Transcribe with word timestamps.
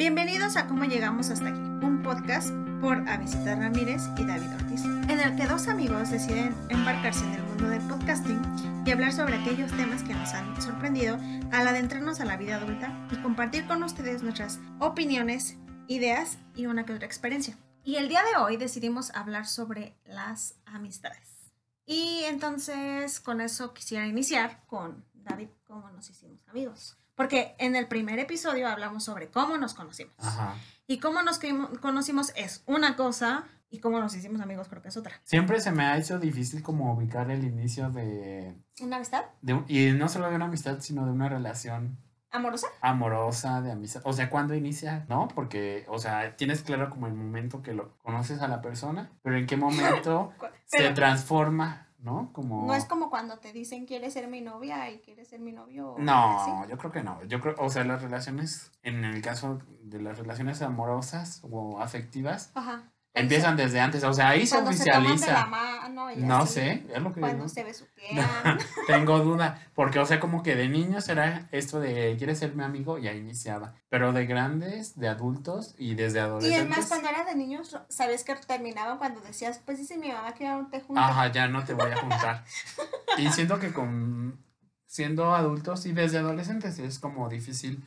Bienvenidos 0.00 0.56
a 0.56 0.66
Cómo 0.66 0.86
Llegamos 0.86 1.28
Hasta 1.28 1.50
Aquí, 1.50 1.60
un 1.60 2.00
podcast 2.02 2.48
por 2.80 3.06
Avisita 3.06 3.54
Ramírez 3.54 4.00
y 4.16 4.24
David 4.24 4.54
Ortiz, 4.54 4.82
en 4.82 5.20
el 5.20 5.36
que 5.36 5.46
dos 5.46 5.68
amigos 5.68 6.08
deciden 6.08 6.56
embarcarse 6.70 7.22
en 7.26 7.34
el 7.34 7.42
mundo 7.42 7.68
del 7.68 7.82
podcasting 7.82 8.40
y 8.86 8.90
hablar 8.92 9.12
sobre 9.12 9.34
aquellos 9.34 9.70
temas 9.72 10.02
que 10.02 10.14
nos 10.14 10.32
han 10.32 10.58
sorprendido 10.62 11.18
al 11.52 11.68
adentrarnos 11.68 12.18
a 12.20 12.24
la 12.24 12.38
vida 12.38 12.56
adulta 12.56 13.06
y 13.12 13.16
compartir 13.16 13.66
con 13.66 13.82
ustedes 13.82 14.22
nuestras 14.22 14.58
opiniones, 14.78 15.58
ideas 15.86 16.38
y 16.54 16.64
una 16.64 16.86
que 16.86 16.94
otra 16.94 17.04
experiencia. 17.04 17.58
Y 17.84 17.96
el 17.96 18.08
día 18.08 18.22
de 18.22 18.40
hoy 18.40 18.56
decidimos 18.56 19.14
hablar 19.14 19.46
sobre 19.46 19.98
las 20.06 20.54
amistades. 20.64 21.52
Y 21.84 22.22
entonces 22.24 23.20
con 23.20 23.42
eso 23.42 23.74
quisiera 23.74 24.06
iniciar 24.06 24.64
con 24.66 25.04
David, 25.12 25.50
cómo 25.64 25.90
nos 25.90 26.08
hicimos 26.08 26.48
amigos. 26.48 26.96
Porque 27.20 27.54
en 27.58 27.76
el 27.76 27.86
primer 27.86 28.18
episodio 28.18 28.66
hablamos 28.66 29.04
sobre 29.04 29.28
cómo 29.28 29.58
nos 29.58 29.74
conocimos. 29.74 30.14
Ajá. 30.18 30.54
Y 30.86 31.00
cómo 31.00 31.22
nos 31.22 31.38
cono- 31.38 31.68
conocimos 31.82 32.32
es 32.34 32.62
una 32.66 32.96
cosa 32.96 33.44
y 33.68 33.80
cómo 33.80 34.00
nos 34.00 34.14
hicimos 34.16 34.40
amigos 34.40 34.68
creo 34.68 34.80
que 34.80 34.88
es 34.88 34.96
otra. 34.96 35.20
Siempre 35.24 35.60
se 35.60 35.70
me 35.70 35.84
ha 35.84 35.98
hecho 35.98 36.18
difícil 36.18 36.62
como 36.62 36.94
ubicar 36.94 37.30
el 37.30 37.44
inicio 37.44 37.90
de, 37.90 38.56
¿Una 38.80 38.96
amistad? 38.96 39.24
de 39.42 39.62
y 39.68 39.92
no 39.92 40.08
solo 40.08 40.30
de 40.30 40.36
una 40.36 40.46
amistad, 40.46 40.78
sino 40.80 41.04
de 41.04 41.12
una 41.12 41.28
relación 41.28 41.98
¿Amorosa? 42.30 42.68
amorosa, 42.80 43.60
de 43.60 43.72
amistad. 43.72 44.00
O 44.06 44.14
sea, 44.14 44.30
¿cuándo 44.30 44.54
inicia? 44.54 45.04
¿No? 45.10 45.28
Porque, 45.28 45.84
o 45.88 45.98
sea, 45.98 46.36
tienes 46.36 46.62
claro 46.62 46.88
como 46.88 47.06
el 47.06 47.12
momento 47.12 47.60
que 47.62 47.74
lo 47.74 47.98
conoces 47.98 48.40
a 48.40 48.48
la 48.48 48.62
persona, 48.62 49.10
pero 49.22 49.36
en 49.36 49.46
qué 49.46 49.58
momento 49.58 50.32
se 50.64 50.88
transforma, 50.90 51.86
¿no? 52.02 52.32
Como... 52.32 52.66
no 52.66 52.74
es 52.74 52.84
como 52.84 53.10
cuando 53.10 53.38
te 53.38 53.52
dicen 53.52 53.86
quieres 53.86 54.12
ser 54.14 54.28
mi 54.28 54.40
novia 54.40 54.90
y 54.90 55.00
quieres 55.00 55.28
ser 55.28 55.40
mi 55.40 55.52
novio. 55.52 55.96
No, 55.98 56.66
yo 56.68 56.78
creo 56.78 56.92
que 56.92 57.02
no. 57.02 57.22
Yo 57.24 57.40
creo, 57.40 57.54
o 57.58 57.68
sea, 57.68 57.84
las 57.84 58.02
relaciones, 58.02 58.72
en 58.82 59.04
el 59.04 59.22
caso 59.22 59.60
de 59.82 60.00
las 60.00 60.18
relaciones 60.18 60.62
amorosas 60.62 61.42
o 61.50 61.80
afectivas, 61.80 62.52
Ajá. 62.54 62.92
Empiezan 63.14 63.56
desde 63.56 63.80
antes. 63.80 64.04
O 64.04 64.12
sea, 64.12 64.28
ahí 64.28 64.46
se 64.46 64.56
Cuando 64.56 64.72
se 64.72 64.84
toman 64.84 65.02
de 65.02 65.08
la 65.08 65.14
oficializa. 65.14 65.46
mano 65.46 66.12
y 66.12 66.16
No 66.16 66.36
así, 66.38 66.54
sé, 66.54 66.86
es 66.94 67.02
lo 67.02 67.12
que 67.12 67.20
Cuando 67.20 67.38
digo. 67.44 67.48
se 67.48 67.64
besuquean. 67.64 68.26
Tengo 68.86 69.18
duda, 69.20 69.66
porque 69.74 69.98
o 69.98 70.06
sea, 70.06 70.20
como 70.20 70.42
que 70.42 70.54
de 70.54 70.68
niños 70.68 71.08
era 71.08 71.48
esto 71.52 71.80
de 71.80 72.14
quieres 72.18 72.38
ser 72.38 72.54
mi 72.54 72.62
amigo 72.62 72.98
y 72.98 73.08
ahí 73.08 73.18
iniciaba, 73.18 73.74
pero 73.88 74.12
de 74.12 74.26
grandes, 74.26 74.98
de 74.98 75.08
adultos 75.08 75.74
y 75.78 75.94
desde 75.94 76.18
y 76.18 76.22
adolescentes. 76.22 76.60
además 76.60 76.86
cuando 76.88 77.08
era 77.08 77.24
de 77.24 77.34
niños, 77.34 77.76
sabes 77.88 78.24
que 78.24 78.34
terminaban 78.36 78.98
cuando 78.98 79.20
decías, 79.20 79.60
pues 79.64 79.78
dice 79.78 79.98
mi 79.98 80.12
mamá 80.12 80.32
que 80.34 80.44
ya 80.44 80.56
no 80.56 80.68
te 80.68 80.80
junta. 80.80 81.08
Ajá, 81.08 81.32
ya 81.32 81.48
no 81.48 81.64
te 81.64 81.74
voy 81.74 81.90
a 81.90 81.96
juntar. 81.96 82.44
y 83.18 83.28
siento 83.30 83.58
que 83.58 83.72
con 83.72 84.38
siendo 84.86 85.34
adultos 85.34 85.86
y 85.86 85.92
desde 85.92 86.18
adolescentes 86.18 86.78
es 86.80 86.98
como 86.98 87.28
difícil 87.28 87.84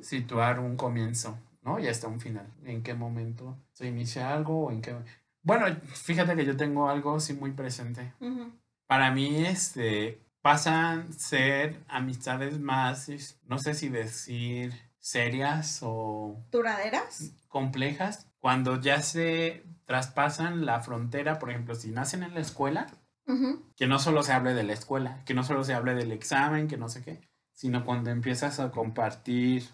situar 0.00 0.58
un 0.60 0.76
comienzo, 0.76 1.38
¿no? 1.66 1.78
Y 1.80 1.88
hasta 1.88 2.06
un 2.06 2.20
final. 2.20 2.46
¿En 2.64 2.82
qué 2.82 2.94
momento 2.94 3.58
se 3.72 3.88
inicia 3.88 4.32
algo 4.32 4.66
o 4.66 4.70
en 4.70 4.80
qué 4.80 4.94
Bueno, 5.42 5.66
fíjate 5.84 6.36
que 6.36 6.46
yo 6.46 6.56
tengo 6.56 6.88
algo 6.88 7.18
sí 7.20 7.34
muy 7.34 7.50
presente. 7.52 8.14
Ujú. 8.20 8.52
Para 8.86 9.10
mí, 9.10 9.44
este, 9.44 10.22
pasan 10.40 11.12
ser 11.12 11.84
amistades 11.88 12.60
más, 12.60 13.10
no 13.42 13.58
sé 13.58 13.74
si 13.74 13.88
decir 13.88 14.72
serias 15.00 15.80
o 15.82 16.40
¿Duraderas? 16.52 17.32
complejas, 17.48 18.28
cuando 18.38 18.80
ya 18.80 19.02
se 19.02 19.64
traspasan 19.86 20.66
la 20.66 20.80
frontera, 20.80 21.40
por 21.40 21.50
ejemplo, 21.50 21.74
si 21.74 21.90
nacen 21.90 22.22
en 22.22 22.34
la 22.34 22.40
escuela, 22.40 22.86
Ujú. 23.26 23.64
que 23.76 23.88
no 23.88 23.98
solo 23.98 24.22
se 24.22 24.32
hable 24.32 24.54
de 24.54 24.62
la 24.62 24.72
escuela, 24.72 25.24
que 25.24 25.34
no 25.34 25.42
solo 25.42 25.64
se 25.64 25.74
hable 25.74 25.94
del 25.94 26.12
examen, 26.12 26.68
que 26.68 26.76
no 26.76 26.88
sé 26.88 27.02
qué, 27.02 27.20
sino 27.52 27.84
cuando 27.84 28.10
empiezas 28.10 28.60
a 28.60 28.70
compartir 28.70 29.64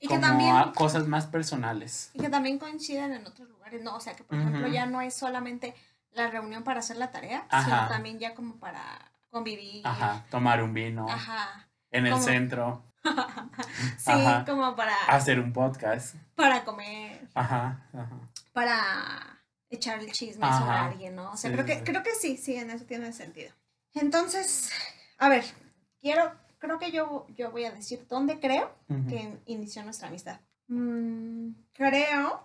Y 0.00 0.08
que 0.08 0.18
también... 0.18 0.54
a- 0.56 0.72
cosas 0.72 1.06
más 1.06 1.26
personales. 1.26 2.10
Y 2.14 2.20
que 2.20 2.28
también 2.28 2.58
coinciden 2.58 3.12
en 3.12 3.26
otros 3.26 3.48
lugares, 3.48 3.82
¿no? 3.82 3.94
O 3.96 4.00
sea, 4.00 4.14
que 4.14 4.24
por 4.24 4.38
ejemplo 4.38 4.66
ya 4.68 4.86
no 4.86 5.00
es 5.00 5.14
solamente 5.14 5.74
la 6.12 6.28
reunión 6.28 6.62
para 6.64 6.80
hacer 6.80 6.96
la 6.96 7.10
tarea, 7.10 7.46
Ajá. 7.48 7.64
sino 7.64 7.88
también 7.88 8.18
ya 8.18 8.34
como 8.34 8.56
para 8.56 8.82
convivir. 9.30 9.86
Ajá, 9.86 10.24
tomar 10.30 10.62
un 10.62 10.74
vino 10.74 11.06
Ajá. 11.08 11.68
en 11.90 12.06
el 12.06 12.12
Como- 12.12 12.24
centro, 12.24 12.84
Sí, 13.98 14.10
Ajá. 14.12 14.44
como 14.44 14.76
para, 14.76 14.94
hacer 15.08 15.40
un 15.40 15.52
podcast. 15.52 16.14
para 16.34 16.64
comer, 16.64 17.28
Ajá, 17.34 17.88
ajá. 17.92 18.10
para 18.52 19.42
echar 19.70 19.98
el 20.00 20.12
chisme 20.12 20.44
Ajá. 20.46 20.58
sobre 20.60 20.76
alguien, 20.76 21.16
¿no? 21.16 21.32
O 21.32 21.36
sea, 21.36 21.50
Sí, 21.50 21.54
creo 21.56 21.66
que, 21.66 21.76
sí. 21.76 21.82
creo 21.84 22.02
que 22.02 22.14
sí, 22.14 22.36
sí, 22.36 22.56
en 22.56 22.70
eso 22.70 22.84
tiene 22.84 23.12
sentido. 23.12 23.52
Entonces, 23.94 24.70
a 25.18 25.28
ver, 25.28 25.44
quiero, 26.00 26.32
creo 26.62 26.78
que 26.78 26.92
yo, 26.92 27.26
yo 27.36 27.50
voy 27.50 27.64
a 27.64 27.72
decir 27.72 28.06
dónde 28.08 28.38
creo 28.40 28.72
que 29.08 29.36
inició 29.46 29.82
nuestra 29.82 30.08
amistad. 30.08 30.40
Mm, 30.68 31.50
creo 31.72 32.44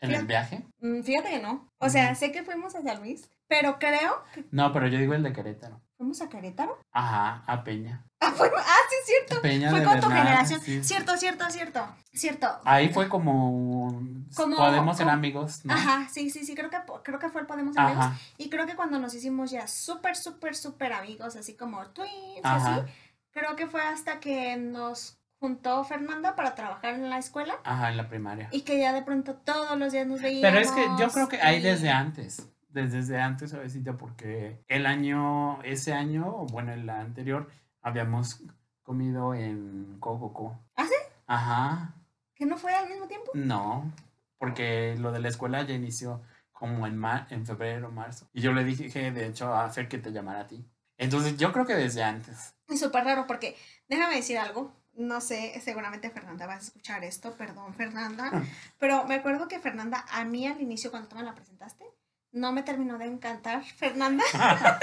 ¿En 0.00 0.10
el 0.12 0.26
viaje? 0.26 0.64
Mm, 0.80 1.02
Fíjate 1.02 1.30
que 1.30 1.40
no. 1.40 1.68
O 1.78 1.88
sea, 1.88 2.14
sé 2.14 2.30
que 2.30 2.42
fuimos 2.44 2.74
a 2.76 2.82
San 2.82 3.00
Luis, 3.00 3.28
pero 3.48 3.78
creo 3.78 4.22
que 4.34 4.44
No, 4.50 4.72
pero 4.72 4.86
yo 4.88 4.98
digo 4.98 5.14
el 5.14 5.22
de 5.22 5.32
Querétaro. 5.32 5.80
fuimos 5.96 6.20
a 6.20 6.28
Querétaro. 6.28 6.78
Ajá, 6.92 7.42
a 7.46 7.64
Peña. 7.64 8.04
Ah, 8.20 8.30
fue- 8.32 8.50
ah, 8.56 8.76
sí, 8.90 8.96
es 9.00 9.06
cierto. 9.06 9.42
Peña 9.42 9.70
Fue 9.70 9.80
de 9.80 9.86
con 9.86 10.00
tu 10.00 10.08
generación. 10.08 10.60
sí. 10.60 10.84
Cierto, 10.84 11.16
cierto, 11.16 11.48
cierto. 11.50 11.86
Cierto. 12.12 12.46
Ahí 12.64 12.88
fue 12.90 13.08
como, 13.08 14.00
Como- 14.34 14.56
podemos 14.56 14.96
ser 14.96 15.08
amigos, 15.08 15.64
¿no? 15.64 15.72
Ajá, 15.74 16.08
sí, 16.10 16.30
sí, 16.30 16.44
sí, 16.44 16.54
creo 16.54 16.68
que, 16.70 16.78
creo 17.02 17.18
que 17.18 17.28
fue 17.30 17.40
el 17.42 17.46
Podemos 17.46 17.76
Amigos. 17.76 18.04
Ajá, 18.06 18.18
Y 18.38 18.48
creo 18.50 18.66
que 18.66 18.74
cuando 18.76 18.98
nos 18.98 19.14
hicimos 19.14 19.50
ya 19.50 19.66
súper, 19.66 20.16
súper, 20.16 20.54
súper 20.56 20.92
amigos, 20.92 21.36
así 21.36 21.54
como 21.56 21.84
twins, 21.90 22.40
Ajá. 22.42 22.76
así, 22.76 22.92
creo 23.36 23.54
que 23.56 23.66
fue 23.66 23.82
hasta 23.82 24.18
que 24.20 24.56
nos 24.56 25.18
juntó 25.38 25.84
Fernanda 25.84 26.34
para 26.34 26.54
trabajar 26.54 26.94
en 26.94 27.10
la 27.10 27.18
escuela 27.18 27.54
ajá, 27.64 27.90
en 27.90 27.96
la 27.98 28.08
primaria. 28.08 28.48
y 28.50 28.62
que 28.62 28.80
ya 28.80 28.92
de 28.92 29.02
pronto 29.02 29.34
todos 29.36 29.78
los 29.78 29.92
días 29.92 30.06
nos 30.06 30.22
veíamos. 30.22 30.42
Pero 30.50 30.58
es 30.58 30.72
que 30.72 31.02
yo 31.02 31.10
creo 31.10 31.28
que 31.28 31.40
hay 31.40 31.60
desde 31.60 31.90
antes, 31.90 32.48
desde, 32.70 32.96
desde 32.98 33.20
antes, 33.20 33.50
suavecita, 33.50 33.96
porque 33.96 34.64
el 34.68 34.86
año, 34.86 35.62
ese 35.62 35.92
año, 35.92 36.26
o 36.26 36.46
bueno, 36.46 36.72
el 36.72 36.88
anterior, 36.88 37.48
habíamos 37.82 38.42
comido 38.82 39.34
en 39.34 39.98
Cococo. 40.00 40.58
¿Ah, 40.76 40.84
sí? 40.86 40.94
Ajá, 41.26 41.94
¿Que 42.34 42.46
no 42.46 42.56
fue 42.56 42.74
al 42.74 42.88
mismo 42.88 43.06
tiempo? 43.06 43.30
no, 43.34 43.90
porque 44.38 44.94
lo 44.98 45.12
de 45.12 45.20
la 45.20 45.28
escuela 45.28 45.62
ya 45.62 45.74
inició 45.74 46.22
como 46.52 46.86
en, 46.86 46.96
ma- 46.96 47.26
en 47.30 47.44
febrero, 47.46 47.90
marzo. 47.90 48.28
Y 48.32 48.40
yo 48.40 48.52
le 48.52 48.64
dije, 48.64 49.10
de 49.12 49.26
hecho, 49.26 49.52
a 49.54 49.68
Fer 49.70 49.88
que 49.88 49.98
te 49.98 50.10
llamara 50.12 50.40
a 50.40 50.46
ti. 50.46 50.64
Entonces, 50.98 51.36
yo 51.36 51.52
creo 51.52 51.66
que 51.66 51.74
desde 51.74 52.02
antes. 52.02 52.54
Es 52.68 52.80
súper 52.80 53.04
raro 53.04 53.26
porque, 53.26 53.56
déjame 53.88 54.16
decir 54.16 54.38
algo, 54.38 54.72
no 54.94 55.20
sé, 55.20 55.60
seguramente 55.62 56.10
Fernanda 56.10 56.46
vas 56.46 56.56
a 56.62 56.66
escuchar 56.66 57.04
esto, 57.04 57.32
perdón 57.36 57.74
Fernanda, 57.74 58.30
pero 58.78 59.04
me 59.04 59.14
acuerdo 59.16 59.46
que 59.46 59.58
Fernanda, 59.60 60.04
a 60.10 60.24
mí 60.24 60.46
al 60.46 60.60
inicio 60.60 60.90
cuando 60.90 61.08
tú 61.08 61.16
me 61.16 61.22
la 61.22 61.34
presentaste, 61.34 61.84
no 62.32 62.52
me 62.52 62.62
terminó 62.62 62.96
de 62.98 63.04
encantar 63.04 63.62
Fernanda, 63.64 64.24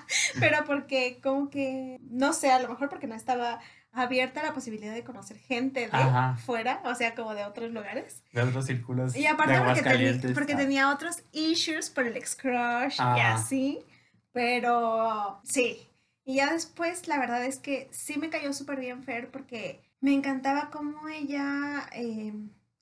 pero 0.40 0.64
porque 0.64 1.20
como 1.22 1.50
que, 1.50 1.98
no 2.10 2.32
sé, 2.32 2.50
a 2.50 2.58
lo 2.60 2.68
mejor 2.68 2.88
porque 2.88 3.06
no 3.06 3.14
estaba 3.14 3.60
abierta 3.92 4.42
la 4.42 4.52
posibilidad 4.52 4.92
de 4.92 5.04
conocer 5.04 5.38
gente 5.38 5.80
de 5.80 5.90
Ajá. 5.92 6.36
fuera, 6.44 6.80
o 6.84 6.94
sea, 6.94 7.14
como 7.14 7.34
de 7.34 7.44
otros 7.44 7.70
lugares. 7.70 8.22
De 8.32 8.42
otros 8.42 8.66
círculos. 8.66 9.14
Y 9.14 9.26
aparte 9.26 9.52
de 9.52 9.58
porque, 9.58 9.70
Aguascalientes. 9.80 10.32
porque 10.32 10.54
Ah. 10.54 10.56
tenía 10.56 10.90
otros 10.90 11.22
issues 11.32 11.90
por 11.90 12.04
el 12.06 12.16
ex 12.16 12.34
crush 12.34 12.96
y 12.98 13.02
Ajá. 13.02 13.34
así. 13.34 13.84
Pero 14.34 15.40
sí. 15.44 15.88
Y 16.24 16.36
ya 16.36 16.52
después, 16.52 17.06
la 17.06 17.18
verdad 17.18 17.44
es 17.44 17.58
que 17.58 17.88
sí 17.92 18.18
me 18.18 18.30
cayó 18.30 18.52
súper 18.52 18.80
bien 18.80 19.04
Fer 19.04 19.30
porque 19.30 19.80
me 20.00 20.12
encantaba 20.12 20.70
cómo 20.70 21.08
ella, 21.08 21.88
eh, 21.92 22.34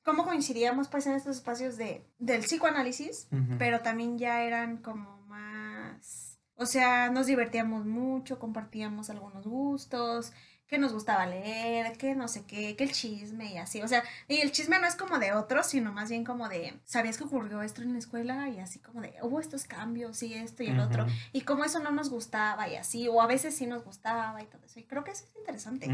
cómo 0.02 0.24
coincidíamos 0.24 0.88
pues 0.88 1.06
en 1.06 1.14
estos 1.14 1.36
espacios 1.36 1.76
de, 1.76 2.04
del 2.18 2.40
psicoanálisis, 2.42 3.28
pero 3.58 3.80
también 3.80 4.18
ya 4.18 4.42
eran 4.44 4.78
como 4.78 5.20
más, 5.26 6.40
o 6.54 6.66
sea, 6.66 7.10
nos 7.10 7.26
divertíamos 7.26 7.84
mucho, 7.84 8.38
compartíamos 8.38 9.10
algunos 9.10 9.46
gustos, 9.46 10.32
que 10.66 10.78
nos 10.78 10.94
gustaba 10.94 11.26
leer, 11.26 11.96
que 11.98 12.14
no 12.14 12.28
sé 12.28 12.44
qué, 12.46 12.76
que 12.76 12.84
el 12.84 12.92
chisme 12.92 13.52
y 13.52 13.58
así, 13.58 13.82
o 13.82 13.88
sea, 13.88 14.02
y 14.26 14.38
el 14.38 14.52
chisme 14.52 14.78
no 14.78 14.86
es 14.86 14.96
como 14.96 15.18
de 15.18 15.32
otros, 15.32 15.66
sino 15.66 15.92
más 15.92 16.08
bien 16.08 16.24
como 16.24 16.48
de, 16.48 16.80
¿sabías 16.84 17.18
que 17.18 17.24
ocurrió 17.24 17.60
esto 17.60 17.82
en 17.82 17.92
la 17.92 17.98
escuela? 17.98 18.48
Y 18.48 18.58
así 18.58 18.78
como 18.78 19.02
de, 19.02 19.14
hubo 19.20 19.38
estos 19.38 19.64
cambios 19.64 20.22
y 20.22 20.32
esto 20.32 20.62
y 20.62 20.68
el 20.68 20.80
otro, 20.80 21.06
y 21.32 21.42
como 21.42 21.64
eso 21.64 21.78
no 21.80 21.90
nos 21.90 22.08
gustaba 22.08 22.68
y 22.68 22.76
así, 22.76 23.06
o 23.06 23.20
a 23.20 23.26
veces 23.26 23.54
sí 23.54 23.66
nos 23.66 23.84
gustaba 23.84 24.42
y 24.42 24.46
todo 24.46 24.64
eso, 24.64 24.80
y 24.80 24.84
creo 24.84 25.04
que 25.04 25.10
eso 25.10 25.24
es 25.28 25.36
interesante. 25.36 25.86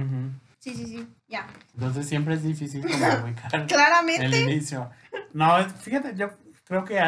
Sí, 0.60 0.74
sí, 0.74 0.86
sí, 0.86 1.08
ya. 1.28 1.48
Entonces 1.74 2.06
siempre 2.06 2.34
es 2.34 2.42
difícil 2.42 2.82
como 2.82 2.94
ubicar 3.24 3.54
el 3.54 3.66
Claramente. 3.66 4.42
inicio. 4.42 4.90
No, 5.32 5.68
fíjate, 5.70 6.14
yo 6.14 6.30
creo 6.64 6.84
que 6.84 7.00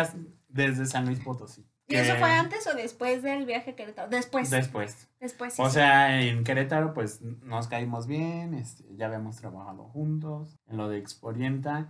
desde 0.48 0.86
San 0.86 1.06
Luis 1.06 1.20
Potosí. 1.20 1.64
¿Y 1.90 1.96
eso 1.96 2.16
fue 2.16 2.30
antes 2.32 2.66
o 2.66 2.74
después 2.74 3.22
del 3.22 3.44
viaje 3.46 3.72
a 3.72 3.76
Querétaro? 3.76 4.08
Después. 4.08 4.48
Después. 4.50 5.08
después, 5.20 5.54
sí. 5.54 5.62
O 5.62 5.66
sí. 5.68 5.74
sea, 5.74 6.20
en 6.22 6.44
Querétaro, 6.44 6.94
pues 6.94 7.20
nos 7.22 7.68
caímos 7.68 8.06
bien, 8.06 8.54
este, 8.54 8.84
ya 8.96 9.06
habíamos 9.06 9.36
trabajado 9.36 9.84
juntos 9.84 10.56
en 10.68 10.76
lo 10.76 10.88
de 10.88 10.98
Exporienta 10.98 11.88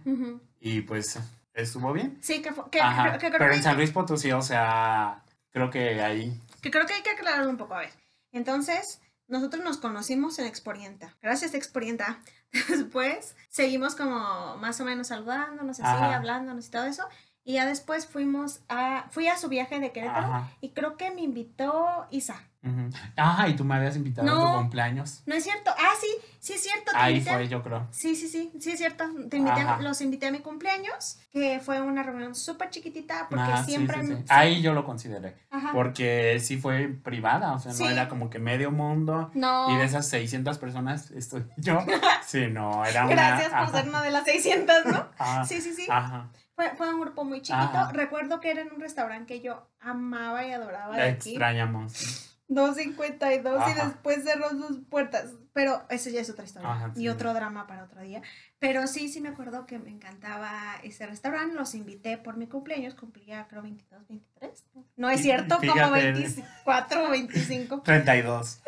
y 0.58 0.80
pues 0.82 1.18
estuvo 1.54 1.92
bien. 1.92 2.18
Sí, 2.20 2.42
que, 2.42 2.52
fue- 2.52 2.70
que, 2.70 2.80
Ajá. 2.80 3.18
que- 3.18 3.30
Pero 3.30 3.52
en 3.52 3.62
San 3.62 3.76
Luis 3.76 3.90
Potosí, 3.90 4.32
o 4.32 4.42
sea, 4.42 5.22
creo 5.50 5.70
que 5.70 6.00
ahí. 6.02 6.40
que 6.62 6.70
creo 6.70 6.86
que 6.86 6.94
hay 6.94 7.02
que 7.02 7.10
aclararlo 7.10 7.50
un 7.50 7.56
poco. 7.56 7.74
A 7.74 7.80
ver, 7.80 7.90
entonces, 8.32 9.00
nosotros 9.28 9.62
nos 9.62 9.76
conocimos 9.78 10.38
en 10.38 10.46
Exporienta. 10.46 11.14
Gracias, 11.22 11.54
Exporienta. 11.54 12.20
Después 12.68 13.36
seguimos 13.48 13.94
como 13.94 14.56
más 14.56 14.80
o 14.80 14.84
menos 14.84 15.08
saludándonos, 15.08 15.78
así, 15.80 15.82
Ajá. 15.88 16.16
hablándonos 16.16 16.66
y 16.66 16.70
todo 16.70 16.84
eso. 16.84 17.04
Y 17.44 17.54
ya 17.54 17.66
después 17.66 18.06
fuimos 18.06 18.60
a, 18.68 19.06
fui 19.10 19.28
a 19.28 19.36
su 19.36 19.48
viaje 19.48 19.80
de 19.80 19.92
Querétaro 19.92 20.26
Ajá. 20.26 20.50
y 20.60 20.70
creo 20.70 20.96
que 20.96 21.10
me 21.10 21.22
invitó 21.22 22.06
Isa. 22.10 22.49
Ujú. 22.62 22.90
Ajá, 23.16 23.48
y 23.48 23.56
tú 23.56 23.64
me 23.64 23.74
habías 23.74 23.96
invitado 23.96 24.28
a 24.28 24.52
tu 24.52 24.58
cumpleaños. 24.58 25.22
No 25.24 25.34
es 25.34 25.44
cierto. 25.44 25.70
Ah, 25.78 25.92
sí, 25.98 26.08
sí 26.40 26.52
es 26.52 26.62
cierto. 26.62 26.90
Te 26.92 26.96
Ahí 26.98 27.14
invité. 27.14 27.30
fue, 27.32 27.48
yo 27.48 27.62
creo. 27.62 27.88
Sí, 27.90 28.14
sí, 28.14 28.28
sí, 28.28 28.52
sí 28.60 28.72
es 28.72 28.78
cierto. 28.78 29.04
Te 29.30 29.38
invité 29.38 29.62
los 29.80 30.00
invité 30.02 30.26
a 30.26 30.30
mi 30.30 30.40
cumpleaños, 30.40 31.18
que 31.32 31.58
fue 31.60 31.80
una 31.80 32.02
reunión 32.02 32.34
súper 32.34 32.68
chiquitita 32.68 33.28
porque 33.30 33.44
Ah, 33.50 33.64
siempre... 33.64 34.00
sí, 34.02 34.08
sí. 34.08 34.14
sí. 34.16 34.24
Ahí 34.28 34.60
yo 34.60 34.74
lo 34.74 34.84
consideré. 34.84 35.36
Ajá. 35.50 35.70
Porque 35.72 36.38
sí 36.40 36.58
fue 36.58 36.88
privada, 36.88 37.54
o 37.54 37.58
sea, 37.58 37.72
no 37.72 37.88
era 37.88 38.08
como 38.10 38.28
que 38.28 38.38
medio 38.38 38.70
mundo. 38.70 39.30
No. 39.32 39.70
Y 39.70 39.76
de 39.78 39.84
esas 39.84 40.06
600 40.08 40.58
personas 40.58 41.10
estoy 41.12 41.46
yo. 41.56 41.78
Sí, 42.26 42.46
no, 42.48 42.84
era 42.84 43.06
una. 43.06 43.14
Gracias 43.14 43.48
por 43.48 43.58
ajá, 43.58 43.78
ser 43.78 43.88
una 43.88 44.02
de 44.02 44.10
las 44.10 44.24
600, 44.24 44.84
¿no? 44.86 45.06
ajá, 45.18 45.44
Sí, 45.46 45.62
sí, 45.62 45.72
sí. 45.72 45.86
Ajá. 45.90 46.28
Fue, 46.54 46.68
fue 46.76 46.92
un 46.92 47.00
grupo 47.00 47.24
muy 47.24 47.40
chiquito. 47.40 47.90
Recuerdo 47.92 48.38
que 48.38 48.50
era 48.50 48.60
en 48.60 48.70
un 48.70 48.80
restaurante 48.82 49.24
que 49.26 49.40
yo 49.40 49.66
amaba 49.80 50.44
y 50.46 50.52
adoraba 50.52 50.94
de 50.94 51.02
La 51.02 51.08
aquí. 51.12 51.30
extrañamos. 51.30 52.29
252 52.50 53.58
y 53.58 53.70
Ajá. 53.70 53.84
después 53.86 54.24
cerró 54.24 54.50
sus 54.50 54.78
puertas. 54.88 55.32
Pero 55.52 55.82
eso 55.88 56.10
ya 56.10 56.20
es 56.20 56.30
otra 56.30 56.44
historia 56.44 56.70
Ajá, 56.70 56.92
y 56.94 57.08
otro 57.08 57.32
drama 57.34 57.66
para 57.66 57.84
otro 57.84 58.00
día. 58.02 58.22
Pero 58.58 58.86
sí, 58.86 59.08
sí 59.08 59.20
me 59.20 59.30
acuerdo 59.30 59.66
que 59.66 59.78
me 59.78 59.90
encantaba 59.90 60.76
ese 60.82 61.06
restaurante. 61.06 61.56
Los 61.56 61.74
invité 61.74 62.18
por 62.18 62.36
mi 62.36 62.46
cumpleaños. 62.46 62.94
Cumplía 62.94 63.46
creo 63.48 63.62
22, 63.62 64.06
23. 64.08 64.64
No 64.96 65.10
es 65.10 65.22
cierto, 65.22 65.58
como 65.58 65.72
fíjate. 65.72 66.12
24 66.12 67.06
o 67.06 67.10
25. 67.10 67.82
32. 67.82 68.60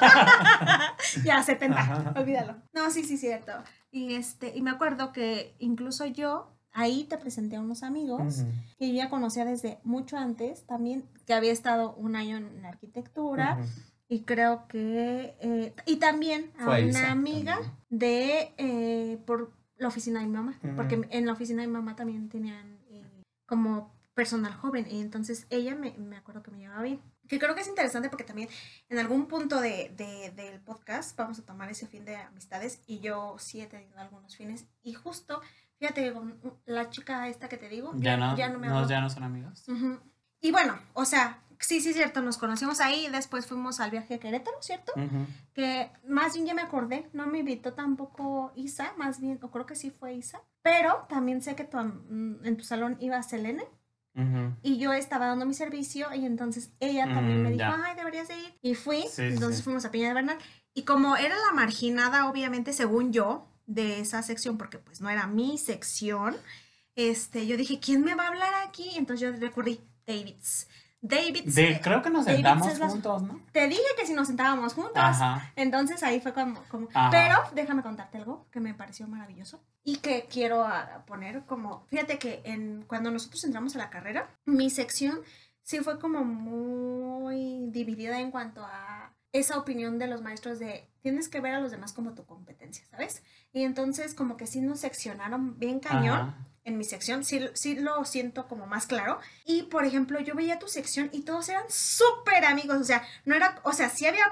Ah, 0.00 0.96
ya, 1.24 1.42
70. 1.42 1.78
Ajá. 1.78 2.14
Olvídalo. 2.16 2.56
No, 2.72 2.90
sí, 2.90 3.04
sí, 3.04 3.16
cierto. 3.16 3.52
Y, 3.90 4.14
este, 4.14 4.56
y 4.56 4.62
me 4.62 4.70
acuerdo 4.70 5.12
que 5.12 5.54
incluso 5.58 6.04
yo 6.06 6.57
ahí 6.80 7.04
te 7.04 7.18
presenté 7.18 7.56
a 7.56 7.60
unos 7.60 7.82
amigos 7.82 8.38
ujú, 8.40 8.50
que 8.78 8.88
yo 8.88 8.94
ya 8.94 9.10
conocía 9.10 9.44
desde 9.44 9.78
mucho 9.84 10.16
antes 10.16 10.64
también, 10.66 11.04
que 11.26 11.34
había 11.34 11.52
estado 11.52 11.94
un 11.96 12.14
año 12.16 12.36
en 12.36 12.64
arquitectura. 12.64 13.58
ujú. 13.60 13.68
Y 14.10 14.22
creo 14.22 14.66
que... 14.68 15.36
eh, 15.40 15.74
y 15.84 15.96
también 15.96 16.50
a 16.58 16.64
Fue 16.64 16.80
una 16.82 16.88
Isa 16.90 17.10
amiga 17.10 17.54
también. 17.54 17.74
de... 17.90 18.54
eh, 18.56 19.18
por 19.26 19.52
la 19.76 19.88
oficina 19.88 20.20
de 20.20 20.26
mi 20.26 20.32
mamá. 20.32 20.58
Ujú. 20.64 20.76
Porque 20.76 21.06
en 21.10 21.26
la 21.26 21.32
oficina 21.32 21.60
de 21.60 21.66
mi 21.68 21.74
mamá 21.74 21.94
también 21.94 22.28
tenían 22.30 22.78
eh, 22.90 23.04
como 23.46 23.92
personal 24.14 24.54
joven. 24.54 24.86
Y 24.90 25.00
entonces 25.00 25.46
ella 25.50 25.74
me, 25.74 25.92
me 25.98 26.16
acuerdo 26.16 26.42
que 26.42 26.50
me 26.50 26.58
llevaba 26.58 26.82
bien. 26.82 27.00
Que 27.28 27.38
creo 27.38 27.54
que 27.54 27.60
es 27.60 27.68
interesante 27.68 28.08
porque 28.08 28.24
también 28.24 28.48
en 28.88 28.98
algún 28.98 29.26
punto 29.26 29.60
de, 29.60 29.92
de- 29.94 30.30
del 30.34 30.58
podcast 30.60 31.14
vamos 31.18 31.38
a 31.38 31.44
tomar 31.44 31.70
ese 31.70 31.86
fin 31.86 32.06
de 32.06 32.16
amistades. 32.16 32.80
Y 32.86 33.00
yo 33.00 33.36
sí 33.38 33.60
he 33.60 33.66
tenido 33.66 33.98
algunos 33.98 34.34
fines. 34.36 34.64
Y 34.82 34.94
justo, 34.94 35.42
fíjate 35.78 36.04
que 36.04 36.12
con 36.12 36.40
la 36.66 36.90
chica 36.90 37.28
esta 37.28 37.48
que 37.48 37.56
te 37.56 37.68
digo, 37.68 37.92
Ya 37.96 38.16
no, 38.16 38.36
ya 38.36 38.48
no 38.48 38.58
me 38.58 38.68
no, 38.68 38.86
ya 38.88 39.00
no 39.00 39.10
son 39.10 39.22
amigos. 39.24 39.64
Ujú. 39.68 39.98
Y 40.40 40.50
bueno, 40.52 40.78
o 40.94 41.04
sea, 41.04 41.42
sí, 41.58 41.80
sí, 41.80 41.92
cierto, 41.92 42.20
nos 42.22 42.38
conocimos 42.38 42.80
ahí 42.80 43.08
después 43.10 43.46
fuimos 43.46 43.80
al 43.80 43.90
viaje 43.90 44.14
a 44.14 44.18
Querétaro, 44.18 44.56
¿cierto? 44.60 44.92
Ujú. 44.96 45.26
Que 45.52 45.90
más 46.06 46.34
bien 46.34 46.46
ya 46.46 46.54
me 46.54 46.62
acordé, 46.62 47.08
no 47.12 47.26
me 47.26 47.38
invitó 47.40 47.72
tampoco 47.74 48.52
Isa, 48.54 48.92
más 48.96 49.20
bien, 49.20 49.38
o 49.42 49.50
creo 49.50 49.66
que 49.66 49.74
sí 49.74 49.90
fue 49.90 50.14
Isa, 50.14 50.40
pero 50.62 51.06
también 51.08 51.42
sé 51.42 51.56
que 51.56 51.64
tu 51.64 51.76
mm, 51.78 52.44
en 52.44 52.56
tu 52.56 52.64
salón 52.64 52.96
iba 53.00 53.20
Selene 53.22 53.64
Ujú. 54.14 54.54
y 54.62 54.78
yo 54.78 54.92
estaba 54.92 55.26
dando 55.26 55.46
mi 55.46 55.54
servicio 55.54 56.12
y 56.14 56.24
entonces 56.26 56.72
ella 56.80 57.04
también 57.12 57.42
me 57.42 57.48
Mm, 57.50 57.52
dijo, 57.52 57.64
ya. 57.64 57.82
ay, 57.84 57.96
deberías 57.96 58.28
de 58.28 58.38
ir. 58.38 58.58
Y 58.62 58.74
fui, 58.74 59.02
Sí, 59.08 59.22
entonces 59.22 59.58
sí. 59.58 59.62
fuimos 59.64 59.84
a 59.84 59.90
Peña 59.90 60.08
de 60.08 60.14
Bernal 60.14 60.38
y 60.74 60.82
como 60.84 61.16
era 61.16 61.34
la 61.36 61.52
marginada, 61.54 62.28
obviamente, 62.28 62.72
según 62.72 63.12
yo, 63.12 63.47
de 63.68 64.00
esa 64.00 64.22
sección, 64.24 64.58
porque 64.58 64.78
pues 64.78 65.00
no 65.00 65.08
era 65.10 65.26
mi 65.28 65.56
sección, 65.58 66.36
este, 66.96 67.46
yo 67.46 67.56
dije, 67.56 67.78
¿quién 67.78 68.02
me 68.02 68.14
va 68.16 68.24
a 68.24 68.28
hablar 68.28 68.52
aquí? 68.66 68.90
Entonces 68.96 69.20
yo 69.30 69.38
recurrí, 69.38 69.80
Davids. 70.06 70.66
Davids, 71.00 71.54
De, 71.54 71.80
creo 71.80 72.02
que 72.02 72.10
nos 72.10 72.24
sentamos 72.24 72.76
la- 72.76 72.88
juntos, 72.88 73.22
¿no? 73.22 73.40
te 73.52 73.68
dije 73.68 73.80
que 73.96 74.04
si 74.04 74.14
nos 74.14 74.26
sentábamos 74.26 74.74
juntos. 74.74 74.96
Ajá. 74.96 75.52
Entonces 75.54 76.02
ahí 76.02 76.18
fue 76.20 76.32
como, 76.32 76.60
como- 76.64 76.88
pero 77.12 77.36
déjame 77.54 77.82
contarte 77.82 78.18
algo 78.18 78.48
que 78.50 78.58
me 78.58 78.74
pareció 78.74 79.06
maravilloso 79.06 79.62
y 79.84 79.98
que 79.98 80.26
quiero 80.28 80.64
ah, 80.64 81.04
poner 81.06 81.44
como, 81.44 81.84
fíjate 81.86 82.18
que 82.18 82.40
en, 82.44 82.82
cuando 82.88 83.12
nosotros 83.12 83.44
entramos 83.44 83.76
a 83.76 83.78
la 83.78 83.90
carrera, 83.90 84.28
mi 84.44 84.70
sección 84.70 85.20
sí 85.62 85.78
fue 85.80 86.00
como 86.00 86.24
muy 86.24 87.68
dividida 87.70 88.18
en 88.18 88.32
cuanto 88.32 88.64
a 88.64 89.12
esa 89.32 89.58
opinión 89.58 89.98
de 89.98 90.06
los 90.06 90.22
maestros 90.22 90.58
de 90.58 90.88
tienes 91.00 91.28
que 91.28 91.40
ver 91.40 91.54
a 91.54 91.60
los 91.60 91.70
demás 91.70 91.92
como 91.92 92.14
tu 92.14 92.24
competencia, 92.26 92.84
¿sabes? 92.90 93.22
Y 93.52 93.62
entonces 93.64 94.14
como 94.14 94.36
que 94.36 94.46
sí 94.46 94.60
nos 94.60 94.80
seccionaron 94.80 95.58
bien 95.58 95.80
cañón 95.80 96.18
Ajá. 96.20 96.46
en 96.64 96.78
mi 96.78 96.84
sección, 96.84 97.24
sí, 97.24 97.46
sí 97.54 97.74
lo 97.76 98.04
siento 98.04 98.48
como 98.48 98.66
más 98.66 98.86
claro. 98.86 99.18
Y 99.44 99.64
por 99.64 99.84
ejemplo, 99.84 100.18
yo 100.20 100.34
veía 100.34 100.58
tu 100.58 100.68
sección 100.68 101.10
y 101.12 101.22
todos 101.22 101.48
eran 101.48 101.64
súper 101.68 102.44
amigos, 102.44 102.78
o 102.78 102.84
sea, 102.84 103.02
no 103.24 103.34
era, 103.34 103.60
o 103.64 103.72
sea, 103.72 103.90
sí 103.90 104.06
había 104.06 104.24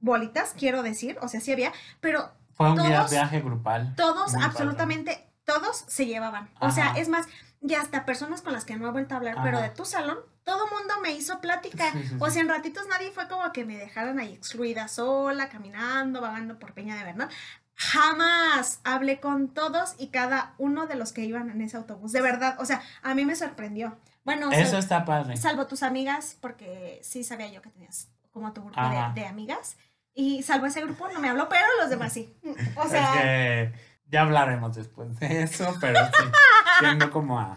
bolitas, 0.00 0.54
quiero 0.58 0.82
decir, 0.82 1.16
o 1.22 1.28
sea, 1.28 1.40
sí 1.40 1.50
había, 1.52 1.72
pero 2.00 2.30
Fue 2.52 2.70
un 2.70 2.76
todos- 2.76 3.10
viaje 3.10 3.40
grupal. 3.40 3.94
todos, 3.96 4.34
absolutamente 4.34 5.26
todos 5.44 5.84
se 5.88 6.06
llevaban. 6.06 6.50
O 6.60 6.70
sea, 6.70 6.94
es 6.96 7.08
más, 7.08 7.26
y 7.60 7.74
hasta 7.74 8.04
personas 8.04 8.42
con 8.42 8.52
las 8.52 8.64
que 8.64 8.76
no 8.76 8.86
he 8.88 8.90
vuelto 8.92 9.14
a 9.14 9.18
hablar, 9.18 9.38
pero 9.42 9.60
de 9.60 9.70
tu 9.70 9.84
salón, 9.84 10.18
todo 10.44 10.66
mundo 10.68 10.94
me 11.02 11.12
hizo 11.12 11.40
plática. 11.40 11.92
O 12.20 12.30
sea, 12.30 12.42
en 12.42 12.48
ratitos 12.48 12.86
nadie 12.88 13.10
fue 13.10 13.28
como 13.28 13.50
que 13.52 13.64
me 13.64 13.76
dejaran 13.76 14.18
ahí 14.18 14.32
excluida 14.34 14.88
sola, 14.88 15.48
caminando, 15.48 16.20
vagando 16.20 16.58
por 16.58 16.72
Peña 16.74 16.96
de 16.96 17.04
Bernal. 17.04 17.28
Jamás 17.76 18.80
hablé 18.84 19.20
con 19.20 19.48
todos 19.48 19.94
y 19.98 20.08
cada 20.08 20.54
uno 20.58 20.86
de 20.86 20.94
los 20.94 21.12
que 21.12 21.22
iban 21.24 21.50
en 21.50 21.60
ese 21.60 21.76
autobús. 21.76 22.12
De 22.12 22.20
verdad, 22.22 22.56
o 22.58 22.64
sea, 22.64 22.82
a 23.02 23.14
mí 23.14 23.24
me 23.24 23.36
sorprendió. 23.36 23.96
Bueno, 24.24 24.50
Eso 24.52 24.70
sal- 24.70 24.78
está 24.80 25.04
padre. 25.04 25.36
salvo 25.36 25.66
tus 25.66 25.82
amigas, 25.82 26.36
porque 26.40 27.00
sí 27.02 27.24
sabía 27.24 27.48
yo 27.50 27.60
que 27.62 27.70
tenías 27.70 28.08
como 28.32 28.52
tu 28.52 28.62
grupo 28.64 28.80
de, 28.80 29.20
de 29.20 29.26
amigas. 29.26 29.76
Y 30.14 30.42
salvo 30.42 30.66
ese 30.66 30.80
grupo, 30.82 31.08
no 31.12 31.20
me 31.20 31.28
habló, 31.28 31.48
pero 31.48 31.66
los 31.80 31.90
demás 31.90 32.12
sí. 32.12 32.32
O 32.76 32.84
es 32.84 32.90
sea, 32.90 33.12
que 33.14 33.72
ya 34.08 34.22
hablaremos 34.22 34.74
después 34.76 35.18
de 35.18 35.42
eso, 35.42 35.74
pero 35.80 36.04
sí, 36.06 36.22
tiendo 36.80 37.10
como 37.10 37.38
a... 37.40 37.54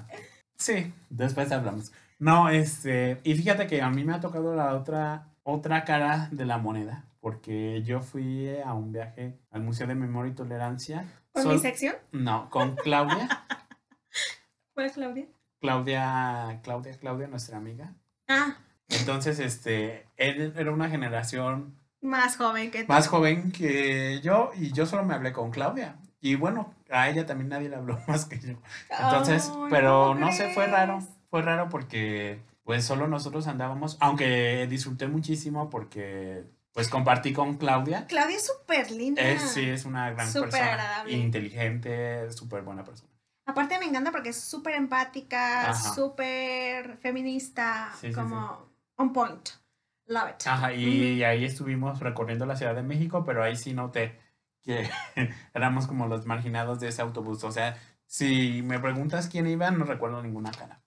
Sí, 0.57 0.93
después 1.09 1.51
hablamos. 1.51 1.91
No, 2.19 2.49
este, 2.49 3.19
y 3.23 3.35
fíjate 3.35 3.67
que 3.67 3.81
a 3.81 3.89
mí 3.89 4.03
me 4.03 4.13
ha 4.15 4.19
tocado 4.19 4.55
la 4.55 4.73
otra, 4.75 5.27
otra 5.43 5.83
cara 5.85 6.29
de 6.31 6.45
la 6.45 6.57
moneda, 6.57 7.05
porque 7.19 7.83
yo 7.83 8.01
fui 8.01 8.49
a 8.65 8.73
un 8.73 8.91
viaje 8.91 9.37
al 9.51 9.61
Museo 9.61 9.85
de 9.87 9.95
Memoria 9.95 10.31
y 10.31 10.35
Tolerancia. 10.35 11.05
con 11.31 11.43
Sol- 11.43 11.53
mi 11.53 11.59
sección, 11.59 11.95
No, 12.11 12.49
con 12.49 12.75
Claudia, 12.75 13.27
¿fue 14.73 14.89
Claudia? 14.91 15.27
Claudia, 15.59 16.59
Claudia, 16.63 16.97
Claudia, 16.99 17.27
nuestra 17.27 17.57
amiga. 17.57 17.93
Ah, 18.27 18.57
Entonces, 18.89 19.39
este, 19.39 20.07
él 20.17 20.53
era 20.57 20.71
una 20.71 20.89
generación 20.89 21.75
más 22.01 22.37
joven 22.37 22.71
que 22.71 22.83
tú. 22.83 22.91
más 22.91 23.07
joven 23.07 23.51
que 23.51 24.21
yo 24.21 24.51
y 24.55 24.71
yo 24.71 24.85
solo 24.85 25.03
me 25.03 25.13
hablé 25.15 25.33
con 25.33 25.51
Claudia. 25.51 25.97
Y 26.19 26.35
bueno, 26.35 26.73
a 26.89 27.09
ella 27.09 27.25
también 27.25 27.49
nadie 27.49 27.69
le 27.69 27.75
habló 27.75 27.99
más 28.07 28.25
que 28.25 28.39
yo. 28.39 28.57
Entonces, 28.99 29.51
pero 29.69 30.07
¿cómo 30.09 30.19
no 30.25 30.31
sé, 30.31 30.49
fue 30.53 30.67
raro. 30.67 30.99
Fue 31.29 31.41
raro 31.41 31.69
porque 31.69 32.39
pues 32.63 32.83
solo 32.85 33.07
nosotros 33.07 33.47
andábamos, 33.47 33.97
aunque 33.99 34.67
disfruté 34.67 35.07
muchísimo 35.07 35.69
porque 35.69 36.43
pues 36.73 36.89
compartí 36.89 37.33
con 37.33 37.55
Claudia. 37.57 38.05
Claudia 38.07 38.35
es 38.35 38.45
súper 38.45 38.91
linda. 38.91 39.21
Es, 39.21 39.41
sí, 39.41 39.67
es 39.67 39.85
una 39.85 40.11
gran 40.11 40.27
Súper 40.27 40.49
persona. 40.49 40.71
agradable. 40.73 41.13
Inteligente, 41.13 42.31
súper 42.31 42.61
buena 42.61 42.83
persona. 42.83 43.09
Aparte 43.45 43.79
me 43.79 43.85
encanta 43.85 44.11
porque 44.11 44.29
es 44.29 44.39
súper 44.39 44.75
empática, 44.75 45.73
súper 45.73 46.97
feminista, 46.97 47.91
Sí, 47.99 48.09
sí, 48.09 48.13
como 48.13 48.67
on 48.97 49.13
point. 49.13 49.49
Love 50.07 50.31
it. 50.31 50.47
Ajá, 50.47 50.73
y 50.73 51.23
ahí 51.23 51.45
estuvimos 51.45 51.99
recorriendo 51.99 52.45
la 52.45 52.55
Ciudad 52.55 52.75
de 52.75 52.83
México, 52.83 53.23
pero 53.25 53.43
ahí 53.43 53.55
sí 53.55 53.73
noté 53.73 54.19
que 54.61 54.89
éramos 55.53 55.87
como 55.87 56.07
los 56.07 56.25
marginados 56.25 56.79
de 56.79 56.89
ese 56.89 57.01
autobús. 57.01 57.43
O 57.43 57.51
sea, 57.51 57.77
si 58.05 58.61
me 58.63 58.79
preguntas 58.79 59.27
quién 59.29 59.47
iba, 59.47 59.71
no 59.71 59.85
recuerdo 59.85 60.21
ninguna 60.21 60.51
cara. 60.51 60.81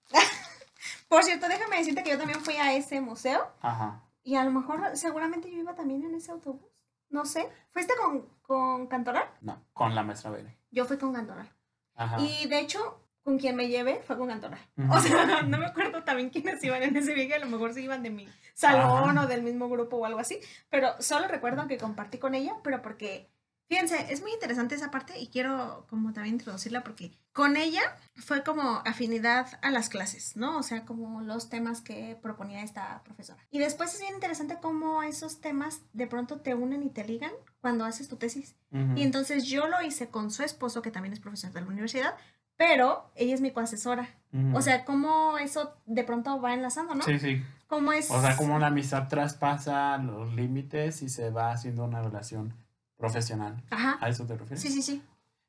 Por 1.11 1.23
cierto, 1.23 1.49
déjame 1.49 1.75
decirte 1.75 2.03
que 2.03 2.11
yo 2.11 2.17
también 2.17 2.39
fui 2.39 2.55
a 2.55 2.73
ese 2.73 3.01
museo 3.01 3.51
Ajá. 3.59 4.01
y 4.23 4.35
a 4.35 4.45
lo 4.45 4.51
mejor 4.51 4.95
seguramente 4.95 5.51
yo 5.51 5.57
iba 5.57 5.75
también 5.75 6.05
en 6.05 6.15
ese 6.15 6.31
autobús. 6.31 6.71
No 7.09 7.25
sé. 7.25 7.49
¿Fuiste 7.71 7.93
con, 8.01 8.29
con 8.41 8.87
Cantoral? 8.87 9.25
No, 9.41 9.61
con 9.73 9.93
la 9.93 10.03
maestra 10.03 10.31
Bere. 10.31 10.57
Yo 10.69 10.85
fui 10.85 10.97
con 10.97 11.11
Cantoral. 11.11 11.51
Ajá. 11.95 12.17
Y 12.17 12.47
de 12.47 12.61
hecho, 12.61 13.01
con 13.23 13.37
quien 13.37 13.57
me 13.57 13.67
llevé 13.67 14.01
fue 14.03 14.17
con 14.17 14.29
Cantoral. 14.29 14.61
O 14.89 14.99
sea, 15.01 15.41
no 15.43 15.57
me 15.57 15.65
acuerdo 15.65 16.01
también 16.05 16.29
quiénes 16.29 16.63
iban 16.63 16.81
en 16.81 16.95
ese 16.95 17.13
viaje, 17.13 17.33
a 17.35 17.39
lo 17.39 17.47
mejor 17.47 17.73
se 17.73 17.81
iban 17.81 18.03
de 18.03 18.09
mi 18.09 18.25
salón 18.53 19.17
Ajá. 19.17 19.25
o 19.25 19.27
del 19.27 19.43
mismo 19.43 19.67
grupo 19.67 19.97
o 19.97 20.05
algo 20.05 20.19
así, 20.19 20.39
pero 20.69 20.93
solo 21.01 21.27
recuerdo 21.27 21.67
que 21.67 21.77
compartí 21.77 22.19
con 22.19 22.35
ella, 22.35 22.55
pero 22.63 22.81
porque, 22.81 23.29
Fíjense, 23.71 24.11
es 24.11 24.21
muy 24.21 24.33
interesante 24.33 24.75
esa 24.75 24.91
parte 24.91 25.17
y 25.17 25.27
quiero 25.27 25.85
como 25.89 26.11
también 26.11 26.35
introducirla 26.35 26.83
porque 26.83 27.13
con 27.31 27.55
ella 27.55 27.79
fue 28.15 28.43
como 28.43 28.81
afinidad 28.85 29.47
a 29.61 29.71
las 29.71 29.87
clases, 29.87 30.35
¿no? 30.35 30.57
O 30.57 30.61
sea, 30.61 30.83
como 30.83 31.21
los 31.21 31.47
temas 31.47 31.79
que 31.79 32.19
proponía 32.21 32.63
esta 32.63 33.01
profesora. 33.05 33.39
Y 33.49 33.59
después 33.59 33.93
es 33.93 34.01
bien 34.01 34.13
interesante 34.13 34.57
cómo 34.61 35.03
esos 35.03 35.39
temas 35.39 35.83
de 35.93 36.05
pronto 36.05 36.41
te 36.41 36.53
unen 36.53 36.83
y 36.83 36.89
te 36.89 37.05
ligan 37.05 37.31
cuando 37.61 37.85
haces 37.85 38.09
tu 38.09 38.17
tesis. 38.17 38.57
Y 38.73 39.03
entonces 39.03 39.45
yo 39.45 39.69
lo 39.69 39.81
hice 39.81 40.09
con 40.09 40.31
su 40.31 40.43
esposo, 40.43 40.81
que 40.81 40.91
también 40.91 41.13
es 41.13 41.21
profesor 41.21 41.53
de 41.53 41.61
la 41.61 41.67
universidad, 41.67 42.15
pero 42.57 43.09
ella 43.15 43.35
es 43.35 43.39
mi 43.39 43.51
coasesora. 43.51 44.09
O 44.53 44.61
sea, 44.61 44.83
cómo 44.83 45.37
eso 45.37 45.77
de 45.85 46.03
pronto 46.03 46.41
va 46.41 46.53
enlazando, 46.53 46.93
¿no? 46.93 47.05
Sí, 47.05 47.19
sí. 47.19 47.41
Cómo 47.67 47.93
es... 47.93 48.11
O 48.11 48.19
sea, 48.19 48.35
como 48.35 48.59
la 48.59 48.67
amistad 48.67 49.07
traspasa 49.07 49.97
los 49.97 50.33
límites 50.33 51.01
y 51.03 51.07
se 51.07 51.29
va 51.29 51.53
haciendo 51.53 51.85
una 51.85 52.01
relación 52.01 52.53
profesional. 53.01 53.61
Ajá. 53.69 53.97
¿A 53.99 54.07
eso 54.09 54.25
te 54.25 54.35
refieres? 54.37 54.61
Sí, 54.61 54.69
sí, 54.69 54.81
sí. 54.81 55.01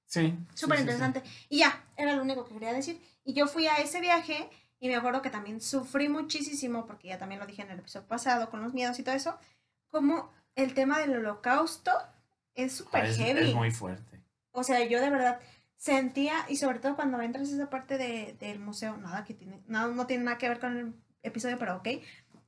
Sí. 0.06 0.36
Súper 0.54 0.78
sí, 0.78 0.82
sí, 0.84 0.88
sí. 0.88 0.94
interesante. 0.94 1.22
Y 1.48 1.58
ya, 1.58 1.84
era 1.96 2.16
lo 2.16 2.22
único 2.22 2.44
que 2.44 2.54
quería 2.54 2.72
decir. 2.72 3.00
Y 3.24 3.34
yo 3.34 3.46
fui 3.46 3.66
a 3.66 3.76
ese 3.76 4.00
viaje 4.00 4.50
y 4.80 4.88
me 4.88 4.96
acuerdo 4.96 5.22
que 5.22 5.30
también 5.30 5.60
sufrí 5.60 6.08
muchísimo, 6.08 6.86
porque 6.86 7.08
ya 7.08 7.18
también 7.18 7.40
lo 7.40 7.46
dije 7.46 7.62
en 7.62 7.70
el 7.70 7.78
episodio 7.78 8.08
pasado, 8.08 8.50
con 8.50 8.62
los 8.62 8.74
miedos 8.74 8.98
y 8.98 9.04
todo 9.04 9.14
eso, 9.14 9.38
como 9.88 10.32
el 10.56 10.74
tema 10.74 10.98
del 10.98 11.16
holocausto 11.16 11.92
es 12.54 12.72
Ah, 12.72 12.76
súper 12.76 13.04
es, 13.04 13.16
heavy. 13.16 13.50
es 13.50 13.54
muy 13.54 13.70
fuerte. 13.70 14.20
O 14.50 14.64
sea, 14.64 14.84
yo 14.84 15.00
de 15.00 15.08
verdad 15.08 15.40
sentía, 15.76 16.34
y 16.48 16.56
sobre 16.56 16.78
todo 16.80 16.94
cuando 16.96 17.20
entras 17.22 17.48
a 17.50 17.54
esa 17.54 17.70
parte 17.70 17.96
de, 17.96 18.36
del 18.38 18.58
museo, 18.58 18.96
nada 18.96 19.24
que 19.24 19.34
tiene, 19.34 19.62
no, 19.66 19.88
no 19.88 20.06
tiene 20.06 20.24
nada 20.24 20.36
que 20.38 20.48
ver 20.48 20.60
con 20.60 20.76
el 20.76 20.94
episodio, 21.22 21.58
pero 21.58 21.76
ok. 21.76 21.88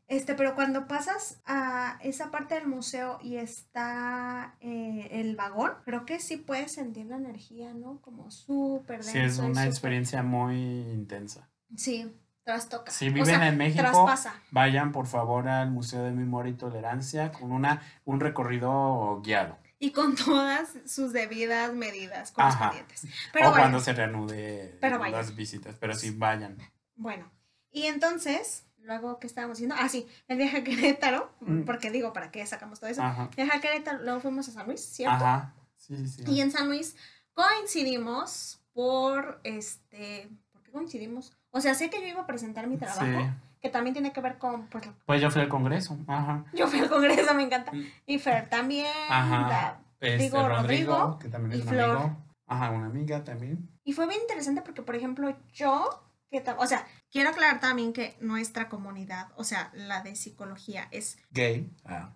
Este, 0.06 0.34
pero 0.34 0.54
cuando 0.54 0.86
pasas 0.86 1.40
a 1.46 1.98
esa 2.02 2.30
parte 2.30 2.54
del 2.54 2.66
museo 2.66 3.18
y 3.22 3.36
está 3.36 4.56
eh, 4.60 5.08
el 5.12 5.34
vagón, 5.34 5.72
creo 5.84 6.04
que 6.04 6.20
sí 6.20 6.36
puedes 6.36 6.72
sentir 6.72 7.06
la 7.06 7.16
energía, 7.16 7.72
¿no? 7.72 8.00
Como 8.02 8.30
súper 8.30 8.98
denso. 8.98 9.12
Sí, 9.12 9.18
es 9.18 9.38
una 9.38 9.64
experiencia 9.66 10.22
muy 10.22 10.56
intensa. 10.92 11.48
Sí, 11.74 12.14
trastoca. 12.42 12.92
Si 12.92 13.08
O 13.08 13.12
viven 13.12 13.26
sea, 13.26 13.48
en 13.48 13.56
México, 13.56 13.80
traspasa. 13.80 14.34
vayan 14.50 14.92
por 14.92 15.06
favor 15.06 15.48
al 15.48 15.70
Museo 15.70 16.02
de 16.04 16.10
Memoria 16.12 16.52
y 16.52 16.56
Tolerancia 16.56 17.32
con 17.32 17.50
una, 17.50 17.82
un 18.04 18.20
recorrido 18.20 19.22
guiado. 19.22 19.56
Y 19.78 19.90
con 19.92 20.14
todas 20.16 20.68
sus 20.86 21.14
debidas 21.14 21.72
medidas 21.72 22.30
correspondientes. 22.32 23.06
Pero 23.32 23.48
o 23.50 23.52
cuando 23.52 23.80
se 23.80 23.94
reanude 23.94 24.76
Pero 24.82 24.98
vayan. 24.98 25.18
las 25.18 25.34
visitas, 25.34 25.76
pero 25.80 25.94
sí 25.94 26.10
vayan. 26.10 26.58
Bueno, 26.94 27.30
y 27.70 27.84
entonces, 27.86 28.66
luego, 28.84 29.18
¿qué 29.18 29.26
estábamos 29.26 29.56
haciendo? 29.56 29.74
Ah, 29.78 29.88
sí, 29.88 30.06
el 30.28 30.38
viaje 30.38 30.58
a 30.58 30.64
Querétaro, 30.64 31.30
Mm. 31.40 31.62
porque 31.64 31.90
digo, 31.90 32.12
¿para 32.12 32.30
qué 32.30 32.44
sacamos 32.46 32.80
todo 32.80 32.90
eso? 32.90 33.02
Ajá. 33.02 33.30
Viaje 33.36 33.56
a 33.56 33.60
Querétaro, 33.60 34.02
luego 34.02 34.20
fuimos 34.20 34.48
a 34.48 34.52
San 34.52 34.66
Luis, 34.66 34.80
¿cierto? 34.80 35.16
Ajá. 35.24 35.54
Sí, 35.76 36.06
sí. 36.06 36.22
Y 36.26 36.40
en 36.40 36.50
San 36.50 36.68
Luis 36.68 36.96
coincidimos 37.32 38.60
por, 38.72 39.40
este, 39.44 40.28
¿por 40.52 40.62
qué 40.62 40.70
coincidimos? 40.70 41.32
O 41.50 41.60
sea, 41.60 41.74
sé 41.74 41.88
que 41.90 42.00
yo 42.00 42.06
iba 42.08 42.22
a 42.22 42.26
presentar 42.26 42.66
mi 42.66 42.76
trabajo, 42.76 43.00
Sí. 43.04 43.30
que 43.60 43.70
también 43.70 43.94
tiene 43.94 44.12
que 44.12 44.20
ver 44.20 44.38
con, 44.38 44.66
pues, 44.68 44.84
Pues 45.06 45.20
yo 45.22 45.30
fui 45.30 45.40
al 45.42 45.48
Congreso. 45.48 45.96
Ajá. 46.06 46.44
yo 46.52 46.66
fui 46.68 46.80
al 46.80 46.88
Congreso, 46.88 47.32
me 47.34 47.44
encanta, 47.44 47.72
Mm. 47.72 47.84
y 48.06 48.18
Fer 48.18 48.48
también, 48.48 48.86
Ajá. 49.08 49.80
Este, 50.00 50.18
Digo, 50.24 50.46
Rodrigo, 50.46 50.92
Rodrigo 50.92 51.18
que 51.18 51.28
también 51.28 51.52
y 51.52 51.60
es 51.62 51.66
un 51.66 51.72
Flor. 51.72 51.96
amigo. 51.96 52.16
Ajá, 52.46 52.70
una 52.70 52.86
amiga 52.86 53.24
también. 53.24 53.70
Y 53.84 53.92
fue 53.94 54.06
bien 54.06 54.20
interesante 54.20 54.60
porque, 54.60 54.82
por 54.82 54.94
ejemplo, 54.96 55.34
yo, 55.54 55.88
que 56.30 56.44
o 56.58 56.66
sea, 56.66 56.86
quiero 57.14 57.30
aclarar 57.30 57.60
también 57.60 57.92
que 57.92 58.16
nuestra 58.20 58.68
comunidad, 58.68 59.28
o 59.36 59.44
sea, 59.44 59.70
la 59.72 60.02
de 60.02 60.16
psicología, 60.16 60.88
es, 60.90 61.16
Gay. 61.30 61.70
Ah. 61.84 62.12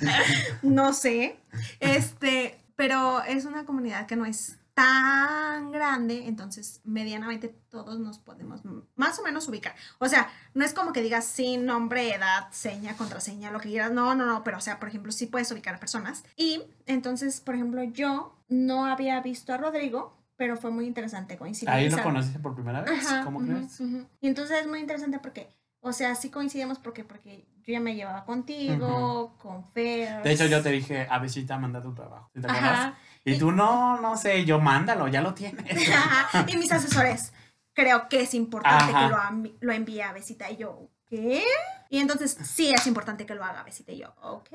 no 0.61 0.93
sé, 0.93 1.39
este, 1.79 2.61
pero 2.75 3.23
es 3.23 3.45
una 3.45 3.65
comunidad 3.65 4.05
que 4.05 4.15
no 4.15 4.27
es 4.27 4.59
tan 4.75 5.71
grande, 5.71 6.27
entonces 6.27 6.81
medianamente 6.83 7.47
todos 7.47 7.97
nos 7.97 8.19
podemos 8.19 8.61
más 8.95 9.17
o 9.17 9.23
menos 9.23 9.47
ubicar. 9.47 9.73
O 9.97 10.07
sea, 10.07 10.29
no 10.53 10.63
es 10.63 10.73
como 10.73 10.93
que 10.93 11.01
digas 11.01 11.25
sin 11.25 11.65
nombre, 11.65 12.13
edad, 12.13 12.49
seña, 12.51 12.95
contraseña, 12.95 13.49
lo 13.49 13.59
que 13.59 13.69
quieras. 13.69 13.91
No, 13.91 14.13
no, 14.13 14.27
no, 14.27 14.43
pero 14.43 14.57
o 14.57 14.61
sea, 14.61 14.79
por 14.79 14.89
ejemplo, 14.89 15.11
sí 15.11 15.25
puedes 15.25 15.51
ubicar 15.51 15.73
a 15.73 15.79
personas. 15.79 16.23
Y 16.35 16.61
entonces, 16.85 17.41
por 17.41 17.55
ejemplo, 17.55 17.81
yo 17.85 18.37
no 18.49 18.85
había 18.85 19.19
visto 19.21 19.51
a 19.51 19.57
Rodrigo, 19.57 20.15
pero 20.37 20.57
fue 20.57 20.71
muy 20.71 20.85
interesante 20.85 21.37
coincidir. 21.37 21.69
Ahí 21.69 21.89
lo 21.89 22.01
conociste 22.01 22.39
por 22.39 22.55
primera 22.55 22.81
vez. 22.81 23.05
Ajá, 23.05 23.23
¿Cómo 23.23 23.39
ujú, 23.39 23.47
crees? 23.47 23.79
ujú. 23.79 24.05
Y 24.21 24.27
entonces 24.27 24.61
es 24.61 24.67
muy 24.67 24.79
interesante 24.79 25.19
porque, 25.19 25.49
o 25.81 25.93
sea, 25.93 26.15
sí 26.15 26.29
coincidimos 26.29 26.79
porque, 26.79 27.03
porque 27.03 27.45
yo 27.63 27.73
ya 27.73 27.79
me 27.79 27.95
llevaba 27.95 28.25
contigo, 28.25 29.35
con 29.39 29.71
Fer. 29.71 30.23
De 30.23 30.31
hecho, 30.31 30.45
yo 30.45 30.61
te 30.61 30.69
dije, 30.69 31.07
a 31.09 31.19
visita, 31.19 31.57
manda 31.57 31.81
tu 31.81 31.93
trabajo. 31.93 32.29
¿Sí 32.33 32.41
¿Te 32.41 32.47
acuerdas? 32.47 32.79
Ajá. 32.79 32.97
Y 33.23 33.37
tú, 33.37 33.51
no, 33.51 33.99
no 34.01 34.17
sé, 34.17 34.45
yo 34.45 34.59
mándalo, 34.59 35.07
ya 35.07 35.21
lo 35.21 35.33
tienes. 35.33 35.65
Ajá. 35.89 36.45
Y 36.47 36.57
mis 36.57 36.71
asesores, 36.71 37.33
creo 37.73 38.07
que 38.07 38.21
es 38.21 38.33
importante 38.33 38.93
Ajá. 38.93 39.07
que 39.33 39.47
lo, 39.49 39.53
lo 39.61 39.73
envíe 39.73 40.01
a 40.01 40.11
Besita. 40.11 40.51
Y 40.51 40.57
yo, 40.57 40.89
¿qué? 41.09 41.43
Y 41.89 41.99
entonces, 41.99 42.37
sí 42.43 42.71
es 42.71 42.85
importante 42.85 43.25
que 43.25 43.33
lo 43.33 43.43
haga 43.43 43.63
Besita. 43.63 43.93
Y 43.93 43.99
yo, 43.99 44.13
ok. 44.21 44.49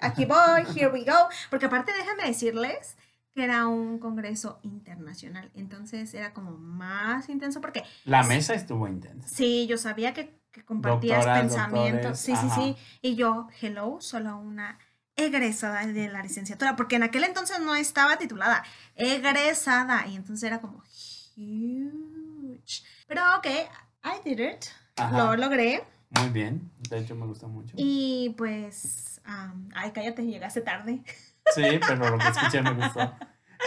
Aquí 0.00 0.24
voy, 0.24 0.62
here 0.74 0.88
we 0.88 1.04
go. 1.04 1.28
Porque 1.50 1.66
aparte, 1.66 1.92
déjame 1.92 2.24
decirles 2.24 2.96
que 3.36 3.44
era 3.44 3.68
un 3.68 3.98
congreso 3.98 4.58
internacional. 4.62 5.50
Entonces, 5.54 6.12
era 6.14 6.32
como 6.32 6.52
más 6.52 7.28
intenso 7.28 7.60
porque 7.60 7.84
La 8.06 8.22
mesa 8.22 8.54
estuvo 8.54 8.88
intensa. 8.88 9.28
Sí, 9.28 9.66
yo 9.66 9.76
sabía 9.76 10.14
que, 10.14 10.40
que 10.52 10.64
compartías 10.64 11.18
Doctoras, 11.18 11.40
pensamientos. 11.42 11.92
doctores, 12.02 12.18
sí, 12.18 12.32
sí, 12.34 12.46
ajá. 12.46 12.54
sí. 12.56 12.76
Y 13.02 13.14
yo, 13.14 13.48
hello, 13.60 13.98
solo 14.00 14.38
una 14.38 14.78
egresada 15.16 15.86
de 15.86 16.08
la 16.08 16.22
licenciatura, 16.22 16.76
porque 16.76 16.96
en 16.96 17.02
aquel 17.02 17.24
entonces 17.24 17.60
no 17.60 17.74
estaba 17.74 18.16
titulada, 18.16 18.64
egresada. 18.94 20.06
Y 20.06 20.16
entonces 20.16 20.44
era 20.46 20.62
como 20.62 20.82
huge. 21.36 22.82
Pero 23.06 23.20
ok, 23.36 23.46
I 24.02 24.28
did 24.28 24.40
it. 24.40 24.64
Ajá. 24.96 25.14
Lo 25.14 25.36
logré. 25.36 25.84
Muy 26.08 26.30
bien. 26.30 26.70
De 26.88 27.00
hecho, 27.00 27.14
me 27.14 27.26
gustó 27.26 27.48
mucho. 27.48 27.74
Y 27.76 28.34
pues, 28.38 29.20
am, 29.26 29.68
ay, 29.74 29.90
cállate, 29.92 30.24
llegaste 30.24 30.62
tarde. 30.62 31.02
Sí, 31.56 31.80
pero 31.86 32.10
lo 32.10 32.18
que 32.18 32.28
escuché 32.28 32.62
me 32.62 32.74
gustó. 32.74 33.12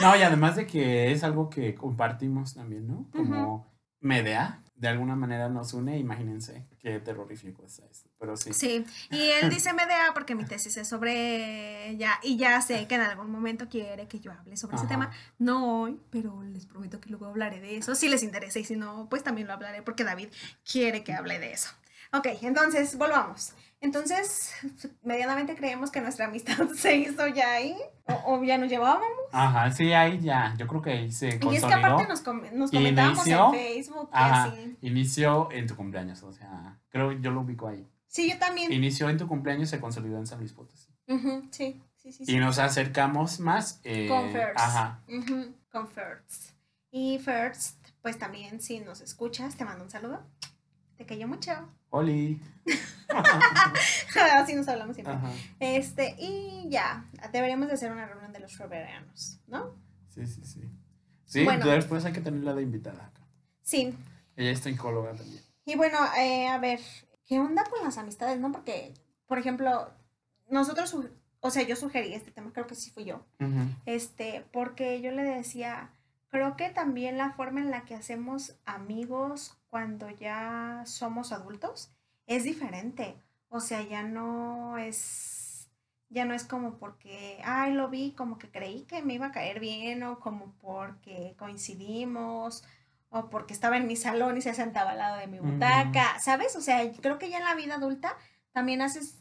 No, 0.02 0.16
y 0.16 0.22
además 0.22 0.56
de 0.56 0.66
que 0.66 1.12
es 1.12 1.24
algo 1.24 1.50
que 1.50 1.76
compartimos 1.76 2.54
también, 2.54 2.88
¿no? 2.88 3.10
Como 3.12 3.70
media, 4.00 4.62
de 4.76 4.88
alguna 4.88 5.16
manera 5.16 5.50
nos 5.50 5.74
une, 5.74 5.98
imagínense 5.98 6.66
qué 6.80 7.00
terrorífico 7.02 7.66
es 7.66 7.80
esto. 7.80 8.10
Pero 8.18 8.38
sí. 8.38 8.54
Sí, 8.54 8.86
y 9.12 9.22
él 9.32 9.50
dice 9.50 9.74
MDA 9.74 10.14
porque 10.14 10.36
mi 10.36 10.46
tesis 10.46 10.78
es 10.78 10.88
sobre 10.88 11.90
ella 11.90 12.18
y 12.24 12.38
ya 12.38 12.62
sé 12.62 12.88
que 12.88 12.96
en 12.96 13.02
algún 13.02 13.30
momento 13.30 13.68
quiere 13.68 14.08
que 14.08 14.20
yo 14.20 14.32
hable 14.32 14.56
sobre 14.56 14.78
ese 14.78 14.88
tema. 14.88 15.12
No 15.38 15.82
hoy, 15.82 16.00
pero 16.10 16.42
les 16.44 16.66
prometo 16.66 17.02
que 17.02 17.10
luego 17.10 17.26
hablaré 17.26 17.60
de 17.60 17.78
eso. 17.78 17.94
Si 17.94 18.08
les 18.08 18.24
interesa 18.24 18.60
y 18.60 18.64
si 18.64 18.78
no, 18.78 19.08
pues 19.10 19.22
también 19.22 19.48
lo 19.48 19.54
hablaré 19.54 19.82
porque 19.82 20.06
David 20.06 20.30
quiere 20.64 21.04
que 21.04 21.14
hable 21.14 21.40
de 21.40 21.52
eso. 21.52 21.70
Ok, 22.14 22.28
entonces 22.42 22.98
volvamos. 22.98 23.54
Entonces, 23.82 24.54
medianamente 25.04 25.56
creemos 25.56 25.90
que 25.92 26.02
nuestra 26.02 26.26
amistad 26.26 26.68
se 26.76 26.98
hizo 26.98 27.28
ya 27.28 27.54
ahí 27.54 27.76
o, 28.06 28.36
o 28.36 28.44
ya 28.44 28.58
nos 28.58 28.70
llevábamos. 28.70 29.08
Ajá, 29.32 29.72
sí, 29.72 29.94
ahí 29.94 30.20
ya. 30.20 30.54
Yo 30.58 30.68
creo 30.68 30.82
que 30.82 30.92
ahí 30.92 31.12
se 31.12 31.28
Y 31.28 31.30
es 31.30 31.40
consolidó. 31.40 31.68
que 31.68 31.74
aparte 31.76 32.08
nos, 32.08 32.22
com- 32.22 32.42
nos 32.54 32.72
comentábamos 32.72 33.18
Inició. 33.26 33.46
en 33.46 33.52
Facebook 33.60 34.10
Ajá, 34.12 34.44
así. 34.46 34.78
inició 34.82 35.52
en 35.52 35.68
tu 35.68 35.76
cumpleaños, 35.76 36.22
o 36.24 36.34
sea, 36.34 36.78
creo 36.90 37.12
yo 37.14 37.32
lo 37.32 37.42
ubico 37.42 37.68
ahí. 37.68 37.88
Sí, 38.08 38.30
yo 38.32 38.38
también. 38.40 38.72
Inició 38.74 39.10
en 39.10 39.18
tu 39.18 39.28
cumpleaños 39.28 39.70
y 39.70 39.72
se 39.72 39.80
consolidó 39.80 40.18
en 40.18 40.26
San 40.28 40.40
Luis 40.40 40.52
Potosí. 40.52 40.92
Ujú, 41.08 41.48
sí, 41.52 41.82
sí, 41.96 42.12
sí. 42.12 42.26
sí. 42.26 42.36
Y 42.36 42.40
nos 42.40 42.58
acercamos 42.60 43.40
más. 43.40 43.80
eh, 43.84 44.08
Con 44.10 44.32
First. 44.32 44.60
Ajá. 44.60 45.00
Ujú, 45.08 45.54
con 45.72 45.88
First. 45.88 46.52
Y 46.92 47.20
First, 47.20 47.78
pues 48.02 48.18
también 48.18 48.60
si 48.62 48.80
nos 48.80 49.02
escuchas, 49.02 49.56
te 49.56 49.64
mando 49.64 49.84
un 49.84 49.90
saludo. 49.92 50.22
Te 50.98 51.06
cayó 51.06 51.28
mucho. 51.28 51.52
Oli. 51.90 52.42
Así 54.38 54.54
nos 54.54 54.68
hablamos 54.68 54.96
siempre. 54.96 55.16
Ajá. 55.16 55.32
Este, 55.60 56.16
y 56.20 56.68
ya, 56.70 57.06
deberíamos 57.32 57.68
de 57.68 57.74
hacer 57.74 57.92
una 57.92 58.06
reunión 58.06 58.32
de 58.32 58.40
los 58.40 58.58
reveranos, 58.58 59.40
¿no? 59.48 59.76
Sí, 60.10 60.26
sí, 60.28 60.42
sí. 60.44 60.62
Sí, 61.26 61.44
Bueno. 61.44 61.66
después 61.68 62.06
hay 62.06 62.14
que 62.14 62.22
tenerla 62.22 62.54
de 62.54 62.64
invitada 62.64 63.06
acá. 63.06 63.22
Sí. 63.62 63.94
Ella 64.36 64.52
es 64.52 64.60
psicóloga 64.60 65.14
también. 65.14 65.42
Y 65.66 65.76
bueno, 65.76 65.98
eh, 66.18 66.48
a 66.48 66.58
ver, 66.58 66.80
¿qué 67.28 67.40
onda 67.40 67.64
con 67.66 67.84
las 67.84 67.98
amistades, 67.98 68.40
no? 68.40 68.52
Porque, 68.52 68.94
por 69.28 69.38
ejemplo, 69.38 69.92
nosotros, 70.50 70.96
o 71.40 71.52
sea, 71.52 71.64
yo 71.64 71.76
sugerí 71.76 72.14
este 72.14 72.32
tema, 72.32 72.52
creo 72.52 72.66
que 72.66 72.76
sí 72.76 72.90
fui 72.90 73.06
yo. 73.06 73.26
Este, 73.86 74.46
porque 74.52 75.02
yo 75.02 75.12
le 75.12 75.24
decía, 75.24 75.92
creo 76.30 76.56
que 76.56 76.70
también 76.70 77.18
la 77.18 77.34
forma 77.34 77.60
en 77.62 77.70
la 77.70 77.84
que 77.86 77.94
hacemos 77.96 78.56
amigos 78.66 79.59
cuando 79.70 80.10
ya 80.10 80.84
somos 80.86 81.32
adultos 81.32 81.92
es 82.26 82.44
diferente. 82.44 83.16
O 83.50 83.60
sea, 83.60 83.82
ya 83.82 84.04
no 84.04 84.78
es, 84.78 85.70
ya 86.10 86.26
no 86.26 86.34
es 86.34 86.44
como 86.44 86.78
porque, 86.78 87.40
ay, 87.44 87.74
lo 87.74 87.90
vi, 87.90 88.12
como 88.12 88.38
que 88.38 88.50
creí 88.50 88.84
que 88.84 89.02
me 89.02 89.16
iba 89.16 89.28
a 89.28 89.32
caer 89.32 89.60
bien, 89.60 90.04
o 90.04 90.20
como 90.20 90.54
porque 90.62 91.36
coincidimos, 91.38 92.64
o 93.10 93.30
porque 93.30 93.54
estaba 93.54 93.78
en 93.78 93.88
mi 93.88 93.96
salón 93.96 94.38
y 94.38 94.42
se 94.42 94.54
sentaba 94.54 94.92
al 94.92 95.00
lado 95.00 95.18
de 95.18 95.28
mi 95.28 95.40
butaca, 95.40 96.20
¿sabes? 96.20 96.56
O 96.56 96.62
sea, 96.62 96.92
creo 97.02 97.18
que 97.18 97.30
ya 97.30 97.40
en 97.40 97.46
la 97.46 97.56
vida 97.56 97.76
adulta 97.76 98.16
también 98.52 98.82
haces 98.82 99.16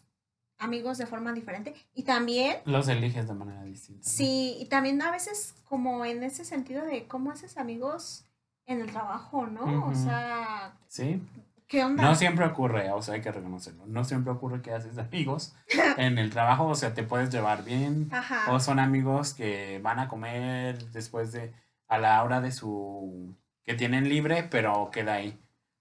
amigos 0.59 0.99
de 0.99 1.07
forma 1.07 1.33
diferente 1.33 1.75
y 1.95 2.03
también 2.03 2.59
Los 2.65 2.89
eliges 2.89 3.29
de 3.29 3.35
manera 3.35 3.63
distinta. 3.63 4.03
¿no? 4.05 4.11
Sí, 4.11 4.57
y 4.61 4.67
también 4.67 5.01
a 5.01 5.11
veces 5.11 5.55
como 5.65 6.05
en 6.05 6.23
ese 6.23 6.45
sentido 6.45 6.85
de 6.85 7.07
cómo 7.07 7.31
haces 7.31 7.57
amigos 7.57 8.25
en 8.69 8.83
el 8.83 8.91
trabajo, 8.93 9.47
¿no? 9.47 9.87
O 9.87 9.95
sea, 9.95 10.73
Sí. 10.87 11.21
¿qué 11.67 11.85
onda? 11.85 12.03
No 12.03 12.15
siempre 12.15 12.45
ocurre, 12.45 12.91
o 12.93 13.03
sea, 13.03 13.15
hay 13.15 13.21
que 13.23 13.33
reconocerlo. 13.33 13.85
No 13.87 14.05
siempre 14.05 14.33
ocurre 14.33 14.63
que 14.63 14.73
haces 14.73 14.99
amigos 14.99 15.57
en 15.97 16.19
el 16.19 16.31
trabajo, 16.31 16.67
o 16.67 16.75
sea, 16.75 16.95
te 16.95 17.03
puedes 17.03 17.31
llevar 17.31 17.65
bien. 17.65 18.09
Ajá. 18.13 18.53
O 18.53 18.61
son 18.61 18.79
amigos 18.79 19.35
que 19.35 19.81
van 19.83 19.99
a 19.99 20.09
comer 20.09 20.91
después 20.91 21.33
de, 21.33 21.53
a 21.89 21.99
la 21.99 22.23
hora 22.23 22.41
de 22.41 22.53
su, 22.53 23.35
que 23.65 23.75
tienen 23.75 24.09
libre, 24.09 24.47
pero 24.51 24.91
queda 24.91 25.15
ahí, 25.15 25.39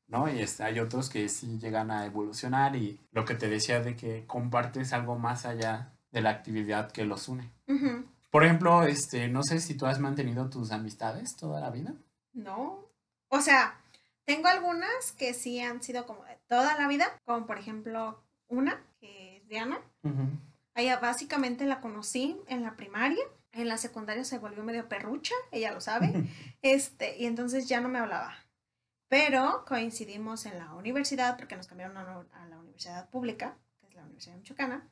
¿no? 0.08 0.30
Y 0.30 0.44
hay 0.60 0.80
otros 0.80 1.10
que 1.10 1.28
sí 1.28 1.60
llegan 1.60 1.92
a 1.92 2.06
evolucionar 2.06 2.76
y 2.78 3.00
lo 3.12 3.26
que 3.26 3.36
te 3.36 3.50
decía 3.50 3.82
de 3.82 3.96
que 3.98 4.26
compartes 4.26 4.94
algo 4.94 5.20
más 5.20 5.46
allá 5.46 5.94
de 6.12 6.22
la 6.22 6.30
actividad 6.30 6.92
que 6.92 7.04
los 7.06 7.28
une. 7.28 7.52
Por 8.32 8.44
ejemplo, 8.46 8.84
este, 8.84 9.28
no 9.28 9.44
sé 9.44 9.60
si 9.60 9.76
tú 9.76 9.86
has 9.86 10.00
mantenido 10.00 10.50
tus 10.50 10.72
amistades 10.72 11.36
toda 11.38 11.60
la 11.60 11.70
vida. 11.70 11.94
No. 12.38 12.88
O 13.30 13.42
sea, 13.42 13.82
tengo 14.26 14.48
algunas 14.48 15.12
que 15.14 15.34
sí 15.34 15.60
han 15.60 15.82
sido 15.82 16.06
como 16.06 16.24
de 16.26 16.38
toda 16.48 16.78
la 16.78 16.88
vida, 16.88 17.20
como 17.26 17.46
por 17.48 17.58
ejemplo 17.58 18.24
una, 18.48 18.86
que 19.00 19.38
es 19.38 19.48
Diana. 19.48 19.82
Ella 20.76 21.00
básicamente 21.00 21.66
la 21.66 21.82
conocí 21.82 22.40
en 22.48 22.62
la 22.62 22.78
primaria. 22.78 23.24
En 23.52 23.68
la 23.68 23.78
secundaria 23.78 24.24
se 24.24 24.38
volvió 24.38 24.64
medio 24.64 24.88
perrucha, 24.88 25.34
ella 25.52 25.72
lo 25.72 25.82
sabe. 25.82 26.14
Este, 26.62 27.18
y 27.18 27.26
entonces 27.26 27.68
ya 27.68 27.82
no 27.82 27.90
me 27.90 28.00
hablaba. 28.00 28.36
Pero 29.08 29.64
coincidimos 29.66 30.46
en 30.46 30.60
la 30.60 30.74
universidad, 30.74 31.38
porque 31.38 31.56
nos 31.56 31.68
cambiaron 31.68 31.98
a 31.98 32.48
la 32.50 32.60
universidad 32.60 33.10
pública, 33.10 33.58
que 33.80 33.88
es 33.88 33.96
la 33.96 34.04
Universidad 34.04 34.36
Michoacana. 34.36 34.88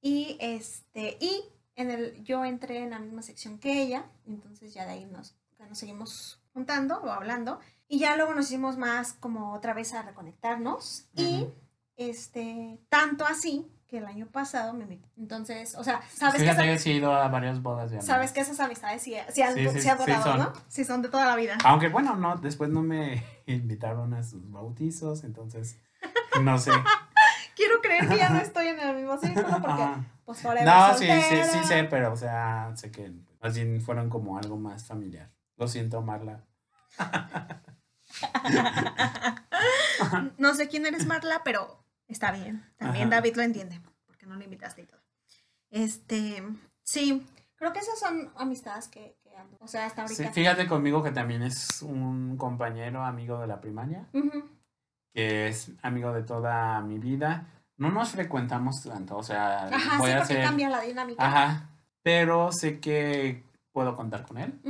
Y 0.00 0.36
este, 0.40 1.18
y 1.20 1.44
en 1.76 1.90
el, 1.90 2.24
yo 2.24 2.44
entré 2.44 2.78
en 2.78 2.90
la 2.90 2.98
misma 2.98 3.22
sección 3.22 3.58
que 3.58 3.82
ella, 3.82 4.10
entonces 4.26 4.74
ya 4.74 4.84
de 4.84 4.92
ahí 4.92 5.04
nos, 5.04 5.36
nos 5.58 5.78
seguimos 5.78 6.41
juntando 6.52 6.98
o 7.02 7.10
hablando. 7.10 7.60
Y 7.88 7.98
ya 7.98 8.16
luego 8.16 8.34
nos 8.34 8.46
hicimos 8.46 8.76
más 8.78 9.12
como 9.14 9.52
otra 9.52 9.74
vez 9.74 9.92
a 9.94 10.02
reconectarnos. 10.02 11.06
Y 11.14 11.42
Ujú. 11.42 11.54
este, 11.96 12.78
tanto 12.88 13.26
así 13.26 13.70
que 13.86 13.98
el 13.98 14.06
año 14.06 14.26
pasado 14.26 14.72
me 14.72 14.84
invitó. 14.84 15.06
Entonces, 15.18 15.74
o 15.74 15.84
sea, 15.84 16.00
sabes 16.10 16.36
que, 16.36 16.40
Fíjate 16.40 16.62
esa- 16.62 16.72
que 16.72 16.78
sí 16.78 16.90
he 16.92 16.94
ido 16.94 17.12
a 17.14 17.28
varias 17.28 17.60
bodas 17.60 17.90
de 17.90 17.96
amigos. 17.98 18.06
sabes 18.06 18.32
que 18.32 18.40
esas 18.40 18.58
amistades 18.60 19.02
sí, 19.02 19.14
sí 19.30 19.42
han, 19.42 19.52
Sí, 19.54 19.68
sí, 19.68 19.80
sí 19.82 19.88
han 19.90 19.98
sí 19.98 20.04
durado, 20.04 20.22
son. 20.24 20.38
¿no? 20.38 20.52
Sí, 20.68 20.84
son 20.84 21.02
de 21.02 21.10
toda 21.10 21.26
la 21.26 21.36
vida. 21.36 21.58
Aunque 21.64 21.88
bueno, 21.90 22.16
no, 22.16 22.36
después 22.36 22.70
no 22.70 22.80
me 22.82 23.22
invitaron 23.46 24.14
a 24.14 24.22
sus 24.22 24.50
bautizos, 24.50 25.24
entonces 25.24 25.78
no 26.42 26.58
sé. 26.58 26.70
Quiero 27.54 27.82
creer 27.82 28.08
que 28.08 28.16
ya 28.16 28.30
no 28.30 28.38
estoy 28.40 28.68
en 28.68 28.80
el 28.80 28.96
mismo 28.96 29.18
círculo 29.18 29.60
porque, 29.60 29.84
pues, 30.24 30.40
forever 30.40 30.66
No, 30.66 30.94
sí, 30.96 31.04
sí, 31.04 31.20
soltera. 31.20 31.44
sí 31.52 31.64
sé, 31.64 31.84
pero 31.84 32.12
o 32.14 32.16
sea, 32.16 32.72
sé 32.76 32.90
que 32.90 33.12
más 33.42 33.54
bien 33.54 33.82
fueron 33.82 34.08
como 34.08 34.38
algo 34.38 34.56
más 34.56 34.86
familiar. 34.86 35.30
Lo 35.62 35.68
siento, 35.68 36.02
Marla. 36.02 36.42
No 40.38 40.54
sé 40.54 40.66
quién 40.68 40.86
eres, 40.86 41.06
Marla, 41.06 41.42
pero 41.44 41.84
está 42.08 42.32
bien. 42.32 42.64
También 42.78 43.04
Ajá. 43.08 43.16
David 43.20 43.36
lo 43.36 43.42
entiende, 43.42 43.80
porque 44.06 44.26
no 44.26 44.34
lo 44.34 44.42
invitaste 44.42 44.82
y 44.82 44.86
todo. 44.86 45.00
Este, 45.70 46.42
sí, 46.82 47.24
creo 47.54 47.72
que 47.72 47.78
esas 47.78 47.96
son 48.00 48.32
amistades 48.36 48.88
que, 48.88 49.16
que 49.22 49.36
ando. 49.36 49.56
O 49.60 49.68
sea, 49.68 49.86
hasta 49.86 50.08
Sí, 50.08 50.14
ahorita. 50.14 50.32
fíjate 50.34 50.66
conmigo 50.66 51.00
que 51.04 51.12
también 51.12 51.42
es 51.44 51.80
un 51.82 52.36
compañero, 52.36 53.04
amigo 53.04 53.38
de 53.38 53.46
la 53.46 53.60
primaria, 53.60 54.08
que 55.14 55.46
es 55.46 55.70
amigo 55.82 56.12
de 56.12 56.24
toda 56.24 56.80
mi 56.80 56.98
vida. 56.98 57.46
No 57.76 57.92
nos 57.92 58.10
frecuentamos 58.10 58.82
tanto, 58.82 59.16
o 59.16 59.22
sea, 59.22 59.66
Ajá, 59.68 59.98
voy 59.98 60.10
sí, 60.10 60.16
a 60.16 60.18
porque 60.18 60.32
hacer... 60.34 60.44
cambia 60.44 60.68
la 60.68 60.80
dinámica. 60.80 61.24
Ajá, 61.24 61.70
pero 62.02 62.50
sé 62.50 62.80
que 62.80 63.44
puedo 63.70 63.94
contar 63.96 64.26
con 64.26 64.38
él. 64.38 64.60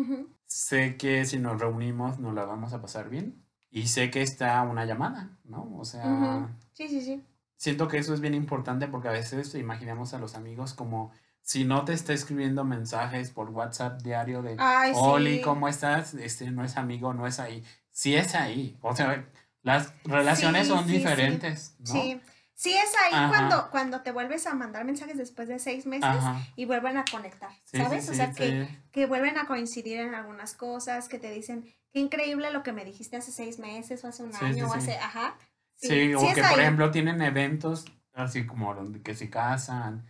Sé 0.54 0.96
que 0.98 1.24
si 1.24 1.38
nos 1.38 1.58
reunimos 1.58 2.18
nos 2.18 2.34
la 2.34 2.44
vamos 2.44 2.74
a 2.74 2.82
pasar 2.82 3.08
bien. 3.08 3.42
Y 3.70 3.86
sé 3.86 4.10
que 4.10 4.20
está 4.20 4.60
una 4.62 4.84
llamada, 4.84 5.38
¿no? 5.44 5.74
O 5.78 5.84
sea, 5.86 6.06
Ujú. 6.06 6.48
Sí, 6.74 6.88
sí, 6.88 7.00
sí. 7.00 7.22
siento 7.56 7.88
que 7.88 7.96
eso 7.96 8.12
es 8.12 8.20
bien 8.20 8.34
importante 8.34 8.86
porque 8.86 9.08
a 9.08 9.12
veces 9.12 9.54
imaginamos 9.54 10.12
a 10.12 10.18
los 10.18 10.34
amigos 10.34 10.74
como 10.74 11.10
si 11.40 11.64
no 11.64 11.86
te 11.86 11.94
está 11.94 12.12
escribiendo 12.12 12.64
mensajes 12.64 13.30
por 13.30 13.48
WhatsApp 13.48 14.02
diario 14.02 14.42
de 14.42 14.56
Ay, 14.58 14.92
Oli, 14.94 15.36
sí. 15.36 15.40
¿cómo 15.42 15.68
estás? 15.68 16.12
Este 16.14 16.50
no 16.50 16.64
es 16.64 16.76
amigo, 16.76 17.14
no 17.14 17.26
es 17.26 17.40
ahí. 17.40 17.64
Sí 17.90 18.14
es 18.14 18.34
ahí. 18.34 18.76
O 18.82 18.94
sea, 18.94 19.26
las 19.62 19.94
relaciones 20.04 20.66
Sí, 20.66 20.72
son 20.74 20.86
sí. 20.86 20.92
diferentes, 20.98 21.76
¿no? 21.80 21.86
Sí. 21.86 22.20
Sí, 22.54 22.72
es 22.72 22.92
ahí 23.02 23.12
Ajá. 23.14 23.28
cuando, 23.28 23.70
cuando 23.70 24.00
te 24.02 24.12
vuelves 24.12 24.46
a 24.46 24.54
mandar 24.54 24.84
mensajes 24.84 25.16
después 25.16 25.48
de 25.48 25.58
seis 25.58 25.86
meses 25.86 26.04
Ajá. 26.08 26.40
y 26.54 26.64
vuelven 26.66 26.96
a 26.96 27.04
conectar, 27.10 27.50
Sí, 27.64 27.78
¿sabes? 27.78 28.04
sí, 28.04 28.10
o 28.10 28.14
sea, 28.14 28.32
que, 28.32 28.66
sí. 28.66 28.78
que 28.92 29.06
vuelven 29.06 29.38
a 29.38 29.46
coincidir 29.46 30.00
en 30.00 30.14
algunas 30.14 30.54
cosas, 30.54 31.08
que 31.08 31.18
te 31.18 31.30
dicen, 31.30 31.64
qué 31.92 32.00
increíble 32.00 32.50
lo 32.52 32.62
que 32.62 32.72
me 32.72 32.84
dijiste 32.84 33.16
hace 33.16 33.32
seis 33.32 33.58
meses 33.58 34.04
o 34.04 34.08
hace 34.08 34.22
un 34.22 34.34
año 34.36 34.68
o 34.68 34.74
hace, 34.74 34.96
ajá. 34.96 35.36
Sí, 35.76 36.14
o 36.14 36.20
que 36.20 36.40
por 36.42 36.44
ahí. 36.52 36.60
ejemplo 36.60 36.90
tienen 36.90 37.20
eventos 37.22 37.84
así 38.14 38.46
como 38.46 38.74
donde 38.74 39.02
que 39.02 39.14
se 39.14 39.28
casan, 39.30 40.06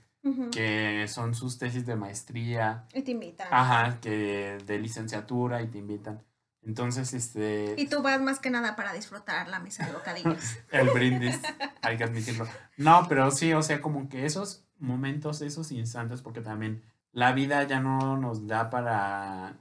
que 0.52 1.06
son 1.08 1.34
sus 1.34 1.58
tesis 1.58 1.86
de 1.86 1.96
maestría, 1.96 2.84
Y 2.92 3.02
te 3.02 3.10
invitan. 3.12 3.48
ajá, 3.50 3.98
que 4.00 4.58
de 4.66 4.78
licenciatura 4.78 5.62
y 5.62 5.68
te 5.68 5.78
invitan. 5.78 6.22
Entonces, 6.64 7.12
este, 7.12 7.74
Y 7.76 7.88
tú 7.88 8.02
vas 8.02 8.20
más 8.20 8.38
que 8.38 8.50
nada 8.50 8.76
para 8.76 8.92
disfrutar 8.92 9.48
la 9.48 9.58
mesa 9.58 9.84
de 9.86 9.92
bocadillos. 9.92 10.58
el 10.70 10.90
brindis, 10.90 11.40
hay 11.82 11.96
que 11.96 12.04
admitirlo. 12.04 12.46
No, 12.76 13.06
pero 13.08 13.30
sí, 13.30 13.52
o 13.52 13.62
sea, 13.62 13.80
como 13.80 14.08
que 14.08 14.26
esos 14.26 14.64
momentos, 14.78 15.42
esos 15.42 15.72
instantes, 15.72 16.22
porque 16.22 16.40
también 16.40 16.82
la 17.12 17.32
vida 17.32 17.64
ya 17.64 17.80
no 17.80 18.16
nos 18.16 18.46
da 18.46 18.70
para 18.70 19.56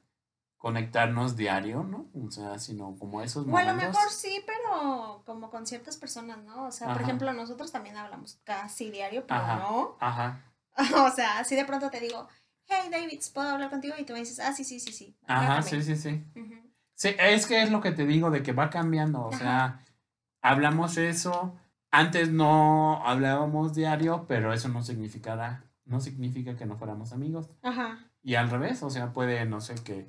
conectarnos 0.57 1.35
diario, 1.35 1.83
¿no? 1.83 2.05
O 2.13 2.29
sea, 2.29 2.59
sino 2.59 2.95
como 2.99 3.23
esos 3.23 3.47
o 3.47 3.57
a 3.57 3.63
lo 3.63 3.71
momentos. 3.73 3.95
mejor 3.95 4.11
sí, 4.11 4.43
pero 4.45 5.23
como 5.25 5.49
con 5.49 5.65
ciertas 5.65 5.97
personas, 5.97 6.37
¿no? 6.43 6.65
O 6.67 6.71
sea, 6.71 6.93
por 6.93 7.01
ejemplo, 7.01 7.33
nosotros 7.33 7.71
también 7.71 7.97
hablamos 7.97 8.39
casi 8.43 8.91
diario, 8.91 9.25
pero 9.25 9.39
Ajá. 9.41 9.55
no. 9.57 9.97
Ajá, 9.99 10.41
O 11.07 11.09
sea, 11.11 11.39
así 11.39 11.55
de 11.55 11.65
pronto 11.65 11.89
te 11.89 11.99
digo, 11.99 12.27
hey 12.67 12.89
David, 12.91 13.19
¿puedo 13.33 13.49
hablar 13.49 13.71
contigo? 13.71 13.95
Y 13.97 14.05
tú 14.05 14.13
me 14.13 14.19
dices, 14.19 14.39
ah, 14.39 14.53
sí, 14.53 14.63
sí, 14.63 14.79
sí, 14.79 14.93
sí. 14.93 15.17
ajá, 15.25 15.55
márcame". 15.55 15.81
sí, 15.81 15.81
sí, 15.83 15.95
sí. 15.95 16.23
Sí, 17.01 17.15
es 17.17 17.47
que 17.47 17.63
es 17.63 17.71
lo 17.71 17.81
que 17.81 17.91
te 17.91 18.05
digo 18.05 18.29
de 18.29 18.43
que 18.43 18.51
va 18.51 18.69
cambiando, 18.69 19.21
o 19.21 19.29
Ajá. 19.33 19.37
sea, 19.39 19.85
hablamos 20.43 20.97
eso, 20.97 21.57
antes 21.89 22.29
no 22.29 23.03
hablábamos 23.03 23.73
diario, 23.73 24.25
pero 24.27 24.53
eso 24.53 24.69
no 24.69 24.83
significará, 24.83 25.63
no 25.85 25.99
significa 25.99 26.55
que 26.55 26.67
no 26.67 26.77
fuéramos 26.77 27.11
amigos. 27.11 27.49
Ajá. 27.63 27.97
Y 28.21 28.35
al 28.35 28.51
revés, 28.51 28.83
o 28.83 28.91
sea, 28.91 29.13
puede, 29.13 29.43
no 29.47 29.61
sé, 29.61 29.73
que 29.83 30.05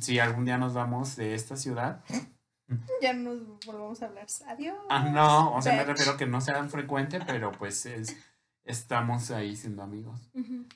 si 0.00 0.18
algún 0.18 0.46
día 0.46 0.56
nos 0.56 0.72
vamos 0.72 1.14
de 1.14 1.34
esta 1.34 1.56
ciudad, 1.56 2.02
Ya 3.02 3.12
nos 3.12 3.40
volvamos 3.66 4.00
a 4.00 4.06
hablar. 4.06 4.26
Adiós. 4.46 4.78
ah, 4.88 5.10
no, 5.10 5.54
o 5.56 5.60
sea, 5.60 5.74
me 5.74 5.84
refiero 5.84 6.16
que 6.16 6.24
no 6.24 6.40
sea 6.40 6.64
frecuente, 6.64 7.20
pero 7.26 7.52
pues 7.52 7.84
es, 7.84 8.16
estamos 8.64 9.30
ahí 9.30 9.56
siendo 9.56 9.82
amigos. 9.82 10.30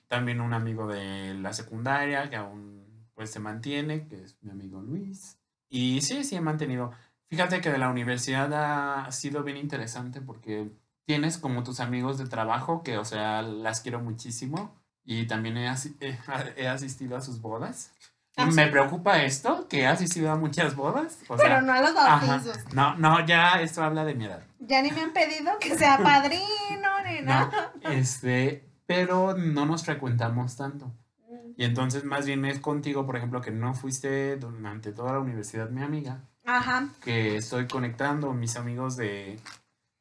También 0.09 0.43
un 0.43 0.53
amigo 0.53 0.87
de 0.87 1.33
la 1.33 1.55
secundaria 1.55 2.29
que 2.29 2.37
aún 2.37 2.82
pues 3.15 3.31
se 3.31 3.41
mantiene, 3.41 4.07
que 4.09 4.23
es 4.23 4.37
mi 4.43 4.51
amigo 4.51 4.81
Luis. 4.81 5.39
Y 5.69 6.01
sí, 6.03 6.25
sí 6.25 6.37
he 6.37 6.41
mantenido. 6.41 6.93
Fíjate 7.29 7.61
que 7.61 7.71
de 7.71 7.79
la 7.79 7.89
universidad 7.89 8.53
ha 8.53 9.11
sido 9.13 9.43
bien 9.43 9.57
interesante 9.57 10.21
porque 10.21 10.71
tienes 11.07 11.39
como 11.39 11.63
tus 11.63 11.81
amigos 11.81 12.19
de 12.19 12.27
trabajo 12.27 12.83
que, 12.83 12.99
o 12.99 13.05
sea, 13.05 13.43
las 13.43 13.81
quiero 13.81 14.01
muchísimo 14.01 14.75
y 15.05 15.27
también 15.27 15.57
he, 15.57 15.73
he 16.57 16.69
asistido 16.69 17.17
a 17.17 17.21
sus 17.21 17.41
bodas. 17.41 17.93
¿Ah, 18.37 18.47
Me 18.47 18.65
sí? 18.65 18.71
preocupa 18.71 19.23
esto, 19.23 19.67
que 19.69 19.81
he 19.83 19.87
asistido 19.87 20.31
a 20.31 20.37
muchas 20.37 20.75
bodas. 20.75 21.19
O 21.29 21.37
Pero 21.37 21.49
sea, 21.49 21.61
no 21.61 21.73
a 21.73 21.81
los 21.83 21.95
ajá. 21.97 22.27
bautizos. 22.27 22.73
No, 22.73 22.95
no, 22.97 23.27
ya 23.27 23.61
esto 23.61 23.83
habla 23.83 24.05
de 24.07 24.15
mi 24.15 24.25
edad. 24.25 24.43
Ya 24.59 24.81
ni 24.81 24.91
me 24.91 25.03
han 25.03 25.13
pedido 25.13 25.59
que 25.61 25.77
sea 25.77 25.99
padrino 25.99 26.89
ni 27.07 27.21
No, 27.23 27.27
nada. 27.27 27.73
este, 27.83 28.65
pero 28.87 29.37
no 29.37 29.67
nos 29.67 29.85
frecuentamos 29.85 30.57
tanto. 30.57 30.91
Y 31.57 31.65
entonces 31.65 32.05
más 32.05 32.27
bien 32.27 32.45
es 32.45 32.61
contigo, 32.61 33.07
por 33.07 33.17
ejemplo, 33.17 33.41
que 33.41 33.51
no 33.51 33.75
fuiste 33.75 34.37
durante 34.37 34.93
toda 34.93 35.13
la 35.13 35.21
universidad 35.21 35.71
mi 35.71 35.83
amiga, 35.83 36.29
Ajá. 36.45 36.89
que 37.03 37.37
estoy 37.37 37.67
conectando 37.67 38.33
mis 38.33 38.57
amigos 38.57 38.97
de, 38.97 39.39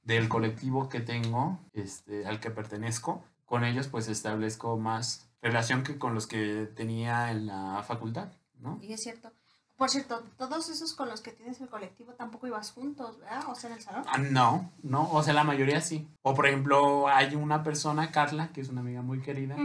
del 0.03 0.29
colectivo 0.29 0.89
que 0.89 0.99
tengo, 0.99 1.59
este, 1.73 2.25
al 2.25 2.39
que 2.39 2.51
pertenezco, 2.51 3.23
con 3.45 3.63
ellos 3.63 3.87
pues 3.87 4.07
establezco 4.07 4.77
más 4.77 5.29
relación 5.41 5.83
que 5.83 5.97
con 5.97 6.13
los 6.13 6.27
que 6.27 6.69
tenía 6.75 7.31
en 7.31 7.47
la 7.47 7.83
facultad, 7.83 8.31
¿no? 8.59 8.79
Y 8.81 8.93
es 8.93 9.01
cierto. 9.01 9.31
Por 9.81 9.89
cierto, 9.89 10.21
todos 10.37 10.69
esos 10.69 10.93
con 10.93 11.09
los 11.09 11.21
que 11.21 11.31
tienes 11.31 11.59
el 11.59 11.67
colectivo 11.67 12.13
tampoco 12.13 12.45
ibas 12.45 12.71
juntos, 12.71 13.17
¿verdad? 13.17 13.45
O 13.47 13.55
sea, 13.55 13.71
en 13.71 13.77
el 13.77 13.81
salón. 13.81 14.03
Ah, 14.05 14.19
no, 14.19 14.71
no, 14.83 15.11
o 15.11 15.23
sea, 15.23 15.33
la 15.33 15.43
mayoría 15.43 15.81
sí. 15.81 16.07
O 16.21 16.35
por 16.35 16.45
ejemplo, 16.45 17.07
hay 17.07 17.33
una 17.33 17.63
persona, 17.63 18.11
Carla, 18.11 18.51
que 18.53 18.61
es 18.61 18.69
una 18.69 18.81
amiga 18.81 19.01
muy 19.01 19.21
querida, 19.21 19.57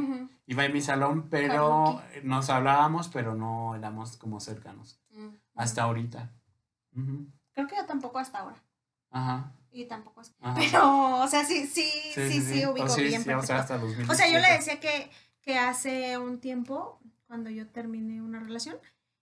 iba 0.47 0.65
en 0.65 0.73
mi 0.73 0.81
salón, 0.81 1.29
pero 1.29 2.01
nos 2.23 2.49
hablábamos, 2.49 3.09
pero 3.09 3.35
no 3.35 3.75
éramos 3.75 4.17
como 4.17 4.41
cercanos. 4.41 4.99
Mm. 5.11 5.35
Hasta 5.55 5.83
ahorita. 5.83 6.33
Creo 7.53 7.67
que 7.67 7.77
yo 7.77 7.85
tampoco 7.85 8.19
hasta 8.19 8.39
ahora. 8.39 8.65
Ajá. 9.11 9.53
Y 9.71 9.85
tampoco 9.85 10.23
es. 10.23 10.35
Ajá. 10.41 10.59
Pero, 10.59 11.21
o 11.25 11.29
sea, 11.29 11.45
sí, 11.45 11.67
sí, 11.67 11.91
sí, 12.15 12.41
sí, 12.41 12.65
ubico 12.65 12.87
O 12.87 12.89
sí, 12.89 13.03
bien 13.03 13.23
sí, 13.23 13.31
o 13.33 13.43
sea, 13.43 13.59
hasta 13.59 13.77
2017. 13.77 14.11
O 14.11 14.17
sea, 14.17 14.33
yo 14.33 14.39
le 14.39 14.51
decía 14.55 14.81
que, 14.81 15.11
que 15.43 15.59
hace 15.59 16.17
un 16.17 16.41
tiempo, 16.41 17.01
cuando 17.27 17.51
yo 17.51 17.69
terminé 17.69 18.23
una 18.23 18.41
relación, 18.41 18.79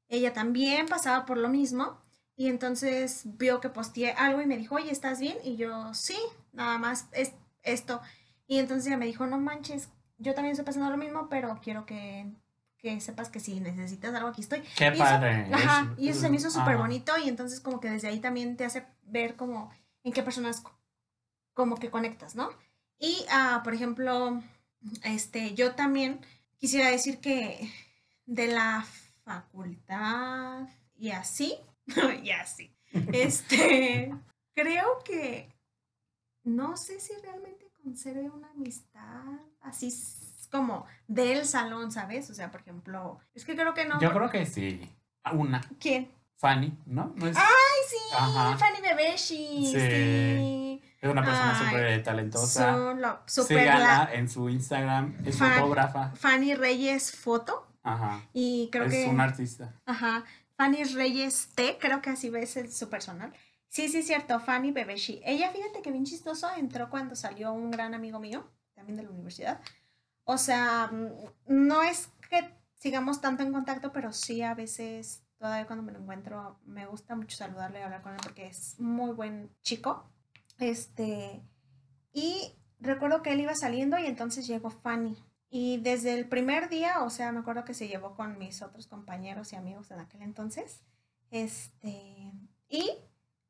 ella 0.09 0.33
también 0.33 0.87
pasaba 0.87 1.25
por 1.27 1.37
lo 1.39 1.49
mismo. 1.49 2.01
Y 2.37 2.49
entonces 2.49 3.23
vio 3.25 3.61
que 3.61 3.69
posteé 3.69 4.11
algo 4.13 4.43
y 4.43 4.47
me 4.47 4.57
dijo, 4.57 4.75
oye, 4.75 4.91
¿estás 4.91 5.21
bien? 5.21 5.37
Y 5.45 5.57
yo, 5.57 5.95
sí, 5.95 6.17
nada 6.53 6.79
más 6.79 7.07
es 7.13 7.33
esto. 7.63 8.01
Y 8.47 8.59
entonces 8.59 8.89
ella 8.89 8.97
me 8.97 9.07
dijo, 9.07 9.27
no 9.27 9.39
manches, 9.39 9.89
yo 10.19 10.35
también 10.35 10.53
estoy 10.53 10.65
pasando 10.67 10.91
lo 10.91 10.97
mismo, 10.97 11.29
pero 11.29 11.61
quiero 11.63 11.87
que, 11.87 12.27
que 12.79 13.01
sepas 13.01 13.29
que 13.31 13.39
si 13.39 13.61
necesitas 13.61 14.13
algo, 14.15 14.29
aquí 14.29 14.41
estoy. 14.41 14.63
Qué 14.77 14.87
Y 14.87 14.89
eso- 14.95 14.99
padre. 14.99 15.47
Ajá, 15.53 15.95
y 15.97 16.09
eso 16.09 16.21
se 16.23 16.29
me 16.31 16.37
hizo 16.37 16.51
súper 16.51 16.77
bonito 16.77 17.13
y 17.25 17.29
entonces 17.29 17.61
como 17.61 17.79
que 17.81 17.89
desde 17.91 18.09
ahí 18.09 18.19
también 18.19 18.57
te 18.57 18.65
hace 18.65 18.85
ver 19.05 19.37
como 19.37 19.71
en 20.03 20.13
qué 20.13 20.23
personas 20.25 20.61
co- 20.61 20.77
como 21.55 21.77
que 21.77 21.91
conectas, 21.91 22.35
¿no? 22.35 22.51
Y, 22.99 23.25
ah, 23.31 23.61
por 23.63 23.75
ejemplo, 23.75 24.43
este, 25.05 25.55
yo 25.55 25.75
también 25.77 26.21
quisiera 26.59 26.91
decir 26.91 27.21
que 27.21 27.71
de 28.27 28.49
la 28.49 28.85
facultad 29.25 30.69
y 30.97 31.11
así, 31.11 31.57
y 32.23 32.31
así, 32.31 32.75
este, 33.13 34.15
creo 34.55 34.99
que 35.05 35.53
no 36.45 36.77
sé 36.77 37.01
si 37.01 37.13
realmente 37.23 37.71
conserve 37.83 38.29
una 38.31 38.51
amistad 38.51 39.23
así 39.63 39.93
como 40.51 40.87
del 41.09 41.47
salón, 41.47 41.91
¿sabes? 41.91 42.31
O 42.31 42.35
sea, 42.35 42.51
por 42.51 42.61
ejemplo, 42.61 43.19
es 43.35 43.45
que 43.45 43.57
creo 43.57 43.75
que 43.75 43.87
no. 43.87 44.01
Yo 44.01 44.13
creo 44.13 44.31
que 44.31 44.47
sí. 44.47 44.89
Una. 45.33 45.61
¿Quién? 45.81 46.11
Fanny, 46.37 46.77
¿no? 46.87 47.13
¿No 47.17 47.27
es, 47.27 47.37
¡Ay, 47.37 47.45
sí! 47.89 47.97
Ajá. 48.15 48.57
Fanny 48.59 48.81
Bebeshi. 48.83 49.67
Sí. 49.67 49.73
Sí. 49.73 50.83
es 51.01 51.11
una 51.11 51.23
persona 51.25 51.59
súper 51.65 52.03
talentosa. 52.03 52.73
Son 52.75 53.01
lo- 53.01 53.21
super 53.27 53.59
Síganla 53.61 54.05
la- 54.05 54.15
en 54.15 54.29
su 54.29 54.49
Instagram. 54.51 55.17
Es 55.25 55.39
Fan- 55.39 55.55
fotógrafa. 55.59 56.11
Fanny 56.15 56.55
Reyes 56.55 57.17
Foto. 57.17 57.67
Ajá. 57.85 58.29
Y 58.33 58.69
creo 58.73 58.87
es 58.87 58.93
que. 58.93 59.07
un 59.07 59.21
artista. 59.21 59.81
Ajá. 59.87 60.25
Fanny 60.57 60.83
Reyes 60.85 61.51
T, 61.55 61.79
creo 61.81 62.01
que 62.03 62.11
así 62.11 62.31
ves 62.31 62.57
el- 62.57 62.73
su 62.73 62.89
personal. 62.89 63.33
Sí, 63.69 63.89
sí, 63.89 64.03
cierto, 64.03 64.39
Fanny 64.41 64.71
Bebeshi. 64.73 65.21
Ella, 65.25 65.51
fíjate 65.51 65.83
que 65.83 65.91
bien 65.93 66.05
chistoso, 66.05 66.49
entró 66.57 66.91
cuando 66.91 67.15
salió 67.17 67.53
un 67.53 67.71
gran 67.71 67.93
amigo 67.95 68.21
mío, 68.21 68.49
también 68.75 68.97
de 68.97 69.03
la 69.03 69.11
universidad. 69.11 69.61
O 70.25 70.39
sea, 70.39 70.89
mm, 70.93 71.09
no 71.49 71.83
es 71.83 72.09
que 72.31 72.55
sigamos 72.77 73.21
tanto 73.21 73.43
en 73.43 73.53
contacto, 73.53 73.93
pero 73.93 74.13
sí 74.13 74.43
a 74.43 74.55
veces, 74.55 75.25
todavía 75.39 75.67
cuando 75.67 75.83
me 75.83 75.93
lo 75.93 75.99
encuentro, 75.99 76.61
me 76.65 76.87
gusta 76.87 77.17
mucho 77.17 77.37
saludarle 77.37 77.81
y 77.81 77.83
hablar 77.83 78.03
con 78.03 78.13
él 78.13 78.21
porque 78.23 78.47
es 78.47 78.79
muy 78.79 79.11
buen 79.13 79.51
chico. 79.63 80.09
Este, 80.59 81.43
y 82.13 82.55
recuerdo 82.79 83.23
que 83.23 83.33
él 83.33 83.41
iba 83.41 83.55
saliendo 83.57 83.99
y 83.99 84.07
entonces 84.07 84.47
llegó 84.47 84.71
Fanny. 84.71 85.17
Y 85.51 85.79
desde 85.79 86.15
el 86.15 86.29
primer 86.29 86.69
día, 86.69 87.03
o 87.03 87.11
sea, 87.11 87.31
me 87.33 87.41
acuerdo 87.41 87.65
que 87.65 87.75
se 87.75 87.89
llevó 87.89 88.15
con 88.15 88.39
mis 88.39 88.63
otros 88.63 88.87
compañeros 88.87 89.53
y 89.53 89.57
amigos 89.57 89.91
en 89.91 90.01
aquel 90.01 90.23
entonces. 90.23 90.83
Este, 91.31 92.33
y 92.69 92.91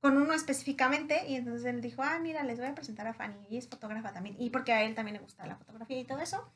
con 0.00 0.18
uno 0.18 0.34
específicamente, 0.34 1.26
y 1.28 1.36
entonces 1.36 1.64
él 1.64 1.80
dijo, 1.80 2.02
ah, 2.02 2.18
mira, 2.20 2.42
les 2.42 2.58
voy 2.58 2.68
a 2.68 2.74
presentar 2.74 3.06
a 3.06 3.14
Fanny, 3.14 3.46
y 3.48 3.56
es 3.56 3.68
fotógrafa 3.68 4.12
también, 4.12 4.36
y 4.38 4.50
porque 4.50 4.72
a 4.74 4.82
él 4.82 4.94
también 4.94 5.14
le 5.14 5.22
gusta 5.22 5.46
la 5.46 5.56
fotografía 5.56 5.98
y 5.98 6.04
todo 6.04 6.18
eso. 6.18 6.52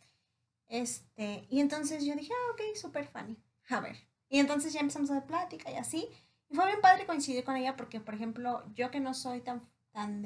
Este, 0.68 1.46
y 1.48 1.61
entonces 1.61 2.05
yo 2.05 2.14
dije, 2.14 2.31
ah, 2.31 2.53
ok, 2.53 2.77
súper 2.77 3.07
Fanny, 3.07 3.38
a 3.70 3.81
ver. 3.81 3.96
Y 4.29 4.38
entonces 4.38 4.74
ya 4.74 4.81
empezamos 4.81 5.11
a 5.11 5.16
hacer 5.16 5.27
plática 5.27 5.70
y 5.70 5.77
así. 5.77 6.09
Y 6.51 6.55
fue 6.55 6.66
bien 6.66 6.83
padre 6.83 7.07
coincidir 7.07 7.42
con 7.42 7.57
ella 7.57 7.74
porque, 7.74 8.01
por 8.01 8.14
ejemplo, 8.14 8.64
yo 8.74 8.90
que 8.90 9.01
no 9.01 9.14
soy 9.14 9.40
tan, 9.40 9.66
tan 9.92 10.22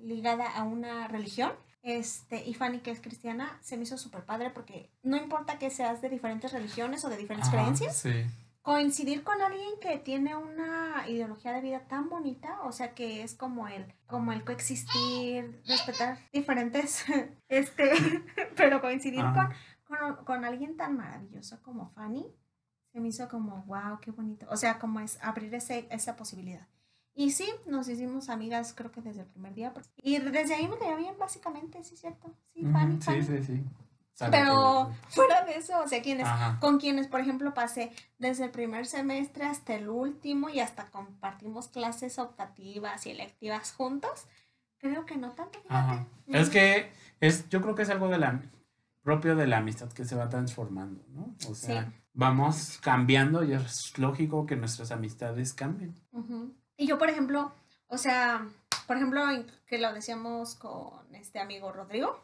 ligada 0.00 0.50
a 0.50 0.64
una 0.64 1.06
religión, 1.06 1.52
este, 1.82 2.44
y 2.44 2.54
Fanny 2.54 2.78
que 2.80 2.90
es 2.92 3.00
cristiana, 3.00 3.58
se 3.60 3.76
me 3.76 3.82
hizo 3.82 3.98
súper 3.98 4.24
padre 4.24 4.50
porque 4.50 4.90
no 5.02 5.16
importa 5.16 5.58
que 5.58 5.70
seas 5.70 6.00
de 6.00 6.08
diferentes 6.08 6.52
religiones 6.52 7.04
o 7.04 7.08
de 7.08 7.16
diferentes 7.16 7.48
Ajá, 7.48 7.58
creencias, 7.58 7.96
Sí. 7.96 8.24
coincidir 8.62 9.24
con 9.24 9.42
alguien 9.42 9.70
que 9.80 9.98
tiene 9.98 10.36
una 10.36 11.04
ideología 11.08 11.52
de 11.52 11.60
vida 11.60 11.80
tan 11.88 12.08
bonita, 12.08 12.60
o 12.62 12.70
sea 12.72 12.94
que 12.94 13.22
es 13.24 13.34
como 13.34 13.66
el, 13.66 13.84
como 14.06 14.32
el 14.32 14.44
coexistir, 14.44 15.60
respetar 15.66 16.18
diferentes, 16.32 17.04
este, 17.48 17.90
pero 18.56 18.80
coincidir 18.80 19.24
con, 19.24 19.48
con, 19.84 20.24
con 20.24 20.44
alguien 20.44 20.76
tan 20.76 20.96
maravilloso 20.96 21.60
como 21.62 21.90
Fanny, 21.90 22.24
se 22.92 23.00
me 23.00 23.08
hizo 23.08 23.28
como, 23.28 23.62
wow, 23.64 23.98
qué 24.00 24.10
bonito, 24.12 24.46
o 24.50 24.56
sea, 24.56 24.78
como 24.78 25.00
es 25.00 25.18
abrir 25.22 25.52
ese, 25.54 25.88
esa 25.90 26.14
posibilidad. 26.14 26.68
Y 27.14 27.30
sí, 27.32 27.48
nos 27.66 27.88
hicimos 27.88 28.28
amigas 28.30 28.72
creo 28.74 28.90
que 28.90 29.02
desde 29.02 29.20
el 29.22 29.26
primer 29.26 29.54
día. 29.54 29.72
Y 29.96 30.18
desde 30.18 30.54
ahí 30.54 30.66
me 30.68 30.78
cayó 30.78 30.96
bien, 30.96 31.14
básicamente, 31.18 31.82
sí, 31.84 31.96
cierto. 31.96 32.32
Sí, 32.54 32.64
Fanny, 32.64 32.96
Sí, 32.96 33.02
Fanny. 33.02 33.22
sí, 33.22 33.42
sí. 33.42 33.64
Sabe 34.14 34.30
Pero 34.32 34.90
fuera 35.08 35.42
de 35.44 35.56
eso, 35.56 35.80
o 35.82 35.88
sea, 35.88 36.02
quienes, 36.02 36.26
Ajá. 36.26 36.58
con 36.60 36.78
quienes, 36.78 37.08
por 37.08 37.20
ejemplo, 37.20 37.54
pasé 37.54 37.92
desde 38.18 38.44
el 38.44 38.50
primer 38.50 38.86
semestre 38.86 39.44
hasta 39.44 39.74
el 39.74 39.88
último 39.88 40.48
y 40.50 40.60
hasta 40.60 40.90
compartimos 40.90 41.68
clases 41.68 42.18
optativas 42.18 43.06
y 43.06 43.10
electivas 43.10 43.72
juntos, 43.72 44.26
creo 44.78 45.06
que 45.06 45.16
no 45.16 45.30
tanto, 45.32 45.58
fíjate. 45.62 45.74
Ajá. 45.74 46.06
Es 46.26 46.50
que 46.50 46.92
es, 47.20 47.48
yo 47.48 47.62
creo 47.62 47.74
que 47.74 47.82
es 47.82 47.90
algo 47.90 48.08
de 48.08 48.18
la 48.18 48.42
propio 49.02 49.34
de 49.34 49.46
la 49.46 49.58
amistad 49.58 49.90
que 49.92 50.04
se 50.04 50.14
va 50.14 50.28
transformando, 50.28 51.04
¿no? 51.08 51.34
O 51.48 51.54
sea, 51.54 51.86
Sí. 51.86 51.92
vamos 52.12 52.78
cambiando 52.82 53.42
y 53.42 53.52
es 53.52 53.98
lógico 53.98 54.46
que 54.46 54.56
nuestras 54.56 54.92
amistades 54.92 55.54
cambien. 55.54 55.94
Ujú. 56.12 56.54
Y 56.82 56.86
yo, 56.88 56.98
por 56.98 57.08
ejemplo, 57.08 57.52
o 57.86 57.96
sea, 57.96 58.44
por 58.88 58.96
ejemplo, 58.96 59.22
que 59.68 59.78
lo 59.78 59.92
decíamos 59.94 60.56
con 60.56 61.14
este 61.14 61.38
amigo 61.38 61.70
Rodrigo, 61.70 62.20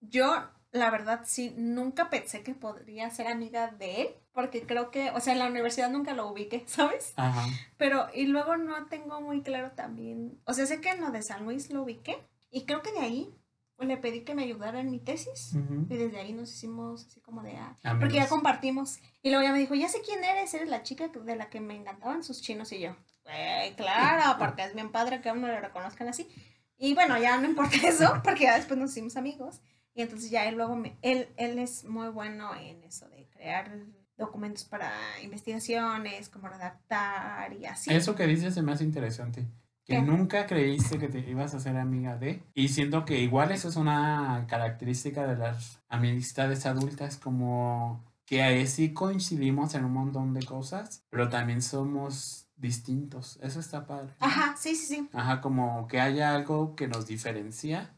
yo, 0.00 0.48
la 0.72 0.90
verdad, 0.90 1.20
sí, 1.24 1.54
nunca 1.56 2.10
pensé 2.10 2.42
que 2.42 2.54
podría 2.54 3.08
ser 3.10 3.28
amiga 3.28 3.68
de 3.68 4.02
él, 4.02 4.08
porque 4.32 4.66
creo 4.66 4.90
que, 4.90 5.12
o 5.12 5.20
sea, 5.20 5.34
en 5.34 5.38
la 5.38 5.46
universidad 5.46 5.88
nunca 5.88 6.12
lo 6.12 6.26
ubiqué, 6.26 6.64
¿sabes? 6.66 7.12
Ajá. 7.14 7.46
Pero, 7.76 8.08
y 8.12 8.26
luego 8.26 8.56
no 8.56 8.86
tengo 8.86 9.20
muy 9.20 9.42
claro 9.42 9.70
también, 9.70 10.40
o 10.44 10.54
sea, 10.54 10.66
sé 10.66 10.80
que 10.80 10.90
en 10.90 11.00
lo 11.00 11.12
de 11.12 11.22
San 11.22 11.44
Luis 11.44 11.70
lo 11.70 11.82
ubiqué, 11.82 12.18
y 12.50 12.64
creo 12.64 12.82
que 12.82 12.90
de 12.90 12.98
ahí 12.98 13.32
pues, 13.76 13.88
le 13.88 13.96
pedí 13.98 14.22
que 14.22 14.34
me 14.34 14.42
ayudara 14.44 14.80
en 14.80 14.90
mi 14.90 14.98
tesis, 14.98 15.52
Ujú. 15.54 15.86
y 15.90 15.96
desde 15.96 16.18
ahí 16.18 16.32
nos 16.32 16.52
hicimos 16.52 17.06
así 17.06 17.20
como 17.20 17.42
de, 17.42 17.56
ah, 17.56 17.76
Amigos. 17.84 18.00
porque 18.00 18.16
ya 18.16 18.28
compartimos, 18.28 18.98
y 19.22 19.30
luego 19.30 19.44
ya 19.44 19.52
me 19.52 19.58
dijo, 19.58 19.74
ya 19.74 19.88
sé 19.88 20.00
quién 20.04 20.22
eres, 20.24 20.52
eres 20.54 20.68
la 20.68 20.82
chica 20.82 21.08
de 21.08 21.36
la 21.36 21.50
que 21.50 21.60
me 21.60 21.74
encantaban 21.76 22.22
sus 22.24 22.40
chinos, 22.42 22.72
y 22.72 22.80
yo, 22.80 22.96
"Güey, 23.24 23.74
claro, 23.76 24.38
porque 24.38 24.64
es 24.64 24.74
bien 24.74 24.90
padre 24.90 25.20
que 25.20 25.28
a 25.28 25.32
uno 25.34 25.46
le 25.46 25.60
reconozcan 25.60 26.08
así, 26.08 26.26
y 26.78 26.94
bueno, 26.94 27.18
ya 27.18 27.36
no 27.38 27.46
importa 27.48 27.76
eso, 27.86 28.20
porque 28.24 28.44
ya 28.44 28.56
después 28.56 28.78
nos 28.78 28.90
hicimos 28.92 29.16
amigos, 29.16 29.60
y 29.94 30.02
entonces 30.02 30.30
ya 30.30 30.44
él 30.46 30.56
luego, 30.56 30.76
me, 30.76 30.96
él, 31.02 31.28
él 31.36 31.58
es 31.58 31.84
muy 31.84 32.08
bueno 32.08 32.54
en 32.54 32.82
eso 32.84 33.08
de 33.08 33.28
crear 33.28 33.70
documentos 34.18 34.64
para 34.64 34.92
investigaciones, 35.22 36.28
como 36.30 36.48
redactar 36.48 37.52
y 37.52 37.66
así. 37.66 37.92
Eso 37.92 38.14
que 38.14 38.26
dices 38.26 38.54
se 38.54 38.62
me 38.62 38.72
hace 38.72 38.84
interesante. 38.84 39.46
Que 39.86 40.02
nunca 40.02 40.46
creíste 40.46 40.98
que 40.98 41.08
te 41.08 41.20
ibas 41.20 41.54
a 41.54 41.60
ser 41.60 41.76
amiga 41.76 42.16
de. 42.16 42.42
Y 42.54 42.68
siento 42.68 43.04
que 43.04 43.20
igual 43.20 43.52
eso 43.52 43.68
es 43.68 43.76
una 43.76 44.44
característica 44.48 45.26
de 45.26 45.36
las 45.36 45.80
amistades 45.88 46.66
adultas, 46.66 47.16
como 47.18 48.04
que 48.24 48.42
ahí 48.42 48.66
sí 48.66 48.92
coincidimos 48.92 49.74
en 49.74 49.84
un 49.84 49.92
montón 49.92 50.34
de 50.34 50.44
cosas, 50.44 51.04
pero 51.10 51.28
también 51.28 51.62
somos 51.62 52.48
distintos. 52.56 53.38
Eso 53.42 53.60
está 53.60 53.86
padre. 53.86 54.12
Ajá, 54.18 54.56
sí, 54.56 54.74
sí, 54.74 54.86
sí. 54.86 55.08
Ajá, 55.12 55.40
como 55.40 55.86
que 55.86 56.00
haya 56.00 56.34
algo 56.34 56.74
que 56.74 56.88
nos 56.88 57.06
diferencia, 57.06 57.94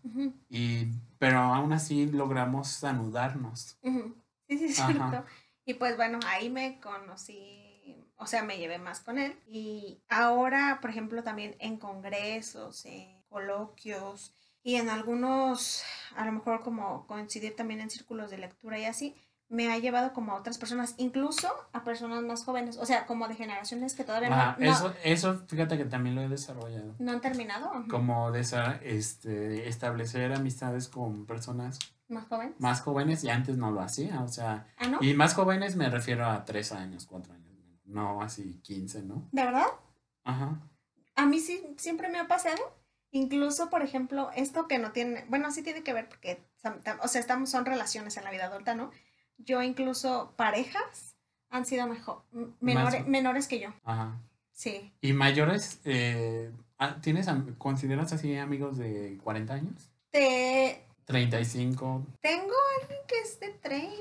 y, 0.50 0.88
pero 1.18 1.38
aún 1.38 1.72
así 1.72 2.06
logramos 2.06 2.84
anudarnos. 2.84 3.78
ujú. 3.82 4.14
Sí, 4.48 4.58
sí, 4.58 4.64
es 4.66 4.76
cierto. 4.76 5.24
Y 5.64 5.74
pues 5.74 5.96
bueno, 5.96 6.18
ahí 6.26 6.48
me 6.48 6.80
conocí, 6.80 7.57
o 8.18 8.26
sea, 8.26 8.42
me 8.42 8.58
llevé 8.58 8.78
más 8.78 9.00
con 9.00 9.18
él. 9.18 9.34
Y 9.48 10.00
ahora, 10.08 10.78
por 10.80 10.90
ejemplo, 10.90 11.22
también 11.22 11.56
en 11.60 11.76
congresos, 11.78 12.84
en 12.84 13.22
coloquios 13.28 14.32
y 14.62 14.74
en 14.76 14.88
algunos, 14.90 15.82
a 16.16 16.24
lo 16.26 16.32
mejor 16.32 16.62
como 16.62 17.06
coincidir 17.06 17.56
también 17.56 17.80
en 17.80 17.90
círculos 17.90 18.30
de 18.30 18.38
lectura 18.38 18.78
y 18.78 18.84
así, 18.84 19.14
me 19.50 19.72
ha 19.72 19.78
llevado 19.78 20.12
como 20.12 20.32
a 20.32 20.34
otras 20.34 20.58
personas, 20.58 20.94
incluso 20.98 21.48
a 21.72 21.82
personas 21.82 22.22
más 22.22 22.44
jóvenes, 22.44 22.76
o 22.76 22.84
sea, 22.84 23.06
como 23.06 23.28
de 23.28 23.34
generaciones 23.34 23.94
que 23.94 24.04
todavía 24.04 24.28
no- 24.28 24.34
Ajá, 24.34 24.56
no, 24.58 24.70
eso, 24.70 24.94
eso 25.04 25.42
fíjate 25.46 25.78
que 25.78 25.86
también 25.86 26.16
lo 26.16 26.20
he 26.22 26.28
desarrollado. 26.28 26.94
no 26.98 27.12
han 27.12 27.22
terminado. 27.22 27.70
Como 27.88 28.30
de 28.30 28.40
esa- 28.40 28.76
este, 28.82 29.66
establecer 29.66 30.34
amistades 30.34 30.88
con 30.88 31.24
personas 31.24 31.78
Más 32.08 32.26
jóvenes. 32.26 32.60
más 32.60 32.82
jóvenes 32.82 33.24
y 33.24 33.30
antes 33.30 33.56
no 33.56 33.70
lo 33.70 33.80
hacía, 33.80 34.20
o 34.20 34.28
sea, 34.28 34.66
Ah, 34.76 34.88
¿no? 34.88 34.98
y 35.00 35.14
más 35.14 35.32
jóvenes 35.32 35.76
me 35.76 35.88
refiero 35.88 36.26
a 36.26 36.44
tres 36.44 36.72
años, 36.72 37.06
cuatro 37.06 37.32
años, 37.32 37.47
no 37.88 38.22
así 38.22 38.60
15, 38.62 39.02
¿no? 39.02 39.28
¿De 39.32 39.44
verdad? 39.44 39.66
Ajá, 40.24 40.60
A 41.16 41.26
mí 41.26 41.40
sí, 41.40 41.74
siempre 41.78 42.08
me 42.08 42.18
ha 42.18 42.28
pasado. 42.28 42.58
Incluso, 43.10 43.70
por 43.70 43.82
ejemplo, 43.82 44.30
esto 44.36 44.68
que 44.68 44.78
no 44.78 44.92
tiene, 44.92 45.24
bueno, 45.28 45.50
sí 45.50 45.62
tiene 45.62 45.82
que 45.82 45.94
ver 45.94 46.08
porque, 46.08 46.44
o 47.02 47.08
sea, 47.08 47.20
estamos, 47.20 47.48
son 47.50 47.64
relaciones 47.64 48.16
en 48.18 48.24
la 48.24 48.30
vida 48.30 48.44
adulta, 48.44 48.74
¿no? 48.74 48.90
Yo 49.38 49.62
incluso 49.62 50.34
parejas 50.36 51.16
han 51.48 51.64
sido 51.64 51.86
mejor, 51.86 52.22
menores, 52.60 53.00
Más- 53.00 53.08
menores 53.08 53.48
que 53.48 53.60
yo. 53.60 53.70
ajá. 53.84 54.20
Sí. 54.52 54.92
¿Y 55.00 55.12
mayores? 55.12 55.80
Eh, 55.84 56.50
ah, 56.78 56.96
¿Tienes, 57.00 57.28
consideras 57.58 58.12
así 58.12 58.36
amigos 58.36 58.76
de 58.76 59.16
40 59.22 59.54
años? 59.54 59.90
Te, 60.10 60.84
35. 61.04 62.04
tengo 62.20 62.52
alguien 62.80 62.98
que 63.06 63.20
es 63.20 63.38
de 63.40 63.50
30. 63.50 63.94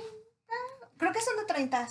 Creo 0.97 1.13
que 1.13 1.21
son 1.21 1.37
de 1.37 1.45
30. 1.45 1.87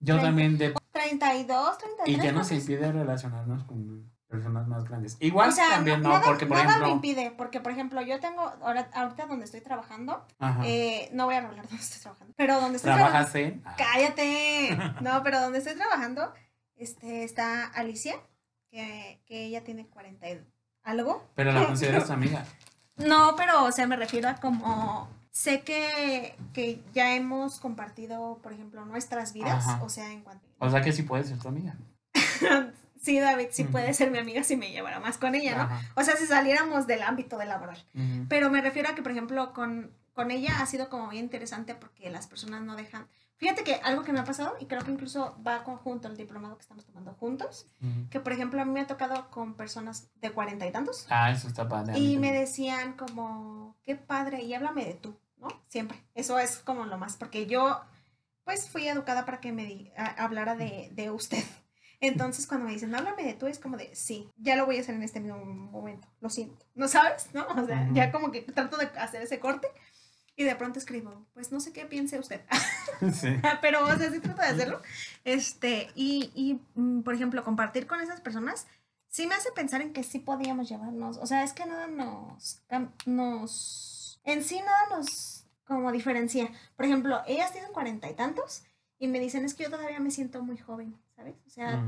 Yo 0.00 0.14
30. 0.16 0.22
también 0.22 0.58
de... 0.58 0.74
32, 0.98 1.78
33. 1.78 2.16
Y 2.16 2.20
creo 2.20 2.32
nos 2.32 2.50
impide 2.50 2.90
relacionarnos 2.92 3.64
con 3.64 4.10
personas 4.26 4.66
más 4.66 4.84
grandes. 4.84 5.16
Igual 5.20 5.48
O 5.48 5.52
sea, 5.52 5.70
también 5.70 6.02
no, 6.02 6.10
nada, 6.10 6.24
porque 6.24 6.46
por 6.46 6.56
nada 6.56 6.68
me 6.68 6.72
ejemplo... 6.74 6.94
impide, 6.94 7.30
porque 7.36 7.60
por 7.60 7.72
ejemplo, 7.72 8.02
yo 8.02 8.20
tengo, 8.20 8.42
ahora, 8.62 8.90
ahorita 8.92 9.26
donde 9.26 9.44
estoy 9.44 9.60
trabajando, 9.60 10.26
eh, 10.64 11.08
no 11.12 11.26
voy 11.26 11.36
a 11.36 11.38
hablar 11.38 11.66
dónde 11.68 11.82
estoy 11.82 12.02
trabajando, 12.02 12.34
pero 12.36 12.60
donde 12.60 12.76
estoy 12.76 12.92
¿Trabajas 12.92 13.34
en...? 13.36 13.62
trabajando, 13.62 13.84
cállate, 13.92 14.78
no, 15.00 15.22
pero 15.22 15.40
donde 15.40 15.58
estoy 15.58 15.76
trabajando, 15.76 16.32
este, 16.76 17.24
está 17.24 17.64
Alicia, 17.64 18.16
que, 18.70 19.22
que 19.26 19.44
ella 19.46 19.64
tiene 19.64 19.86
40 19.86 20.28
y 20.28 20.40
algo. 20.82 21.24
Pero 21.34 21.52
la 21.52 21.66
consideras 21.66 22.10
amiga. 22.10 22.44
No, 22.96 23.34
pero, 23.36 23.64
o 23.64 23.72
sea, 23.72 23.86
me 23.86 23.96
refiero 23.96 24.28
a 24.28 24.34
como, 24.34 25.08
sé 25.38 25.60
que, 25.62 26.34
que 26.52 26.82
ya 26.92 27.14
hemos 27.14 27.60
compartido, 27.60 28.38
por 28.42 28.52
ejemplo, 28.52 28.84
nuestras 28.84 29.32
vidas, 29.32 29.64
Ajá. 29.68 29.84
o 29.84 29.88
sea, 29.88 30.10
en 30.12 30.22
cuanto... 30.22 30.44
O 30.58 30.68
sea 30.68 30.80
que 30.82 30.90
sí 30.92 31.04
puedes 31.04 31.28
ser 31.28 31.38
tu 31.38 31.46
amiga. 31.46 31.76
sí, 33.00 33.20
David, 33.20 33.46
sí 33.52 33.62
Ujú. 33.62 33.70
puede 33.70 33.94
ser 33.94 34.10
mi 34.10 34.18
amiga 34.18 34.42
si 34.42 34.56
me 34.56 34.72
llevara 34.72 34.98
más 34.98 35.16
con 35.16 35.36
ella, 35.36 35.56
¿no? 35.56 35.62
Ajá. 35.62 35.80
O 35.94 36.02
sea, 36.02 36.16
si 36.16 36.26
saliéramos 36.26 36.88
del 36.88 37.02
ámbito 37.02 37.38
de 37.38 37.46
laboral. 37.46 37.78
Pero 38.28 38.50
me 38.50 38.60
refiero 38.60 38.88
a 38.90 38.96
que, 38.96 39.02
por 39.02 39.12
ejemplo, 39.12 39.52
con, 39.52 39.92
con 40.12 40.32
ella 40.32 40.60
ha 40.60 40.66
sido 40.66 40.88
como 40.88 41.08
bien 41.08 41.26
interesante 41.26 41.76
porque 41.76 42.10
las 42.10 42.26
personas 42.26 42.62
no 42.62 42.74
dejan... 42.74 43.06
Fíjate 43.36 43.62
que 43.62 43.74
algo 43.84 44.02
que 44.02 44.12
me 44.12 44.18
ha 44.18 44.24
pasado, 44.24 44.56
y 44.58 44.66
creo 44.66 44.82
que 44.82 44.90
incluso 44.90 45.36
va 45.46 45.62
conjunto 45.62 46.08
el 46.08 46.16
diplomado 46.16 46.56
que 46.56 46.62
estamos 46.62 46.84
tomando 46.84 47.12
juntos, 47.14 47.66
que 48.10 48.18
por 48.18 48.32
ejemplo 48.32 48.60
a 48.60 48.64
mí 48.64 48.72
me 48.72 48.80
ha 48.80 48.88
tocado 48.88 49.30
con 49.30 49.54
personas 49.54 50.08
de 50.16 50.32
cuarenta 50.32 50.66
y 50.66 50.72
tantos, 50.72 51.06
Ah, 51.08 51.30
eso 51.30 51.46
está 51.46 51.68
padre. 51.68 51.96
y 51.96 52.18
me 52.18 52.32
decían 52.32 52.94
como, 52.94 53.76
qué 53.84 53.94
padre, 53.94 54.42
y 54.42 54.54
háblame 54.54 54.84
de 54.84 54.94
tú, 54.94 55.16
¿no? 55.40 55.48
Siempre. 55.68 56.02
Eso 56.14 56.38
es 56.38 56.58
como 56.58 56.84
lo 56.86 56.98
más, 56.98 57.16
porque 57.16 57.46
yo 57.46 57.80
pues 58.44 58.68
fui 58.68 58.88
educada 58.88 59.24
para 59.26 59.40
que 59.40 59.52
me 59.52 59.66
di- 59.66 59.92
a- 59.96 60.24
hablara 60.24 60.54
de, 60.56 60.90
de 60.92 61.10
usted. 61.10 61.44
Entonces 62.00 62.46
cuando 62.46 62.66
me 62.66 62.72
dicen, 62.72 62.94
háblame 62.94 63.24
de 63.24 63.34
tú, 63.34 63.46
es 63.46 63.58
como 63.58 63.76
de, 63.76 63.94
sí, 63.94 64.30
ya 64.36 64.56
lo 64.56 64.66
voy 64.66 64.78
a 64.78 64.80
hacer 64.80 64.94
en 64.94 65.02
este 65.02 65.20
mismo 65.20 65.38
momento, 65.44 66.08
lo 66.20 66.30
siento. 66.30 66.64
¿No 66.74 66.86
sabes? 66.88 67.28
¿No? 67.34 67.46
O 67.46 67.66
sea, 67.66 67.88
ya 67.92 68.10
como 68.12 68.30
que 68.30 68.42
trato 68.42 68.76
de 68.76 68.86
hacer 68.98 69.20
ese 69.22 69.40
corte 69.40 69.68
y 70.36 70.44
de 70.44 70.54
pronto 70.54 70.78
escribo, 70.78 71.26
pues 71.34 71.50
no 71.50 71.58
sé 71.60 71.72
qué 71.72 71.84
piense 71.86 72.18
usted. 72.18 72.40
Sí. 73.12 73.28
Pero, 73.60 73.84
o 73.84 73.96
sea, 73.96 74.10
sí 74.10 74.18
trato 74.18 74.42
de 74.42 74.48
hacerlo. 74.48 74.82
Este, 75.24 75.88
y, 75.94 76.32
y 76.34 76.60
mm, 76.74 77.02
por 77.02 77.14
ejemplo, 77.14 77.44
compartir 77.44 77.86
con 77.86 78.00
esas 78.00 78.20
personas 78.20 78.66
sí 79.08 79.26
me 79.28 79.36
hace 79.36 79.52
pensar 79.52 79.82
en 79.82 79.92
que 79.92 80.02
sí 80.02 80.18
podíamos 80.18 80.68
llevarnos. 80.68 81.16
O 81.18 81.26
sea, 81.26 81.44
es 81.44 81.52
que 81.52 81.64
nada 81.64 81.86
nos, 81.86 82.60
nos, 83.06 83.97
en 84.24 84.42
sí 84.44 84.60
nada 84.60 84.98
nos 84.98 85.44
como 85.68 85.92
diferencia. 85.92 86.50
Por 86.76 86.86
ejemplo, 86.86 87.20
ellas 87.26 87.52
tienen 87.52 87.72
cuarenta 87.72 88.10
y 88.10 88.14
tantos 88.14 88.64
y 88.98 89.06
me 89.06 89.20
dicen, 89.20 89.44
es 89.44 89.54
que 89.54 89.64
yo 89.64 89.70
todavía 89.70 90.00
me 90.00 90.10
siento 90.10 90.42
muy 90.42 90.56
joven, 90.56 90.96
¿sabes? 91.14 91.36
O 91.46 91.50
sea, 91.50 91.84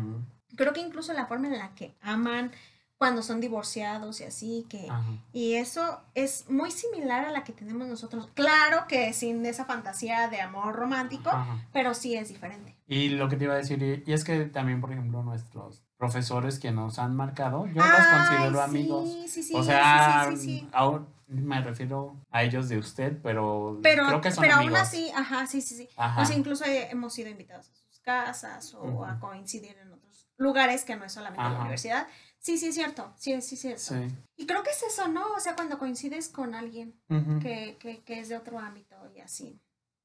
creo 0.55 0.73
que 0.73 0.81
incluso 0.81 1.13
la 1.13 1.27
forma 1.27 1.49
en 1.49 1.59
la 1.59 1.75
que 1.75 1.95
aman 2.03 2.53
cuando 2.99 3.23
son 3.23 3.41
divorciados 3.41 4.21
y 4.21 4.25
así, 4.25 4.67
que... 4.69 4.87
Y 5.33 5.55
eso 5.55 6.03
es 6.15 6.51
muy 6.51 6.71
similar 6.71 7.25
a 7.25 7.33
la 7.33 7.45
que 7.45 7.55
tenemos 7.55 7.89
nosotros. 7.89 8.29
Claro 8.35 8.87
que 8.87 9.15
sin 9.15 9.45
esa 9.47 9.65
fantasía 9.65 10.29
de 10.29 10.43
amor 10.43 10.75
romántico, 10.77 11.31
pero 11.73 11.95
sí 11.95 12.15
es 12.15 12.29
diferente. 12.29 12.77
Y 12.87 13.09
lo 13.09 13.31
que 13.31 13.37
te 13.37 13.45
iba 13.45 13.55
a 13.55 13.57
decir, 13.57 14.05
y 14.07 14.13
es 14.13 14.23
que 14.23 14.45
también, 14.45 14.83
por 14.83 14.93
ejemplo, 14.93 15.23
nuestros 15.23 15.83
profesores 15.97 16.59
que 16.59 16.73
nos 16.73 16.99
han 16.99 17.17
marcado, 17.17 17.67
yo 17.67 17.83
los 17.83 18.07
considero 18.07 18.59
sí, 18.59 18.65
amigos. 18.65 19.09
Sí, 19.29 19.43
sí, 19.43 19.55
o 19.55 19.63
sea, 19.63 20.27
sí, 20.29 20.37
sí, 20.37 20.43
sí, 20.43 20.59
sí. 20.61 20.69
aún 20.73 21.07
me 21.31 21.61
refiero 21.63 22.17
a 22.31 22.43
ellos 22.43 22.69
de 22.69 22.79
usted, 22.79 23.19
pero, 23.23 23.79
Pero, 23.83 24.07
creo 24.07 24.21
que 24.21 24.31
son 24.33 24.43
pero 24.43 24.57
aún 24.57 24.75
así, 24.77 25.11
ajá, 25.15 25.47
sí, 25.47 25.61
sí, 25.61 25.77
sí. 25.77 25.89
Ajá. 25.97 26.23
O 26.23 26.25
sea, 26.25 26.37
incluso 26.37 26.65
he- 26.65 26.91
hemos 26.91 27.15
sido 27.15 27.29
invitados 27.31 27.69
a 27.71 27.75
sus 27.75 28.01
casas 28.01 28.75
o 28.75 29.05
a 29.05 29.19
coincidir 29.21 29.77
en 29.79 29.93
otros 29.93 30.29
lugares 30.37 30.85
que 30.85 30.97
no 30.97 31.05
es 31.05 31.13
solamente 31.13 31.43
la 31.43 31.61
universidad. 31.61 32.07
Sí, 32.39 32.57
sí, 32.57 32.69
es 32.69 32.75
cierto. 32.75 33.13
Sí, 33.19 33.39
sí, 33.43 33.55
es 33.55 33.61
cierto. 33.61 33.81
Sí. 33.83 34.09
Y 34.37 34.47
creo 34.47 34.63
que 34.63 34.71
es 34.71 34.83
eso, 34.83 35.09
¿no? 35.09 35.23
O 35.37 35.41
sea, 35.41 35.55
cuando 35.55 35.79
coincides 35.79 36.29
con 36.31 36.55
alguien 36.55 36.95
que, 37.43 37.77
que, 37.79 38.03
que 38.03 38.21
es 38.21 38.29
de 38.31 38.37
otro 38.37 38.59
ámbito 38.59 38.97
y 39.15 39.21
así. 39.21 39.61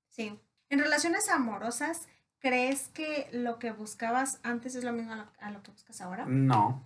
Sí. 0.10 0.38
En 0.70 0.80
relaciones 0.80 1.30
amorosas, 1.30 2.08
¿crees 2.40 2.90
que 2.90 3.30
lo 3.32 3.58
que 3.60 3.72
buscabas 3.72 4.40
antes 4.44 4.76
es 4.76 4.84
lo 4.84 4.92
mismo 4.92 5.14
a 5.14 5.16
lo, 5.16 5.26
a 5.40 5.52
lo 5.52 5.64
que 5.64 5.72
buscas 5.72 6.02
ahora? 6.02 6.26
No. 6.28 6.84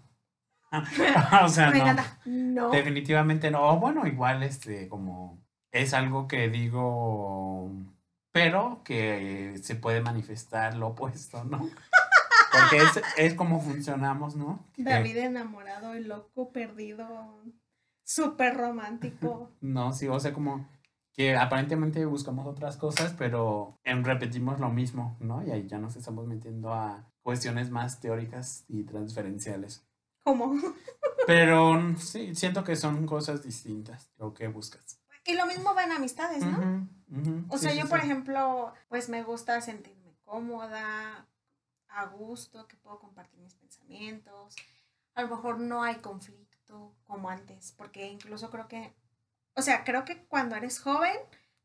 o 1.43 1.49
sea, 1.49 1.71
Me 1.71 1.77
no. 1.79 1.83
encanta. 1.83 2.19
No. 2.25 2.69
Definitivamente 2.69 3.51
no. 3.51 3.61
O 3.69 3.79
bueno, 3.79 4.05
igual 4.05 4.43
este, 4.43 4.87
como 4.87 5.39
es 5.71 5.93
algo 5.93 6.27
que 6.27 6.49
digo, 6.49 7.71
pero 8.31 8.81
que 8.83 9.59
se 9.61 9.75
puede 9.75 10.01
manifestar 10.01 10.75
lo 10.75 10.89
opuesto, 10.89 11.43
¿no? 11.43 11.59
Porque 12.51 12.77
es, 12.77 13.01
es 13.17 13.33
como 13.35 13.61
funcionamos, 13.61 14.35
¿no? 14.35 14.65
David 14.77 15.17
enamorado 15.17 15.95
y 15.95 16.03
loco, 16.03 16.51
perdido, 16.51 17.07
súper 18.03 18.57
romántico. 18.57 19.51
No, 19.61 19.93
sí, 19.93 20.07
o 20.07 20.19
sea, 20.19 20.33
como 20.33 20.67
que 21.13 21.35
aparentemente 21.35 22.05
buscamos 22.05 22.47
otras 22.47 22.77
cosas, 22.77 23.13
pero 23.17 23.77
repetimos 23.83 24.59
lo 24.59 24.69
mismo, 24.69 25.17
¿no? 25.19 25.45
Y 25.45 25.51
ahí 25.51 25.67
ya 25.67 25.77
nos 25.77 25.95
estamos 25.95 26.25
metiendo 26.27 26.73
a 26.73 27.11
cuestiones 27.23 27.69
más 27.71 27.99
teóricas 27.99 28.63
y 28.67 28.83
transferenciales. 28.83 29.85
¿Cómo? 30.23 30.53
Pero 31.27 31.95
sí, 31.97 32.35
siento 32.35 32.63
que 32.63 32.75
son 32.75 33.05
cosas 33.05 33.43
distintas 33.43 34.11
lo 34.17 34.33
que 34.33 34.47
buscas. 34.47 34.99
Y 35.25 35.33
lo 35.35 35.45
mismo 35.45 35.73
va 35.75 35.83
en 35.83 35.91
amistades, 35.91 36.43
¿no? 36.43 36.87
O 37.49 37.57
sí, 37.57 37.63
sea, 37.63 37.71
sí, 37.71 37.77
yo, 37.77 37.83
sí. 37.83 37.89
por 37.89 37.99
ejemplo, 37.99 38.73
pues 38.87 39.09
me 39.09 39.23
gusta 39.23 39.61
sentirme 39.61 40.15
cómoda, 40.23 41.27
a 41.89 42.05
gusto, 42.05 42.67
que 42.67 42.77
puedo 42.77 42.99
compartir 42.99 43.39
mis 43.39 43.55
pensamientos. 43.55 44.55
A 45.15 45.23
lo 45.23 45.29
mejor 45.29 45.59
no 45.59 45.83
hay 45.83 45.95
conflicto 45.95 46.95
como 47.03 47.29
antes, 47.29 47.73
porque 47.77 48.07
incluso 48.07 48.49
creo 48.49 48.67
que, 48.67 48.93
o 49.55 49.61
sea, 49.61 49.83
creo 49.83 50.05
que 50.05 50.25
cuando 50.25 50.55
eres 50.55 50.79
joven, 50.79 51.17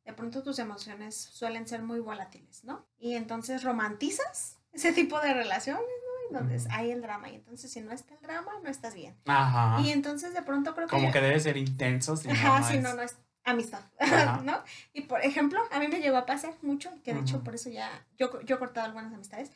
de 0.05 0.12
pronto 0.12 0.43
tus 0.43 0.59
emociones 0.59 1.17
suelen 1.17 1.67
ser 1.69 1.83
muy 1.83 2.01
volátiles, 2.01 2.64
¿no? 2.64 2.87
Y 2.99 3.14
entonces 3.14 3.62
romantizas 3.62 4.59
ese 4.73 4.93
tipo 4.93 5.21
de 5.21 5.35
relaciones, 5.35 5.85
¿no? 6.31 6.39
Donde 6.41 6.57
Ujú. 6.57 6.67
hay 6.71 6.91
el 6.91 7.03
drama. 7.03 7.29
Y 7.31 7.35
entonces 7.37 7.71
si 7.73 7.81
no 7.81 7.93
está 7.93 8.15
el 8.15 8.21
drama, 8.21 8.51
no 8.63 8.69
estás 8.71 8.95
bien. 8.95 9.15
Ajá. 9.27 9.81
Y 9.81 9.91
entonces 9.93 10.35
de 10.35 10.43
pronto 10.43 10.75
creo 10.75 10.87
que... 10.87 10.91
Como 10.95 11.07
yo- 11.09 11.13
que 11.13 11.21
debe 11.21 11.39
ser 11.41 11.57
intenso, 11.57 12.17
si 12.17 12.29
no, 12.29 12.35
Ajá, 12.35 12.61
no 12.61 12.67
si 12.69 12.77
es- 12.77 12.83
no, 12.83 12.95
no 12.95 13.03
es 13.03 13.17
amistad, 13.45 13.83
Ajá. 13.99 14.41
¿no? 14.45 14.63
Y 14.93 15.03
por 15.03 15.21
ejemplo, 15.25 15.61
a 15.71 15.79
mí 15.79 15.89
me 15.89 16.01
llegó 16.01 16.17
a 16.17 16.27
pasar 16.27 16.55
mucho, 16.63 16.91
que 17.05 17.13
de 17.15 17.21
hecho 17.21 17.43
por 17.45 17.55
eso 17.55 17.69
ya 17.71 17.91
yo, 18.19 18.41
yo 18.43 18.57
he 18.57 18.59
cortado 18.59 18.87
algunas 18.87 19.13
amistades, 19.13 19.51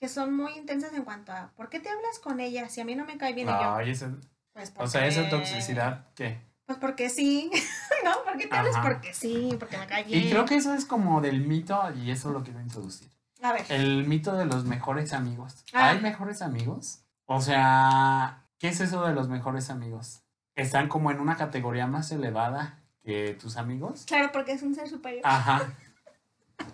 que 0.00 0.08
son 0.08 0.34
muy 0.34 0.52
intensas 0.56 0.92
en 0.94 1.04
cuanto 1.04 1.32
a, 1.32 1.52
¿por 1.56 1.68
qué 1.68 1.78
te 1.80 1.88
hablas 1.88 2.18
con 2.18 2.40
ella? 2.40 2.68
Si 2.68 2.80
a 2.80 2.84
mí 2.84 2.94
no 2.94 3.04
me 3.04 3.16
cae 3.18 3.32
bien 3.34 3.48
y 3.48 3.50
yo, 3.52 3.76
pues 4.52 4.72
o 4.76 4.86
sea, 4.86 5.06
esa 5.06 5.22
porque- 5.22 5.36
toxicidad, 5.36 6.06
¿qué? 6.14 6.40
Pues 6.66 6.78
porque 6.78 7.10
sí, 7.10 7.50
¿no? 8.04 8.24
¿Por 8.24 8.38
qué 8.38 8.46
te 8.46 8.56
hablas? 8.56 8.76
Porque 8.82 9.12
sí, 9.12 9.54
porque 9.60 9.76
me 9.76 9.86
cae 9.86 10.04
bien. 10.04 10.22
Y 10.26 10.30
creo 10.30 10.46
que 10.46 10.56
eso 10.56 10.72
es 10.72 10.86
como 10.86 11.20
del 11.20 11.42
mito, 11.46 11.78
y 11.94 12.10
eso 12.10 12.30
lo 12.30 12.42
quiero 12.42 12.60
introducir. 12.60 13.10
A 13.44 13.52
ver, 13.52 13.66
El 13.68 14.06
mito 14.06 14.34
de 14.34 14.46
los 14.46 14.64
mejores 14.64 15.12
amigos. 15.12 15.64
Ah. 15.74 15.90
¿Hay 15.90 16.00
mejores 16.00 16.40
amigos? 16.40 17.00
O 17.26 17.42
sea, 17.42 18.42
¿qué 18.58 18.68
es 18.68 18.80
eso 18.80 19.04
de 19.06 19.12
los 19.12 19.28
mejores 19.28 19.68
amigos? 19.68 20.22
¿Están 20.54 20.88
como 20.88 21.10
en 21.10 21.20
una 21.20 21.36
categoría 21.36 21.86
más 21.86 22.10
elevada 22.10 22.78
que 23.02 23.36
tus 23.38 23.58
amigos? 23.58 24.04
claro, 24.06 24.30
porque 24.32 24.52
es 24.52 24.62
un 24.62 24.74
ser 24.74 24.88
superior. 24.88 25.22
Ajá. 25.24 25.62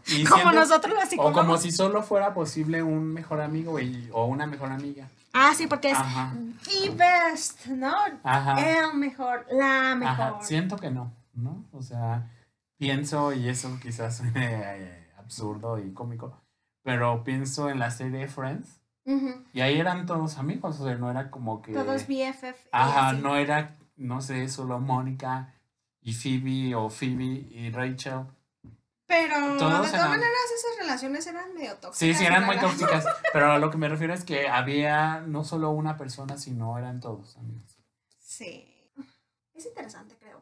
Y 0.07 0.25
como 0.25 0.53
nosotros 0.53 0.95
los 0.95 1.05
O 1.05 1.07
psicólogos. 1.09 1.41
como 1.41 1.57
si 1.57 1.73
solo 1.73 2.03
fuera 2.03 2.35
posible 2.35 2.83
un 2.83 3.13
mejor 3.15 3.41
amigo 3.41 3.81
y, 3.81 4.11
o 4.13 4.27
una 4.27 4.47
mejor 4.47 4.71
amiga. 4.71 5.09
Ah, 5.33 5.55
sí, 5.57 5.67
porque 5.67 5.91
es 5.91 5.99
Ajá. 5.99 6.35
the 6.65 6.91
best, 6.91 7.67
¿no? 7.67 7.97
Ajá. 8.23 8.61
El 8.61 8.99
mejor, 8.99 9.47
la 9.51 9.95
mejor. 9.97 10.35
Ajá. 10.35 10.43
Siento 10.43 10.77
que 10.77 10.91
no, 10.91 11.11
¿no? 11.33 11.65
O 11.73 11.83
sea, 11.83 12.31
pienso, 12.77 13.33
y 13.33 13.49
eso 13.49 13.77
quizás 13.83 14.17
suene 14.19 14.61
eh, 14.77 15.11
absurdo 15.19 15.79
y 15.79 15.93
cómico, 15.95 16.37
pero 16.83 17.23
pienso 17.25 17.69
en 17.71 17.79
la 17.79 17.90
serie 17.90 18.29
Friends. 18.29 18.81
Y 19.53 19.61
ahí 19.61 19.81
eran 19.81 20.07
todos 20.07 20.38
amigos, 20.38 20.79
o 20.79 20.85
sea, 20.85 20.95
no 20.95 21.11
era 21.11 21.31
como 21.33 21.62
que... 21.62 21.73
Todos 21.73 22.07
BFF. 22.07 22.69
Ajá, 22.71 23.12
no 23.14 23.35
era, 23.35 23.77
no 23.97 24.21
sé, 24.21 24.49
solo 24.49 24.79
Mónica 24.79 25.53
y 26.01 26.12
Phoebe 26.14 26.77
o 26.77 26.88
Phoebe 26.90 27.25
y 27.25 27.71
Rachel. 27.73 28.27
Pero 29.07 29.35
Todos 29.35 29.57
de 29.59 29.59
todas 29.59 29.95
eran- 29.95 30.11
maneras 30.11 30.38
esas 30.57 30.79
relaciones 30.79 31.27
eran 31.27 31.53
medio 31.55 31.75
tóxicas. 31.79 31.99
Sí, 31.99 32.14
sí, 32.14 32.25
eran 32.25 32.47
muy 32.47 32.57
tóxicas, 32.61 33.05
pero 33.33 33.51
a 33.51 33.59
lo 33.59 33.69
que 33.73 33.79
me 33.79 33.88
refiero 33.88 34.14
es 34.14 34.23
que 34.25 34.49
había 34.49 35.21
no 35.23 35.43
solo 35.43 35.71
una 35.71 35.97
persona, 35.97 36.38
sino 36.38 36.79
eran 36.79 37.01
todos 37.01 37.37
amigos. 37.37 37.81
Sí. 38.21 38.93
Es 39.55 39.66
interesante, 39.66 40.16
creo. 40.21 40.40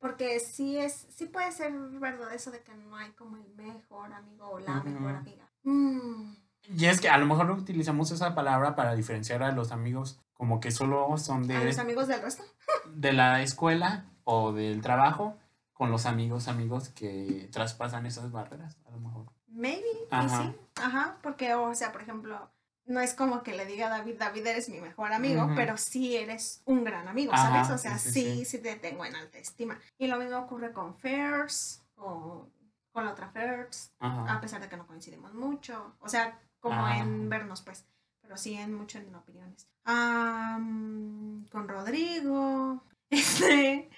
Porque 0.00 0.40
sí 0.40 0.76
es, 0.78 1.06
sí 1.14 1.26
puede 1.26 1.52
ser 1.52 1.72
verdad 1.72 2.34
eso 2.34 2.50
de 2.50 2.62
que 2.64 2.74
no 2.74 2.96
hay 2.96 3.10
como 3.12 3.36
el 3.36 3.48
mejor 3.54 4.12
amigo 4.12 4.50
o 4.50 4.58
la 4.58 4.82
mejor 4.82 5.14
amiga. 5.14 5.46
Mm, 5.62 6.34
Y 6.74 6.86
es 6.86 7.00
que 7.00 7.08
a 7.08 7.18
lo 7.18 7.26
mejor 7.26 7.50
utilizamos 7.50 8.10
esa 8.10 8.34
palabra 8.34 8.74
para 8.74 8.94
diferenciar 8.94 9.42
a 9.42 9.52
los 9.52 9.72
amigos 9.72 10.20
como 10.34 10.60
que 10.60 10.70
solo 10.70 11.16
son 11.18 11.46
de... 11.46 11.56
A 11.56 11.64
los 11.64 11.78
amigos 11.78 12.08
del 12.08 12.22
resto. 12.22 12.42
De 12.94 13.12
la 13.12 13.42
escuela 13.42 14.06
o 14.24 14.52
del 14.52 14.80
trabajo 14.80 15.36
con 15.72 15.90
los 15.90 16.06
amigos, 16.06 16.48
amigos 16.48 16.88
que 16.90 17.48
traspasan 17.52 18.06
esas 18.06 18.30
barreras, 18.32 18.76
a 18.86 18.90
lo 18.90 19.00
mejor. 19.00 19.26
Maybe, 19.48 19.82
sí. 20.10 20.56
Ajá, 20.76 21.18
porque, 21.22 21.54
o 21.54 21.74
sea, 21.74 21.92
por 21.92 22.02
ejemplo, 22.02 22.50
no 22.86 23.00
es 23.00 23.14
como 23.14 23.42
que 23.42 23.54
le 23.54 23.66
diga 23.66 23.86
a 23.86 23.90
David, 23.90 24.16
David 24.18 24.46
eres 24.46 24.68
mi 24.68 24.80
mejor 24.80 25.12
amigo, 25.12 25.50
pero 25.54 25.76
sí 25.76 26.16
eres 26.16 26.62
un 26.64 26.84
gran 26.84 27.08
amigo, 27.08 27.32
¿sabes? 27.34 27.70
o 27.70 27.78
sea, 27.78 27.98
sí 27.98 28.44
sí, 28.44 28.58
te 28.58 28.76
tengo 28.76 29.04
en 29.04 29.14
alta 29.14 29.38
estima. 29.38 29.78
Y 29.98 30.06
lo 30.06 30.18
mismo 30.18 30.38
ocurre 30.38 30.72
con 30.72 30.94
Fairs 30.96 31.82
o 31.96 32.48
con 32.92 33.04
la 33.04 33.12
otra 33.12 33.30
Fairs, 33.30 33.92
a 33.98 34.40
pesar 34.40 34.60
de 34.60 34.68
que 34.68 34.76
no 34.76 34.86
coincidimos 34.86 35.34
mucho. 35.34 35.94
O 36.00 36.08
sea, 36.08 36.38
como 36.58 36.88
en 36.88 37.28
vernos, 37.28 37.62
pues, 37.62 37.86
pero 38.20 38.36
sí 38.36 38.54
en 38.54 38.74
mucho 38.74 38.98
en 38.98 39.14
opiniones. 39.14 39.68
con 39.84 41.68
Rodrigo, 41.68 42.84
este, 43.10 43.90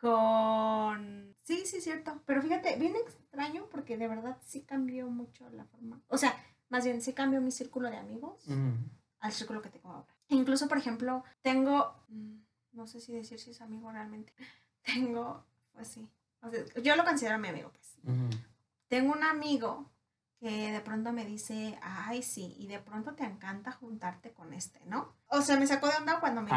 con... 0.00 1.34
Sí, 1.42 1.64
sí, 1.66 1.80
cierto. 1.80 2.22
Pero 2.26 2.42
fíjate, 2.42 2.76
bien 2.76 2.94
extraño 2.96 3.66
porque 3.70 3.96
de 3.96 4.08
verdad 4.08 4.38
sí 4.44 4.62
cambió 4.62 5.08
mucho 5.08 5.48
la 5.50 5.64
forma. 5.64 6.00
O 6.08 6.18
sea, 6.18 6.34
más 6.68 6.84
bien 6.84 7.00
sí 7.02 7.12
cambió 7.12 7.40
mi 7.40 7.50
círculo 7.50 7.90
de 7.90 7.96
amigos 7.96 8.44
al 9.20 9.32
círculo 9.32 9.60
que 9.60 9.68
tengo 9.68 9.90
ahora. 9.90 10.16
incluso, 10.28 10.68
por 10.68 10.78
ejemplo, 10.78 11.24
tengo... 11.42 11.94
Mm, 12.08 12.38
no 12.72 12.86
sé 12.86 13.00
si 13.00 13.12
decir 13.12 13.38
si 13.38 13.50
es 13.50 13.60
amigo 13.60 13.90
realmente. 13.90 14.32
Tengo, 14.82 15.44
pues 15.72 15.88
sí. 15.88 16.08
Yo 16.82 16.96
lo 16.96 17.04
considero 17.04 17.38
mi 17.38 17.48
amigo, 17.48 17.70
pues. 17.72 17.96
Tengo 18.88 19.12
un 19.12 19.22
amigo 19.22 19.90
que 20.40 20.72
de 20.72 20.80
pronto 20.80 21.12
me 21.12 21.26
dice, 21.26 21.78
ay, 21.82 22.22
sí, 22.22 22.56
y 22.58 22.66
de 22.66 22.78
pronto 22.78 23.14
te 23.14 23.24
encanta 23.24 23.72
juntarte 23.72 24.32
con 24.32 24.54
este, 24.54 24.80
¿no? 24.86 25.14
O 25.26 25.42
sea, 25.42 25.56
me 25.58 25.66
sacó 25.66 25.88
de 25.88 25.96
onda 25.96 26.18
cuando 26.18 26.40
me, 26.40 26.50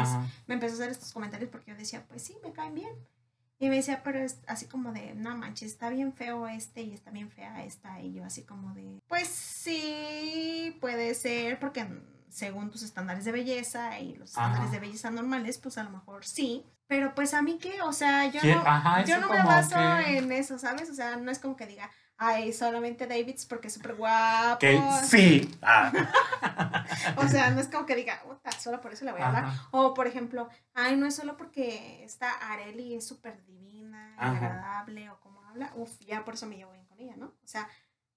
me 0.46 0.54
empezó 0.54 0.72
a 0.72 0.76
hacer 0.76 0.90
estos 0.90 1.12
comentarios 1.12 1.50
porque 1.50 1.72
yo 1.72 1.76
decía, 1.76 2.06
pues 2.08 2.22
sí, 2.22 2.34
me 2.42 2.52
caen 2.52 2.74
bien. 2.74 2.94
Y 3.58 3.68
me 3.68 3.76
decía, 3.76 4.02
pero 4.02 4.18
es 4.18 4.40
así 4.46 4.66
como 4.66 4.92
de, 4.92 5.14
no 5.14 5.36
manches, 5.36 5.72
está 5.72 5.90
bien 5.90 6.12
feo 6.12 6.48
este 6.48 6.82
y 6.82 6.92
está 6.92 7.10
bien 7.10 7.30
fea 7.30 7.64
esta. 7.64 8.00
Y 8.00 8.14
yo 8.14 8.24
así 8.24 8.42
como 8.42 8.74
de, 8.74 9.00
pues 9.06 9.28
sí, 9.28 10.76
puede 10.80 11.14
ser, 11.14 11.60
porque 11.60 11.86
según 12.30 12.70
tus 12.70 12.82
estándares 12.82 13.24
de 13.24 13.32
belleza 13.32 14.00
y 14.00 14.16
los 14.16 14.30
estándares 14.30 14.72
de 14.72 14.80
belleza 14.80 15.10
normales, 15.10 15.58
pues 15.58 15.78
a 15.78 15.84
lo 15.84 15.90
mejor 15.90 16.24
sí. 16.24 16.64
Pero 16.86 17.14
pues 17.14 17.32
a 17.32 17.42
mí 17.42 17.58
qué, 17.58 17.80
o 17.82 17.92
sea, 17.92 18.26
yo 18.26 18.40
no, 18.44 19.04
yo 19.04 19.18
no 19.18 19.28
me 19.28 19.42
baso 19.42 19.76
en 20.06 20.30
eso, 20.32 20.58
¿sabes? 20.58 20.90
O 20.90 20.94
sea, 20.94 21.16
no 21.16 21.30
es 21.30 21.38
como 21.38 21.56
que 21.56 21.66
diga, 21.66 21.90
ay, 22.16 22.52
solamente 22.52 23.06
Davids 23.06 23.46
porque 23.46 23.68
es 23.68 23.74
súper 23.74 23.94
guapo. 23.94 24.58
Que 24.58 24.80
sí. 25.02 25.50
Ah. 25.62 25.90
o 27.16 27.26
sea, 27.28 27.50
no 27.50 27.60
es 27.60 27.68
como 27.68 27.86
que 27.86 27.96
diga, 27.96 28.22
solo 28.58 28.80
por 28.80 28.92
eso 28.92 29.04
le 29.04 29.12
voy 29.12 29.22
a 29.22 29.28
hablar. 29.28 29.44
O, 29.70 29.94
por 29.94 30.06
ejemplo, 30.06 30.48
ay, 30.74 30.96
no 30.96 31.06
es 31.06 31.14
solo 31.14 31.36
porque 31.36 32.04
esta 32.04 32.30
Areli 32.30 32.94
es 32.94 33.06
súper 33.06 33.44
divina, 33.44 34.14
agradable, 34.18 35.08
o 35.10 35.20
como 35.20 35.42
habla, 35.44 35.72
uf, 35.74 35.98
ya 36.00 36.24
por 36.24 36.34
eso 36.34 36.46
me 36.46 36.56
llevo 36.56 36.72
bien 36.72 36.86
con 36.86 37.00
ella, 37.00 37.16
¿no? 37.16 37.26
O 37.26 37.46
sea, 37.46 37.68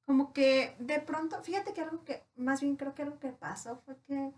como 0.06 0.34
que 0.34 0.76
de 0.80 1.00
pronto, 1.00 1.42
fíjate 1.44 1.74
que 1.74 1.82
algo 1.82 2.04
que, 2.04 2.26
más 2.36 2.62
bien 2.62 2.76
creo 2.76 2.94
que 2.94 3.04
algo 3.04 3.20
que 3.20 3.32
pasó 3.32 3.78
fue 3.86 3.98
que 4.04 4.34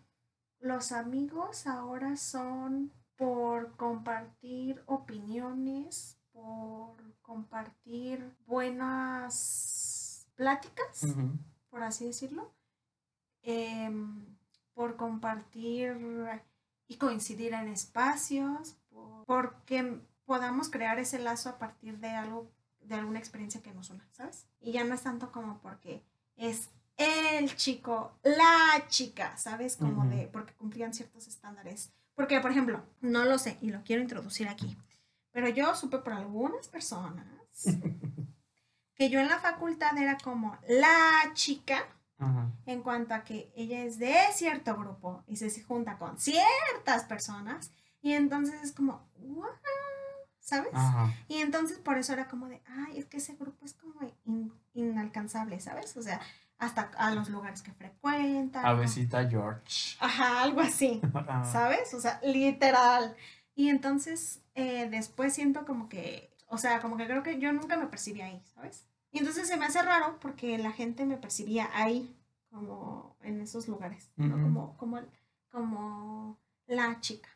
los 0.59 0.91
amigos 0.91 1.67
ahora 1.67 2.17
son 2.17 2.91
por 3.19 3.75
compartir 3.75 4.81
opiniones 4.85 6.19
por 6.31 6.95
compartir 7.21 8.33
buenas 8.47 10.25
pláticas, 10.35 11.05
por 11.69 11.83
así 11.83 12.05
decirlo, 12.05 12.53
em, 13.41 14.25
por 14.73 14.95
compartir 14.95 15.97
y 16.87 16.95
coincidir 16.95 17.53
en 17.53 17.67
espacios, 17.67 18.77
porque 19.25 20.01
podamos 20.23 20.69
crear 20.69 20.97
ese 20.97 21.19
lazo 21.19 21.49
a 21.49 21.59
partir 21.59 21.99
de 21.99 22.11
algo, 22.11 22.49
de 22.79 22.95
alguna 22.95 23.19
experiencia 23.19 23.61
que 23.61 23.73
nos 23.73 23.89
una, 23.89 24.07
¿sabes? 24.13 24.47
Y 24.61 24.71
ya 24.71 24.85
no 24.85 24.95
es 24.95 25.01
tanto 25.01 25.33
como 25.33 25.59
porque 25.59 26.03
es 26.37 26.69
el 26.95 27.53
chico, 27.57 28.17
la 28.23 28.87
chica, 28.87 29.37
¿sabes? 29.37 29.75
Como 29.75 30.05
de, 30.05 30.27
porque 30.27 30.53
cumplían 30.53 30.93
ciertos 30.93 31.27
estándares. 31.27 31.91
Porque, 32.19 32.41
por 32.41 32.51
ejemplo, 32.51 32.83
no 32.99 33.23
lo 33.23 33.39
sé 33.39 33.57
y 33.61 33.71
lo 33.71 33.81
quiero 33.85 34.01
introducir 34.01 34.49
aquí. 34.49 34.77
Pero 35.31 35.47
yo 35.47 35.73
supe 35.73 35.99
por 35.99 36.11
algunas 36.11 36.67
personas 36.67 37.25
que 38.93 39.09
yo 39.09 39.21
en 39.21 39.29
la 39.29 39.39
facultad 39.39 39.97
era 39.97 40.17
como 40.21 40.57
la 40.67 41.31
chica 41.33 41.87
en 42.65 42.81
cuanto 42.81 43.13
a 43.13 43.23
que 43.23 43.53
ella 43.55 43.85
es 43.85 43.99
de 43.99 44.17
cierto 44.33 44.75
grupo 44.75 45.23
y 45.27 45.37
se 45.37 45.63
junta 45.63 45.97
con 45.97 46.19
ciertas 46.19 47.05
personas 47.05 47.71
y 48.01 48.11
entonces 48.11 48.61
es 48.63 48.73
como, 48.73 49.07
¿sabes? 50.41 50.73
Y 51.29 51.37
entonces 51.37 51.77
por 51.77 51.97
eso 51.97 52.11
era 52.11 52.27
como 52.27 52.49
de, 52.49 52.61
ay, 52.65 52.99
es 52.99 53.05
que 53.05 53.15
ese 53.15 53.37
grupo 53.37 53.63
es 53.63 53.75
como 53.75 54.01
inalcanzable, 54.73 55.61
¿sabes? 55.61 55.95
O 55.95 56.01
sea, 56.01 56.19
hasta 56.59 56.91
a 56.97 57.11
los 57.11 57.29
lugares 57.29 57.63
que 57.63 57.71
frecuenta. 57.71 58.61
A 58.61 58.73
besita 58.73 59.27
George. 59.27 59.97
Ajá, 59.99 60.43
algo 60.43 60.61
así, 60.61 61.01
¿sabes? 61.51 61.93
O 61.93 62.01
sea, 62.01 62.19
literal. 62.21 63.15
Y 63.55 63.69
entonces 63.69 64.41
eh, 64.55 64.89
después 64.89 65.33
siento 65.33 65.65
como 65.65 65.89
que, 65.89 66.35
o 66.47 66.57
sea, 66.57 66.81
como 66.81 66.97
que 66.97 67.05
creo 67.05 67.23
que 67.23 67.39
yo 67.39 67.51
nunca 67.53 67.77
me 67.77 67.87
percibí 67.87 68.21
ahí, 68.21 68.41
¿sabes? 68.53 68.85
Y 69.11 69.19
entonces 69.19 69.47
se 69.47 69.57
me 69.57 69.65
hace 69.65 69.81
raro 69.81 70.19
porque 70.19 70.57
la 70.57 70.71
gente 70.71 71.05
me 71.05 71.17
percibía 71.17 71.69
ahí, 71.73 72.15
como 72.51 73.15
en 73.21 73.41
esos 73.41 73.67
lugares, 73.67 74.11
¿no? 74.17 74.41
Como, 74.41 74.77
como, 74.77 74.99
como 75.49 76.37
la 76.67 76.99
chica. 76.99 77.29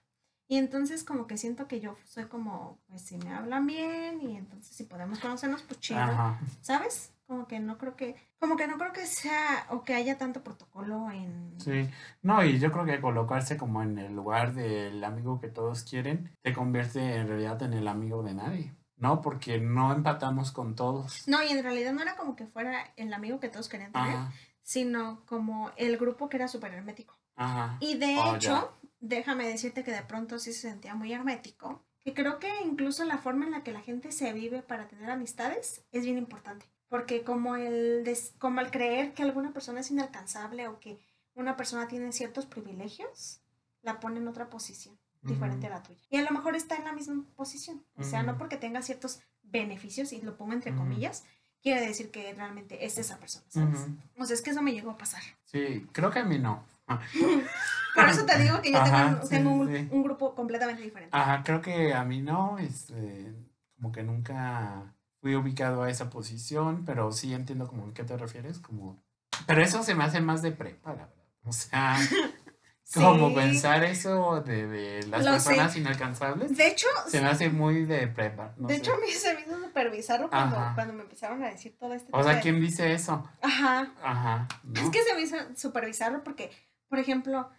Y 0.48 0.58
entonces 0.58 1.04
como 1.04 1.26
que 1.26 1.38
siento 1.38 1.68
que 1.68 1.80
yo 1.80 1.96
soy 2.04 2.26
como, 2.26 2.78
pues 2.88 3.02
si 3.02 3.18
me 3.18 3.34
hablan 3.34 3.66
bien 3.66 4.22
y 4.22 4.36
entonces 4.36 4.76
si 4.76 4.84
podemos 4.84 5.20
conocernos, 5.20 5.64
pues 5.64 5.80
chido, 5.80 6.38
¿sabes? 6.62 7.13
Como 7.26 7.48
que 7.48 7.60
no 7.60 7.78
creo 7.78 7.96
que, 7.96 8.16
como 8.40 8.56
que 8.56 8.68
no 8.68 8.78
creo 8.78 8.94
que 8.94 9.06
sea 9.06 9.68
o 9.70 9.84
que 9.84 9.94
haya 9.94 10.18
tanto 10.18 10.44
protocolo 10.44 11.10
en... 11.12 11.60
Sí, 11.60 11.90
no, 12.22 12.44
y 12.44 12.60
yo 12.60 12.72
creo 12.72 12.86
que 12.86 13.02
colocarse 13.02 13.58
como 13.58 13.82
en 13.82 13.98
el 13.98 14.14
lugar 14.14 14.54
del 14.54 15.04
amigo 15.04 15.40
que 15.40 15.50
todos 15.50 15.84
quieren 15.84 16.36
te 16.42 16.54
convierte 16.54 17.16
en 17.16 17.28
realidad 17.28 17.62
en 17.64 17.74
el 17.74 17.88
amigo 17.88 18.24
de 18.24 18.34
nadie. 18.34 18.76
No, 18.98 19.22
porque 19.22 19.60
no 19.60 19.92
empatamos 19.92 20.52
con 20.52 20.76
todos. 20.76 21.28
No, 21.28 21.44
y 21.44 21.50
en 21.50 21.64
realidad 21.64 21.94
no 21.94 22.02
era 22.02 22.16
como 22.16 22.36
que 22.36 22.48
fuera 22.48 22.94
el 22.96 23.14
amigo 23.14 23.40
que 23.40 23.50
todos 23.50 23.68
querían 23.68 23.92
tener, 23.92 24.16
sino 24.62 25.26
como 25.26 25.72
el 25.76 25.98
grupo 25.98 26.30
que 26.30 26.38
era 26.38 26.48
súper 26.48 26.74
hermético. 26.74 27.20
Ajá. 27.36 27.78
Y 27.82 27.98
de 27.98 28.16
oh, 28.18 28.36
hecho, 28.36 28.72
déjame 29.00 29.48
decirte 29.48 29.84
que 29.84 29.92
de 29.92 30.04
pronto 30.04 30.40
sí 30.40 30.54
se 30.54 30.70
sentía 30.70 30.96
muy 30.96 31.12
hermético, 31.12 31.84
que 32.00 32.14
creo 32.14 32.40
que 32.40 32.50
incluso 32.64 33.04
la 33.06 33.18
forma 33.18 33.46
en 33.46 33.52
la 33.52 33.64
que 33.64 33.74
la 33.74 33.82
gente 33.82 34.12
se 34.12 34.32
vive 34.34 34.62
para 34.62 34.88
tener 34.88 35.10
amistades 35.10 35.86
es 35.92 36.06
bien 36.06 36.18
importante. 36.18 36.66
Porque 36.94 37.24
como 37.24 37.56
el, 37.56 38.08
como 38.38 38.62
el 38.62 38.70
creer 38.70 39.16
que 39.16 39.24
alguna 39.24 39.52
persona 39.52 39.80
es 39.80 39.90
inalcanzable 39.90 40.68
o 40.68 40.80
que 40.80 41.00
una 41.34 41.58
persona 41.58 41.88
tiene 41.88 42.12
ciertos 42.12 42.46
privilegios, 42.46 43.42
la 43.82 44.00
pone 44.00 44.20
en 44.20 44.28
otra 44.28 44.52
posición 44.52 44.96
diferente 45.24 45.66
a 45.66 45.72
la 45.72 45.82
tuya. 45.82 46.00
Y 46.12 46.18
a 46.18 46.22
lo 46.22 46.30
mejor 46.30 46.56
está 46.56 46.76
en 46.76 46.84
la 46.84 46.94
misma 46.94 47.26
posición. 47.36 47.84
O 47.98 48.04
sea, 48.04 48.22
no 48.22 48.38
porque 48.38 48.58
tenga 48.58 48.84
ciertos 48.84 49.22
beneficios, 49.42 50.14
y 50.14 50.22
lo 50.22 50.38
pongo 50.38 50.54
entre 50.54 50.76
comillas, 50.76 51.24
quiere 51.64 51.82
decir 51.82 52.12
que 52.12 52.32
realmente 52.36 52.86
es 52.86 53.00
esa 53.00 53.18
persona, 53.18 53.46
¿sabes? 53.50 53.88
O 54.20 54.26
sea, 54.26 54.36
es 54.36 54.44
que 54.44 54.52
eso 54.52 54.62
me 54.62 54.74
llegó 54.74 54.92
a 54.92 54.98
pasar. 55.00 55.24
Sí, 55.46 55.88
creo 55.94 56.12
que 56.12 56.20
a 56.20 56.26
mí 56.26 56.38
no. 56.38 56.64
Por 57.96 58.08
eso 58.08 58.24
te 58.24 58.38
digo 58.38 58.62
que 58.62 58.72
yo 58.72 58.84
tengo, 59.32 59.52
un, 59.52 60.04
grupo 60.04 60.36
completamente 60.36 60.84
diferente. 60.84 61.18
Ajá, 61.18 61.42
creo 61.44 61.60
que 61.60 61.92
a 61.92 62.04
mí 62.04 62.22
no, 62.22 62.60
este, 62.60 63.34
como 63.78 63.92
que 63.92 64.04
nunca 64.04 64.94
fui 65.24 65.36
ubicado 65.36 65.84
a 65.84 65.90
esa 65.90 66.10
posición, 66.10 66.84
pero 66.86 67.14
sí 67.14 67.34
entiendo 67.34 67.66
como 67.66 67.88
a 67.88 67.94
qué 67.94 68.04
te 68.04 68.18
refieres, 68.18 68.60
como... 68.60 69.02
Pero 69.48 69.62
eso 69.62 69.82
se 69.82 69.96
me 69.96 70.04
hace 70.04 70.20
más 70.20 70.42
de 70.42 70.52
prepa, 70.52 70.90
la 70.90 71.06
verdad. 71.06 71.24
O 71.46 71.54
sea, 71.54 71.98
como 72.94 73.34
pensar 73.34 73.86
eso 73.86 74.42
de, 74.42 75.06
las 75.08 75.24
personas 75.24 75.78
inalcanzables. 75.78 76.58
De 76.58 76.68
hecho... 76.68 76.88
Se 77.08 77.22
me 77.22 77.28
hace 77.28 77.50
muy 77.50 77.86
de 77.86 78.08
prepa. 78.08 78.54
de 78.58 78.76
hecho, 78.76 78.94
a 78.94 78.98
mí 78.98 79.08
se 79.12 79.34
me 79.34 79.42
hizo 79.44 79.62
súper 79.62 79.92
bizarro 79.92 80.30
cuando, 80.30 80.58
cuando, 80.76 80.94
me 80.94 81.04
empezaron 81.04 81.42
a 81.42 81.48
decir 81.48 81.78
todo 81.80 81.94
este 81.94 82.10
O 82.12 82.22
sea, 82.22 82.42
¿quién 82.42 82.60
dice 82.60 82.92
eso? 82.92 83.26
Ajá. 83.42 83.94
Ajá. 84.04 84.50
Es 84.76 84.90
que 84.90 85.04
se 85.04 85.16
me 85.16 85.22
hizo 85.22 85.38
súper 85.56 85.86
bizarro 85.86 86.22
porque, 86.26 86.52
por 86.90 87.00
ejemplo, 87.00 87.50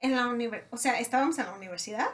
en 0.00 0.14
la 0.14 0.26
universidad, 0.26 0.74
o 0.74 0.76
sea, 0.76 1.00
estábamos 1.00 1.38
en 1.38 1.46
la 1.46 1.54
universidad 1.54 2.10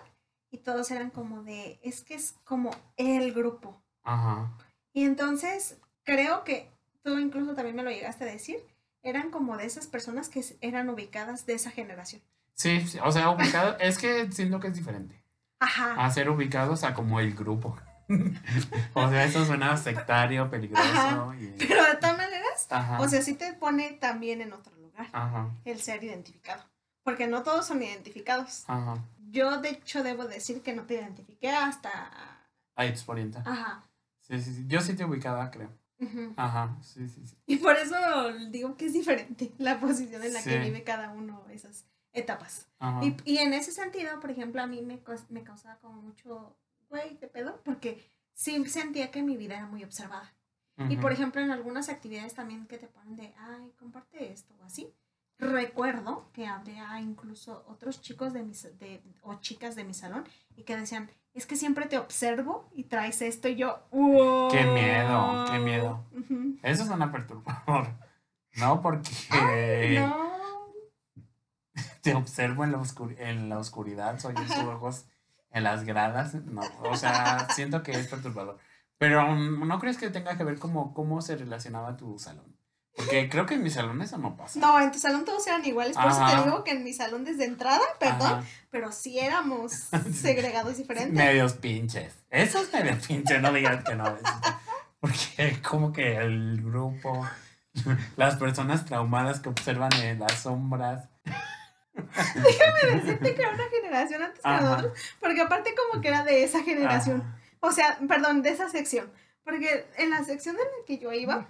y 0.53 0.59
todos 0.59 0.89
eran 0.93 1.11
como 1.11 1.43
de, 1.43 1.81
es 1.83 2.05
que 2.05 2.15
es 2.15 2.37
como 2.45 2.71
el 2.97 3.35
grupo. 3.35 3.83
Ajá. 4.05 4.57
Y 4.95 5.05
entonces 5.05 5.77
creo 6.05 6.45
que 6.45 6.71
tú 7.03 7.19
incluso 7.19 7.55
también 7.55 7.77
me 7.77 7.83
lo 7.83 7.90
llegaste 7.90 8.25
a 8.25 8.29
decir, 8.29 8.57
eran 9.03 9.31
como 9.31 9.59
de 9.59 9.67
esas 9.67 9.87
personas 9.87 10.31
que 10.31 10.42
eran 10.63 10.88
ubicadas 10.88 11.45
de 11.45 11.55
esa 11.55 11.71
generación. 11.71 12.23
Sí, 12.55 12.83
o 13.03 13.13
sea, 13.13 13.31
ubicados, 13.31 13.77
es 13.81 13.99
que 13.99 14.31
siento 14.33 14.61
que 14.61 14.69
es 14.69 14.75
diferente. 14.75 15.21
Ajá. 15.59 16.03
A 16.03 16.11
ser 16.11 16.31
ubicados 16.31 16.85
a 16.85 16.95
como 16.95 17.21
el 17.21 17.35
grupo. 17.35 17.77
o 18.95 19.11
sea, 19.11 19.25
eso 19.25 19.45
suena 19.45 19.77
sectario, 19.77 20.49
peligroso. 20.49 21.35
Pero 21.59 21.85
de 21.85 21.97
todas 21.97 22.17
maneras, 22.17 22.69
o 23.01 23.09
sea, 23.09 23.21
sí 23.21 23.35
te 23.35 23.53
pone 23.55 23.92
también 23.92 24.40
en 24.40 24.53
otro 24.53 24.75
lugar. 24.77 25.09
Ajá. 25.13 25.51
el 25.65 25.81
ser 25.81 26.05
identificado. 26.05 26.63
Porque 27.03 27.27
no 27.27 27.42
todos 27.42 27.67
son 27.67 27.83
identificados. 27.83 28.65
Ajá. 28.69 29.03
Yo, 29.31 29.61
de 29.61 29.71
hecho, 29.71 30.05
debo 30.05 30.25
decir 30.25 30.63
que 30.63 30.73
no 30.73 30.85
te 30.85 30.95
identifiqué 30.95 31.51
hasta... 31.51 31.90
Ahí 32.77 32.95
orienta. 33.07 33.42
Ajá. 33.45 33.83
Sí, 34.27 34.40
sí, 34.40 34.54
sí. 34.54 34.64
Yo 34.66 34.81
sí 34.81 34.94
te 34.94 35.04
ubicaba, 35.04 35.50
creo. 35.50 35.70
Ajá. 36.37 36.77
Sí, 36.83 37.08
sí, 37.08 37.27
sí. 37.27 37.37
Y 37.46 37.56
por 37.56 37.77
eso 37.77 37.96
digo 38.50 38.77
que 38.77 38.87
es 38.87 38.92
diferente 38.92 39.52
la 39.58 39.79
posición 39.81 40.22
en 40.22 40.33
la 40.33 40.42
que 40.42 40.50
Sí. 40.50 40.58
vive 40.58 40.83
cada 40.83 41.10
uno 41.10 41.46
esas 41.50 41.87
etapas. 42.12 42.68
Ajá. 42.79 43.04
Y, 43.04 43.16
y 43.25 43.38
en 43.38 43.52
ese 43.54 43.72
sentido, 43.72 44.20
por 44.20 44.31
ejemplo, 44.31 44.60
a 44.62 44.66
mí 44.66 44.83
me, 44.83 45.00
me 45.31 45.42
causaba 45.44 45.77
como 45.81 46.00
mucho, 46.02 46.56
güey, 46.88 47.16
¿qué 47.18 47.27
pedo? 47.27 47.60
Porque 47.64 48.04
sí 48.33 48.64
sentía 48.66 49.10
que 49.10 49.22
mi 49.22 49.37
vida 49.37 49.56
era 49.56 49.66
muy 49.66 49.85
observada. 49.85 50.33
Y 50.88 50.96
por 50.96 51.12
ejemplo, 51.12 51.40
en 51.40 51.52
algunas 51.52 51.88
actividades 51.88 52.35
también 52.35 52.66
que 52.66 52.79
te 52.79 52.88
ponen 52.88 53.14
de, 53.14 53.33
ay, 53.38 53.72
comparte 53.79 54.33
esto 54.33 54.52
o 54.60 54.64
así. 54.64 54.92
Recuerdo 55.38 56.31
que 56.33 56.46
había 56.46 56.98
incluso 57.00 57.64
otros 57.68 58.00
chicos 58.00 58.33
de 58.33 58.42
mi, 58.42 58.54
sa- 58.54 58.70
de, 58.70 59.00
o 59.22 59.35
chicas 59.37 59.77
de 59.77 59.85
mi 59.85 59.94
salón 59.94 60.25
y 60.56 60.62
que 60.62 60.77
decían, 60.77 61.10
es 61.35 61.47
que 61.47 61.57
siempre 61.57 61.87
te 61.87 61.99
observo 61.99 62.69
y 62.75 62.85
traes 62.85 63.21
esto 63.23 63.49
y 63.49 63.57
yo, 63.57 63.81
¡wow! 63.91 64.49
Qué 64.51 64.65
miedo, 64.65 65.45
qué 65.51 65.59
miedo. 65.59 66.05
Ujú. 66.17 66.57
Eso 66.63 66.85
suena 66.87 67.11
perturbador. 67.13 67.89
No, 68.57 68.81
porque 68.83 69.99
No. 69.99 70.17
te 72.03 72.15
observo 72.15 72.63
en 72.63 72.71
la, 72.71 72.79
oscur- 72.79 73.17
en 73.19 73.49
la 73.49 73.59
oscuridad, 73.59 74.19
soy 74.21 74.35
en 74.37 74.47
tus 74.47 74.57
ojos 74.59 75.07
en 75.51 75.65
las 75.65 75.83
gradas. 75.85 76.35
No, 76.35 76.63
o 76.85 76.97
sea, 76.97 77.49
siento 77.51 77.83
que 77.83 77.91
es 77.93 78.07
perturbador. 78.07 78.59
Pero 78.97 79.35
¿no 79.35 79.79
crees 79.81 79.99
que 79.99 80.09
tenga 80.11 80.37
que 80.37 80.45
ver 80.45 80.61
como 80.61 80.95
cómo 80.95 81.21
se 81.21 81.37
relacionaba 81.37 81.97
tu 81.97 82.17
salón? 82.21 82.54
Porque 82.97 83.29
creo 83.29 83.45
que 83.45 83.55
en 83.55 83.63
mi 83.63 83.71
salón 83.71 84.01
eso 84.03 84.19
no 84.19 84.37
pasa. 84.37 84.59
No, 84.61 84.81
en 84.81 84.92
tu 84.92 84.99
salón 85.01 85.25
todos 85.25 85.45
eran 85.49 85.65
iguales, 85.65 85.97
por 85.97 86.07
eso 86.11 86.25
te 86.27 86.45
digo 86.45 86.63
que 86.63 86.71
en 86.71 86.85
mi 86.85 86.92
salón 86.92 87.25
desde 87.25 87.45
entrada, 87.45 87.83
perdón, 87.99 88.35
Ajá. 88.35 88.45
pero 88.71 88.92
sí 88.92 89.19
éramos 89.19 89.73
segregados 90.15 90.77
diferentes. 90.77 91.13
Medios 91.13 91.55
pinches. 91.55 92.15
Eso 92.31 92.61
es 92.61 92.73
medio 92.73 92.97
pinche, 93.07 93.40
no 93.40 93.53
digas 93.53 93.83
que 93.85 93.97
no. 93.97 94.17
Porque 95.01 95.61
como 95.69 95.92
que 95.92 96.17
el 96.17 96.63
grupo, 96.63 97.27
las 98.17 98.37
personas 98.37 98.85
traumadas 98.85 99.40
que 99.40 99.49
observan 99.49 99.92
en 99.95 100.21
las 100.21 100.40
sombras. 100.42 101.09
Déjame 101.95 102.97
decirte 102.97 103.35
que 103.35 103.42
era 103.42 103.51
una 103.53 103.69
generación 103.71 104.23
antes 104.23 104.40
que 104.40 104.49
nosotros, 104.51 104.99
porque 105.21 105.40
aparte 105.40 105.75
como 105.75 106.01
que 106.01 106.09
era 106.09 106.25
de 106.25 106.45
esa 106.45 106.63
generación, 106.63 107.23
Ajá. 107.23 107.38
o 107.61 107.73
sea, 107.73 107.99
perdón, 108.09 108.42
de 108.42 108.51
esa 108.51 108.69
sección, 108.69 109.13
porque 109.45 109.87
en 109.99 110.11
la 110.11 110.25
sección 110.25 110.57
en 110.57 110.63
la 110.63 110.87
que 110.87 110.99
yo 110.99 111.13
iba, 111.13 111.47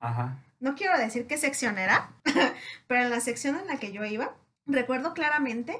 Ajá. 0.00 0.38
No 0.64 0.74
quiero 0.74 0.96
decir 0.98 1.26
qué 1.26 1.36
sección 1.38 1.78
era, 1.78 2.10
pero 2.88 3.02
en 3.02 3.10
la 3.10 3.20
sección 3.20 3.56
en 3.56 3.66
la 3.66 3.76
que 3.78 3.92
yo 3.92 4.04
iba, 4.04 4.34
recuerdo 4.66 5.12
claramente 5.14 5.78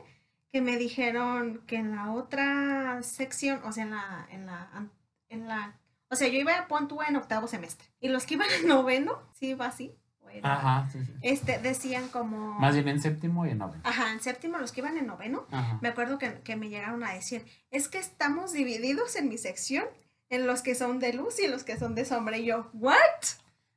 que 0.53 0.61
me 0.61 0.77
dijeron 0.77 1.63
que 1.67 1.77
en 1.77 1.97
la 1.97 2.13
otra 2.13 3.03
sección, 3.03 3.61
o 3.65 3.73
sea, 3.73 3.85
en 3.85 3.91
la, 3.91 4.27
en 4.31 4.47
la, 4.47 4.89
en 5.29 5.49
la, 5.49 5.81
o 6.11 6.17
sea, 6.17 6.29
yo 6.29 6.39
iba 6.39 6.57
a 6.57 6.69
pon 6.69 6.89
en 7.09 7.17
octavo 7.17 7.49
semestre, 7.49 7.89
y 7.99 8.09
los 8.09 8.25
que 8.27 8.35
iban 8.35 8.49
en 8.61 8.69
noveno, 8.75 9.21
sí 9.33 9.49
iba 9.49 9.67
así, 9.67 9.93
o 10.21 10.29
era- 10.29 10.53
Ajá. 10.55 10.89
sí, 10.93 11.05
sí. 11.05 11.13
este, 11.23 11.59
decían 11.59 12.09
como, 12.09 12.53
Más 12.61 12.75
bien 12.75 12.87
en 12.89 13.01
séptimo 13.01 13.47
y 13.47 13.51
en 13.51 13.59
noveno. 13.59 13.83
ajá, 13.85 14.13
en 14.13 14.21
séptimo, 14.21 14.59
los 14.59 14.71
que 14.73 14.81
iban 14.83 14.97
en 14.99 15.07
noveno, 15.07 15.47
Ajá. 15.51 15.79
me 15.81 15.89
acuerdo 15.89 16.19
que, 16.19 16.41
que 16.43 16.55
me 16.57 16.69
llegaron 16.69 17.03
a 17.05 17.13
decir, 17.15 17.45
es 17.71 17.89
que 17.89 17.99
estamos 17.99 18.53
divididos 18.53 19.17
en 19.17 19.29
mi 19.29 19.39
sección 19.39 19.87
en 20.29 20.47
los 20.47 20.63
que 20.63 20.75
son 20.75 21.01
de 21.01 21.13
luz 21.15 21.39
y 21.41 21.49
los 21.49 21.65
que 21.65 21.77
son 21.79 21.95
de 21.95 22.05
sombra. 22.05 22.37
Y 22.39 22.45
yo, 22.47 22.71
¿what? 22.75 22.97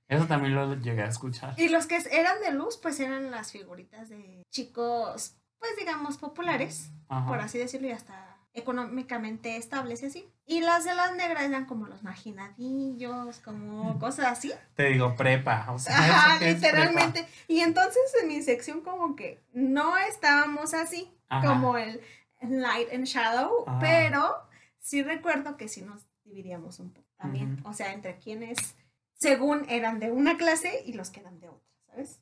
Eso 0.07 0.25
también 0.25 0.55
lo 0.55 0.75
llegué 0.75 1.01
a 1.03 1.07
escuchar. 1.07 1.53
Y 1.57 1.69
los 1.69 1.85
que 1.85 1.97
eran 2.11 2.39
de 2.41 2.51
luz, 2.51 2.77
pues 2.77 2.99
eran 2.99 3.29
las 3.31 3.51
figuritas 3.51 4.09
de 4.09 4.43
chicos, 4.49 5.35
pues 5.59 5.71
digamos, 5.77 6.17
populares, 6.17 6.91
Ajá. 7.09 7.27
por 7.27 7.39
así 7.39 7.57
decirlo, 7.57 7.87
y 7.87 7.91
hasta 7.91 8.37
económicamente 8.53 9.55
estables 9.57 10.01
y 10.01 10.07
así. 10.07 10.29
Y 10.45 10.61
las 10.61 10.83
de 10.85 10.95
las 10.95 11.15
negras 11.15 11.43
eran 11.43 11.65
como 11.65 11.87
los 11.87 12.03
marginadillos, 12.03 13.39
como 13.39 13.99
cosas 13.99 14.27
así. 14.27 14.51
Te 14.75 14.85
digo 14.89 15.15
prepa. 15.15 15.67
O 15.71 15.79
sea, 15.79 15.95
Ajá, 15.97 16.39
prepa. 16.39 16.53
literalmente. 16.55 17.27
Y 17.47 17.59
entonces 17.59 18.01
en 18.21 18.27
mi 18.29 18.41
sección 18.41 18.81
como 18.81 19.15
que 19.15 19.43
no 19.53 19.97
estábamos 19.97 20.73
así, 20.73 21.11
Ajá. 21.29 21.47
como 21.47 21.77
el 21.77 22.01
light 22.41 22.91
and 22.93 23.05
shadow, 23.05 23.63
Ajá. 23.67 23.79
pero 23.79 24.35
sí 24.79 25.03
recuerdo 25.03 25.57
que 25.57 25.67
sí 25.67 25.81
nos 25.81 26.07
dividíamos 26.23 26.79
un 26.79 26.91
poco 26.93 27.07
también, 27.17 27.59
o 27.63 27.73
sea, 27.73 27.93
entre 27.93 28.17
quienes 28.19 28.75
según 29.17 29.65
eran 29.69 29.99
de 29.99 30.11
una 30.11 30.37
clase 30.37 30.83
y 30.85 30.93
los 30.93 31.09
que 31.09 31.19
eran 31.19 31.39
de 31.39 31.49
otra, 31.49 31.67
¿sabes? 31.87 32.21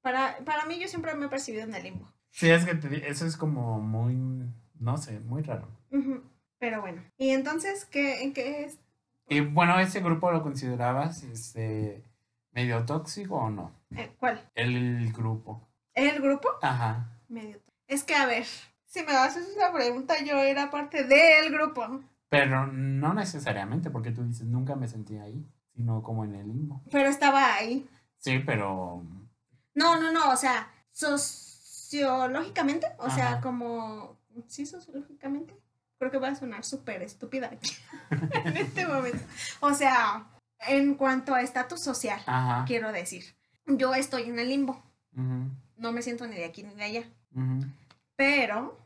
Para, 0.00 0.38
para 0.44 0.64
mí 0.66 0.78
yo 0.78 0.88
siempre 0.88 1.14
me 1.14 1.26
he 1.26 1.28
percibido 1.28 1.64
en 1.64 1.74
el 1.74 1.82
limbo. 1.82 2.12
Sí, 2.30 2.48
es 2.50 2.64
que 2.64 2.74
te 2.74 3.08
eso 3.08 3.26
es 3.26 3.36
como 3.36 3.80
muy, 3.80 4.14
no 4.78 4.96
sé, 4.96 5.20
muy 5.20 5.42
raro. 5.42 5.68
Pero 6.58 6.80
bueno, 6.80 7.02
y 7.16 7.30
entonces, 7.30 7.84
¿qué, 7.84 8.22
¿en 8.22 8.32
qué 8.32 8.64
es? 8.64 8.78
Y 9.28 9.40
bueno, 9.40 9.78
¿ese 9.78 10.00
grupo 10.00 10.30
lo 10.32 10.42
considerabas 10.42 11.22
este, 11.24 12.02
medio 12.52 12.84
tóxico 12.86 13.36
o 13.36 13.50
no? 13.50 13.72
eh, 13.96 14.10
¿Cuál? 14.18 14.40
El 14.54 15.12
grupo. 15.12 15.68
¿El 15.94 16.20
grupo? 16.22 16.48
Ajá. 16.62 17.20
Medio. 17.28 17.60
Es 17.86 18.04
que, 18.04 18.14
a 18.14 18.26
ver, 18.26 18.44
si 18.86 19.02
me 19.02 19.12
haces 19.12 19.48
esa 19.48 19.72
pregunta, 19.72 20.14
yo 20.24 20.36
era 20.38 20.70
parte 20.70 21.04
del 21.04 21.52
grupo. 21.52 22.00
Pero 22.28 22.66
no 22.66 23.14
necesariamente, 23.14 23.90
porque 23.90 24.10
tú 24.12 24.22
dices, 24.24 24.46
nunca 24.46 24.76
me 24.76 24.88
sentí 24.88 25.16
ahí, 25.16 25.46
sino 25.74 26.02
como 26.02 26.24
en 26.24 26.34
el 26.34 26.48
limbo. 26.48 26.82
Pero 26.90 27.08
estaba 27.08 27.54
ahí. 27.54 27.88
Sí, 28.18 28.40
pero... 28.40 29.02
No, 29.74 30.00
no, 30.00 30.12
no, 30.12 30.30
o 30.30 30.36
sea, 30.36 30.70
sociológicamente, 30.90 32.88
o 32.98 33.08
sea, 33.10 33.40
como, 33.40 34.18
sí, 34.48 34.66
sociológicamente, 34.66 35.56
creo 35.98 36.10
que 36.10 36.18
va 36.18 36.28
a 36.28 36.34
sonar 36.34 36.64
súper 36.64 37.02
estúpida 37.02 37.48
aquí 37.52 37.70
en 38.44 38.56
este 38.56 38.86
momento. 38.86 39.22
O 39.60 39.72
sea, 39.72 40.26
en 40.66 40.94
cuanto 40.96 41.34
a 41.34 41.42
estatus 41.42 41.80
social, 41.80 42.20
Ajá. 42.26 42.64
quiero 42.66 42.90
decir, 42.92 43.24
yo 43.66 43.94
estoy 43.94 44.24
en 44.24 44.38
el 44.38 44.48
limbo, 44.48 44.82
no 45.12 45.92
me 45.92 46.02
siento 46.02 46.26
ni 46.26 46.34
de 46.34 46.44
aquí 46.44 46.62
ni 46.64 46.74
de 46.74 46.84
allá, 46.84 47.04
pero, 48.16 48.78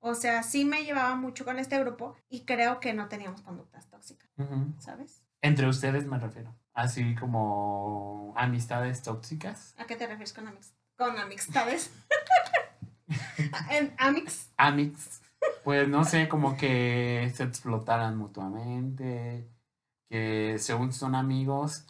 o 0.00 0.14
sea, 0.14 0.42
sí 0.42 0.64
me 0.64 0.84
llevaba 0.84 1.16
mucho 1.16 1.44
con 1.44 1.58
este 1.58 1.78
grupo 1.80 2.16
y 2.28 2.44
creo 2.44 2.80
que 2.80 2.94
no 2.94 3.08
teníamos 3.08 3.42
conductas 3.42 3.88
tóxicas. 3.88 4.30
¿sabes? 4.78 5.22
Entre 5.42 5.66
ustedes 5.66 6.06
me 6.06 6.18
refiero. 6.18 6.54
Así 6.72 7.14
como 7.16 8.32
amistades 8.36 9.02
tóxicas. 9.02 9.74
¿A 9.78 9.86
qué 9.86 9.96
te 9.96 10.06
refieres 10.06 10.32
con, 10.32 10.46
amix 10.46 10.74
con 10.96 11.18
amistades? 11.18 11.90
amix. 13.98 14.50
Amix. 14.56 15.22
Pues 15.64 15.88
no 15.88 16.04
sé, 16.04 16.28
como 16.28 16.56
que 16.56 17.32
se 17.34 17.44
explotaran 17.44 18.16
mutuamente. 18.16 19.48
Que 20.08 20.56
según 20.58 20.92
son 20.92 21.14
amigos, 21.14 21.84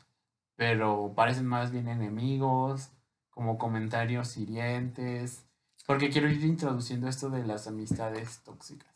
pero 0.56 1.12
parecen 1.14 1.46
más 1.46 1.70
bien 1.70 1.88
enemigos. 1.88 2.90
Como 3.30 3.58
comentarios 3.58 4.36
hirientes. 4.36 5.47
Porque 5.88 6.10
quiero 6.10 6.28
ir 6.28 6.44
introduciendo 6.44 7.08
esto 7.08 7.30
de 7.30 7.46
las 7.46 7.66
amistades 7.66 8.40
tóxicas. 8.40 8.94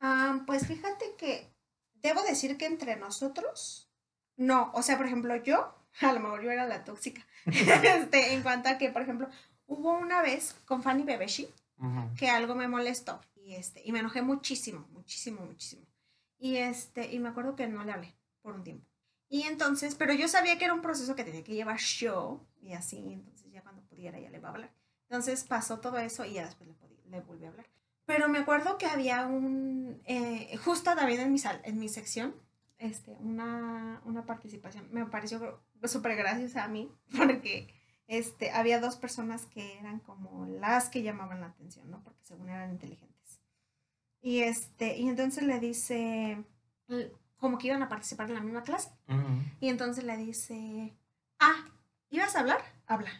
Ah, 0.00 0.42
pues 0.46 0.66
fíjate 0.66 1.14
que 1.18 1.52
debo 1.92 2.22
decir 2.22 2.56
que 2.56 2.64
entre 2.64 2.96
nosotros, 2.96 3.92
no, 4.38 4.70
o 4.72 4.80
sea, 4.80 4.96
por 4.96 5.04
ejemplo, 5.04 5.36
yo, 5.36 5.74
a 6.00 6.14
lo 6.14 6.20
mejor 6.20 6.42
yo 6.42 6.50
era 6.50 6.66
la 6.66 6.82
tóxica, 6.82 7.26
este, 7.44 8.32
en 8.32 8.42
cuanto 8.42 8.70
a 8.70 8.78
que, 8.78 8.88
por 8.88 9.02
ejemplo, 9.02 9.28
hubo 9.66 9.92
una 9.92 10.22
vez 10.22 10.56
con 10.64 10.82
Fanny 10.82 11.02
Bebeshi 11.02 11.46
que 12.16 12.30
algo 12.30 12.54
me 12.54 12.68
molestó 12.68 13.20
y, 13.34 13.54
este, 13.54 13.82
y 13.84 13.92
me 13.92 13.98
enojé 13.98 14.22
muchísimo, 14.22 14.88
muchísimo, 14.92 15.44
muchísimo. 15.44 15.86
Y, 16.38 16.56
este, 16.56 17.12
y 17.12 17.18
me 17.18 17.28
acuerdo 17.28 17.54
que 17.54 17.66
no 17.66 17.84
le 17.84 17.92
hablé 17.92 18.16
por 18.40 18.54
un 18.54 18.64
tiempo. 18.64 18.86
Y 19.28 19.42
entonces, 19.42 19.94
pero 19.94 20.14
yo 20.14 20.26
sabía 20.26 20.56
que 20.56 20.64
era 20.64 20.72
un 20.72 20.80
proceso 20.80 21.14
que 21.14 21.24
tenía 21.24 21.44
que 21.44 21.52
llevar 21.52 21.80
yo 21.80 22.46
y 22.62 22.72
así, 22.72 23.12
entonces 23.12 23.52
ya 23.52 23.60
cuando 23.62 23.82
pudiera 23.82 24.18
ya 24.18 24.30
le 24.30 24.38
iba 24.38 24.48
a 24.48 24.52
hablar. 24.52 24.79
Entonces 25.10 25.42
pasó 25.44 25.80
todo 25.80 25.98
eso 25.98 26.24
y 26.24 26.34
ya 26.34 26.44
después 26.46 26.68
le, 26.68 26.74
podí- 26.76 27.02
le 27.10 27.20
volví 27.20 27.44
a 27.44 27.48
hablar. 27.48 27.66
Pero 28.06 28.28
me 28.28 28.38
acuerdo 28.38 28.78
que 28.78 28.86
había 28.86 29.26
un, 29.26 30.00
eh, 30.04 30.56
justo 30.64 30.94
también 30.94 31.20
en 31.20 31.32
mi, 31.32 31.38
sal- 31.38 31.60
en 31.64 31.78
mi 31.80 31.88
sección, 31.88 32.34
este, 32.78 33.16
una, 33.18 34.00
una 34.04 34.24
participación. 34.24 34.88
Me 34.92 35.04
pareció 35.06 35.60
súper 35.84 36.14
graciosa 36.16 36.62
a 36.64 36.68
mí 36.68 36.92
porque 37.16 37.74
este, 38.06 38.52
había 38.52 38.80
dos 38.80 38.96
personas 38.96 39.46
que 39.46 39.78
eran 39.78 39.98
como 39.98 40.46
las 40.46 40.88
que 40.88 41.02
llamaban 41.02 41.40
la 41.40 41.46
atención, 41.48 41.90
¿no? 41.90 42.02
Porque 42.04 42.24
según 42.24 42.48
eran 42.48 42.70
inteligentes. 42.70 43.40
Y, 44.22 44.40
este, 44.42 44.96
y 44.96 45.08
entonces 45.08 45.42
le 45.42 45.58
dice, 45.58 46.44
como 47.36 47.58
que 47.58 47.66
iban 47.68 47.82
a 47.82 47.88
participar 47.88 48.28
en 48.28 48.34
la 48.36 48.42
misma 48.42 48.62
clase. 48.62 48.90
Y 49.60 49.68
entonces 49.68 50.04
le 50.04 50.16
dice, 50.16 50.96
ah, 51.40 51.64
¿ibas 52.10 52.36
a 52.36 52.40
hablar? 52.40 52.60
Habla. 52.86 53.10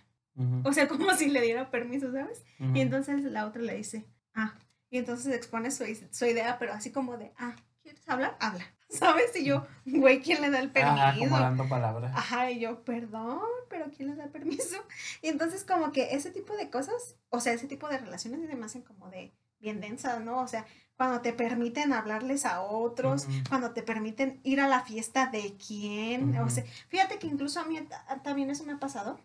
O 0.65 0.73
sea, 0.73 0.89
como 0.89 1.13
si 1.15 1.29
le 1.29 1.41
diera 1.43 1.71
permiso, 1.71 2.11
¿sabes? 2.13 2.45
Y 2.75 2.81
entonces 2.81 3.23
la 3.25 3.47
otra 3.47 3.61
le 3.63 3.77
dice, 3.77 4.07
ah. 4.35 4.55
Y 4.91 4.99
entonces 4.99 5.35
expone 5.35 5.71
su, 5.71 5.85
su 6.11 6.25
idea, 6.27 6.59
pero 6.59 6.73
así 6.73 6.91
como 6.91 7.17
de, 7.17 7.33
ah, 7.39 7.55
¿quieres 7.83 8.09
hablar? 8.09 8.37
Habla. 8.41 8.65
¿Sabes? 8.89 9.37
Y 9.37 9.45
yo, 9.45 9.67
güey, 9.87 10.21
¿quién 10.21 10.41
le 10.41 10.51
da 10.51 10.59
el 10.59 10.71
permiso? 10.73 10.97
Ajá, 10.97 11.17
como 11.19 11.39
dando 11.39 11.69
palabras. 11.69 12.13
Ajá, 12.17 12.51
y 12.51 12.59
yo, 12.61 12.83
perdón, 12.85 13.39
pero 13.69 13.87
¿quién 13.97 14.09
le 14.09 14.17
da 14.17 14.27
permiso? 14.29 14.77
Y 15.23 15.29
entonces 15.29 15.65
como 15.65 15.93
que 15.93 16.15
ese 16.15 16.31
tipo 16.31 16.57
de 16.57 16.71
cosas, 16.71 17.17
o 17.29 17.41
sea, 17.41 17.53
ese 17.53 17.69
tipo 17.69 17.89
de 17.89 17.99
relaciones 17.99 18.49
se 18.49 18.57
me 18.57 18.67
hacen 18.67 18.83
como 18.83 19.09
de 19.11 19.33
bien 19.61 19.81
densas, 19.81 20.21
¿no? 20.25 20.41
O 20.41 20.49
sea, 20.49 20.67
cuando 20.97 21.21
te 21.21 21.33
permiten 21.33 21.93
hablarles 21.93 22.45
a 22.47 22.63
otros, 22.63 23.27
cuando 23.49 23.71
te 23.73 23.83
permiten 23.83 24.41
ir 24.43 24.61
a 24.61 24.69
la 24.69 24.81
fiesta 24.81 25.27
de 25.27 25.55
quién, 25.57 26.37
o 26.39 26.51
sea, 26.51 26.65
fíjate 26.89 27.19
que 27.19 27.27
incluso 27.27 27.61
a 27.61 27.65
mí 27.65 27.81
ta- 27.83 28.05
también 28.25 28.51
eso 28.51 28.65
me 28.65 28.73
ha 28.73 28.79
pasado, 28.79 29.21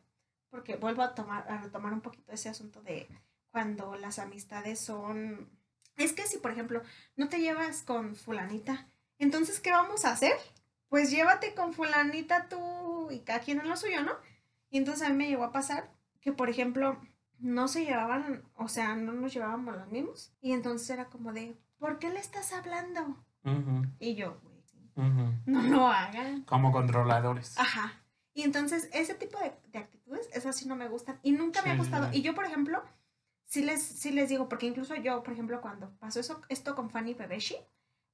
porque 0.49 0.75
vuelvo 0.75 1.01
a 1.01 1.15
tomar, 1.15 1.49
a 1.51 1.57
retomar 1.57 1.93
un 1.93 2.01
poquito 2.01 2.31
ese 2.31 2.49
asunto 2.49 2.81
de 2.81 3.07
cuando 3.51 3.95
las 3.95 4.19
amistades 4.19 4.79
son, 4.79 5.49
es 5.97 6.13
que 6.13 6.23
si 6.23 6.37
por 6.37 6.51
ejemplo 6.51 6.81
no 7.15 7.29
te 7.29 7.39
llevas 7.39 7.83
con 7.83 8.15
fulanita, 8.15 8.87
entonces 9.17 9.59
¿qué 9.59 9.71
vamos 9.71 10.05
a 10.05 10.11
hacer? 10.11 10.33
Pues 10.89 11.11
llévate 11.11 11.53
con 11.55 11.73
fulanita 11.73 12.47
tú 12.47 13.09
y 13.11 13.19
cada 13.19 13.39
quien 13.39 13.59
en 13.59 13.69
lo 13.69 13.77
suyo, 13.77 14.03
¿no? 14.03 14.13
Y 14.69 14.77
entonces 14.77 15.07
a 15.07 15.09
mí 15.09 15.15
me 15.15 15.27
llegó 15.27 15.43
a 15.43 15.51
pasar 15.51 15.91
que 16.21 16.31
por 16.31 16.49
ejemplo 16.49 16.99
no 17.39 17.67
se 17.67 17.85
llevaban, 17.85 18.43
o 18.55 18.67
sea, 18.67 18.95
no 18.95 19.13
nos 19.13 19.33
llevábamos 19.33 19.75
los 19.75 19.87
mismos, 19.89 20.33
y 20.41 20.53
entonces 20.53 20.89
era 20.89 21.05
como 21.05 21.33
de, 21.33 21.55
¿por 21.77 21.99
qué 21.99 22.09
le 22.09 22.19
estás 22.19 22.53
hablando? 22.53 23.23
Y 23.99 24.15
yo, 24.15 24.39
güey, 24.41 24.55
no 25.45 25.61
lo 25.61 25.87
hagan. 25.87 26.43
Como 26.43 26.71
controladores. 26.71 27.57
Ajá. 27.59 27.93
Y 28.36 28.43
entonces 28.43 28.89
ese 28.91 29.15
tipo 29.15 29.39
de, 29.39 29.53
de 29.71 29.79
actitudes, 29.79 30.29
esas 30.33 30.55
sí 30.55 30.67
no 30.67 30.75
me 30.75 30.89
gustan 30.89 31.17
y 31.23 31.31
nunca 31.31 31.61
me 31.61 31.71
ha 31.71 31.77
gustado. 31.77 32.09
Y 32.11 32.21
yo, 32.21 32.36
por 32.36 32.45
ejemplo, 32.45 32.83
sí 33.45 33.63
les, 33.63 33.81
sí 33.81 34.11
les 34.11 34.27
digo, 34.27 34.49
porque 34.49 34.65
incluso 34.65 34.93
yo, 34.95 35.23
por 35.23 35.33
ejemplo, 35.33 35.61
cuando 35.61 35.89
pasó 35.99 36.19
eso, 36.19 36.41
esto 36.49 36.75
con 36.75 36.89
Fanny 36.89 37.13
Bebeshi, 37.13 37.55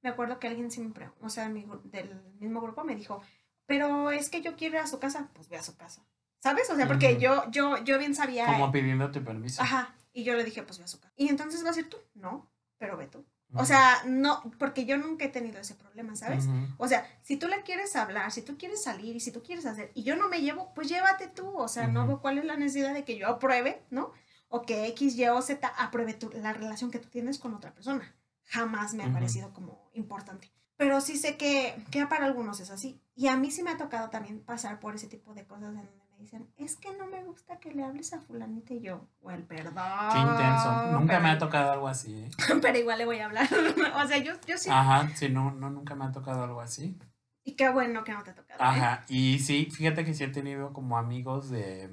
me 0.00 0.10
acuerdo 0.10 0.38
que 0.38 0.46
alguien 0.46 0.70
siempre, 0.70 1.10
o 1.20 1.28
sea, 1.28 1.48
mi 1.48 1.66
del 1.84 2.22
mismo 2.38 2.60
grupo 2.60 2.84
me 2.84 2.94
dijo, 2.94 3.20
pero 3.66 4.12
es 4.12 4.30
que 4.30 4.42
yo 4.42 4.54
quiero 4.54 4.76
ir 4.76 4.82
a 4.82 4.86
su 4.86 5.00
casa, 5.00 5.28
pues 5.34 5.48
ve 5.48 5.56
a 5.56 5.62
su 5.62 5.76
casa. 5.76 6.06
¿Sabes? 6.38 6.70
O 6.70 6.76
sea, 6.76 6.86
porque 6.86 7.18
yo, 7.18 7.50
yo, 7.50 7.82
yo 7.84 7.98
bien 7.98 8.14
sabía. 8.14 8.46
Como 8.46 8.72
pidiéndote 8.72 9.20
permiso. 9.20 9.60
Ajá. 9.60 9.94
Y 10.12 10.24
yo 10.24 10.34
le 10.34 10.44
dije, 10.44 10.62
pues 10.62 10.78
ve 10.78 10.84
a 10.84 10.88
su 10.88 11.00
casa. 11.00 11.12
Y 11.16 11.28
entonces 11.28 11.64
va 11.64 11.70
a 11.70 11.72
ser 11.72 11.88
tú. 11.88 11.96
No, 12.14 12.50
pero 12.78 12.96
ve 12.96 13.06
tú. 13.06 13.24
O 13.54 13.64
sea, 13.64 14.02
no, 14.06 14.42
porque 14.58 14.84
yo 14.86 14.96
nunca 14.96 15.24
he 15.24 15.28
tenido 15.28 15.58
ese 15.60 15.74
problema, 15.74 16.16
¿sabes? 16.16 16.46
O 16.78 16.88
sea, 16.88 17.06
si 17.22 17.36
tú 17.36 17.48
le 17.48 17.62
quieres 17.62 17.94
hablar, 17.96 18.32
si 18.32 18.42
tú 18.42 18.56
quieres 18.56 18.82
salir 18.82 19.14
y 19.16 19.20
si 19.20 19.30
tú 19.32 19.42
quieres 19.42 19.66
hacer 19.66 19.90
y 19.94 20.02
yo 20.04 20.16
no 20.16 20.28
me 20.28 20.40
llevo, 20.40 20.72
pues 20.74 20.88
llévate 20.88 21.28
tú. 21.28 21.56
O 21.56 21.68
sea, 21.68 21.86
no 21.86 22.06
veo 22.06 22.20
cuál 22.20 22.38
es 22.38 22.44
la 22.44 22.56
necesidad 22.56 22.94
de 22.94 23.04
que 23.04 23.16
yo 23.18 23.28
apruebe, 23.28 23.82
¿no? 23.90 24.12
O 24.48 24.62
que 24.62 24.86
X, 24.88 25.16
Y 25.16 25.28
o 25.28 25.40
Z 25.42 25.66
apruebe 25.78 26.14
tu- 26.14 26.30
la 26.30 26.52
relación 26.52 26.90
que 26.90 26.98
tú 26.98 27.08
tienes 27.08 27.38
con 27.38 27.54
otra 27.54 27.72
persona. 27.74 28.14
Jamás 28.46 28.94
me 28.94 29.02
ha 29.04 29.12
parecido 29.12 29.52
como 29.52 29.90
importante. 29.94 30.50
Pero 30.76 31.00
sí 31.00 31.16
sé 31.16 31.36
que, 31.36 31.74
que 31.90 32.06
para 32.06 32.24
algunos 32.26 32.58
es 32.60 32.70
así. 32.70 33.00
Y 33.14 33.28
a 33.28 33.36
mí 33.36 33.50
sí 33.50 33.62
me 33.62 33.70
ha 33.70 33.76
tocado 33.76 34.10
también 34.10 34.40
pasar 34.42 34.80
por 34.80 34.94
ese 34.94 35.06
tipo 35.08 35.32
de 35.34 35.46
cosas 35.46 35.74
en 35.76 35.88
dicen, 36.22 36.48
es 36.56 36.76
que 36.76 36.96
no 36.96 37.06
me 37.06 37.22
gusta 37.24 37.58
que 37.58 37.72
le 37.72 37.84
hables 37.84 38.12
a 38.12 38.20
fulanita 38.20 38.72
y 38.72 38.80
yo, 38.80 39.08
o 39.20 39.30
el 39.30 39.42
perdón. 39.42 39.74
Qué 40.12 40.18
intenso. 40.18 40.92
Nunca 40.92 41.20
me 41.20 41.30
ha 41.30 41.38
tocado 41.38 41.72
algo 41.72 41.88
así. 41.88 42.14
¿eh? 42.14 42.30
Pero 42.62 42.78
igual 42.78 42.98
le 42.98 43.04
voy 43.04 43.18
a 43.18 43.26
hablar. 43.26 43.48
o 43.96 44.06
sea, 44.06 44.18
yo, 44.18 44.32
yo 44.46 44.56
sí. 44.56 44.70
Ajá, 44.70 45.10
sí, 45.14 45.28
no, 45.28 45.50
no, 45.50 45.70
nunca 45.70 45.94
me 45.94 46.04
ha 46.04 46.12
tocado 46.12 46.44
algo 46.44 46.60
así. 46.60 46.98
Y 47.44 47.56
qué 47.56 47.68
bueno 47.68 48.04
que 48.04 48.12
no 48.12 48.22
te 48.22 48.30
ha 48.30 48.34
tocado. 48.34 48.58
¿eh? 48.60 48.64
Ajá, 48.64 49.04
y 49.08 49.40
sí, 49.40 49.68
fíjate 49.70 50.04
que 50.04 50.14
sí 50.14 50.24
he 50.24 50.28
tenido 50.28 50.72
como 50.72 50.96
amigos 50.96 51.50
de... 51.50 51.88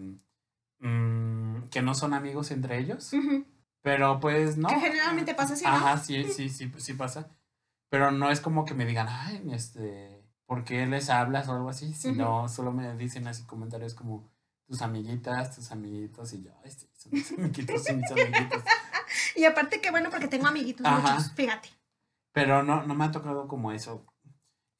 mm, 0.79 1.69
que 1.69 1.81
no 1.81 1.95
son 1.95 2.13
amigos 2.13 2.51
entre 2.51 2.77
ellos, 2.77 3.11
pero 3.81 4.19
pues 4.19 4.57
no. 4.57 4.69
Que 4.69 4.79
generalmente 4.79 5.33
pasa 5.33 5.53
así, 5.53 5.65
¿no? 5.65 5.71
Ajá, 5.71 5.97
sí, 5.97 6.23
sí, 6.25 6.49
sí, 6.49 6.71
sí 6.77 6.93
pasa. 6.93 7.29
Pero 7.89 8.11
no 8.11 8.29
es 8.29 8.39
como 8.39 8.65
que 8.65 8.75
me 8.75 8.85
digan, 8.85 9.07
ay, 9.09 9.41
este, 9.51 10.18
¿por 10.49 10.63
qué 10.63 10.87
les 10.87 11.11
hablas 11.11 11.47
o 11.47 11.53
algo 11.53 11.69
así? 11.69 11.93
Sino 11.93 12.49
solo 12.49 12.71
me 12.71 12.95
dicen 12.95 13.27
así 13.27 13.43
comentarios 13.43 13.93
como 13.93 14.27
tus 14.65 14.81
amiguitas, 14.81 15.55
tus 15.55 15.71
amiguitos, 15.71 16.33
y 16.33 16.41
yo, 16.41 16.51
sí, 16.65 16.89
son 16.97 17.11
mis 17.11 17.31
amiguitos 17.37 17.87
y 17.87 17.93
mis 17.93 18.11
amiguitos. 18.11 18.63
Y 19.35 19.45
aparte, 19.45 19.79
qué 19.79 19.91
bueno 19.91 20.09
porque 20.09 20.27
tengo 20.27 20.47
amiguitos 20.47 20.87
Ajá. 20.87 21.13
muchos, 21.13 21.33
fíjate. 21.33 21.69
Pero 22.31 22.63
no, 22.63 22.81
no 22.81 22.95
me 22.95 23.05
ha 23.05 23.11
tocado 23.11 23.47
como 23.47 23.71
eso. 23.71 24.07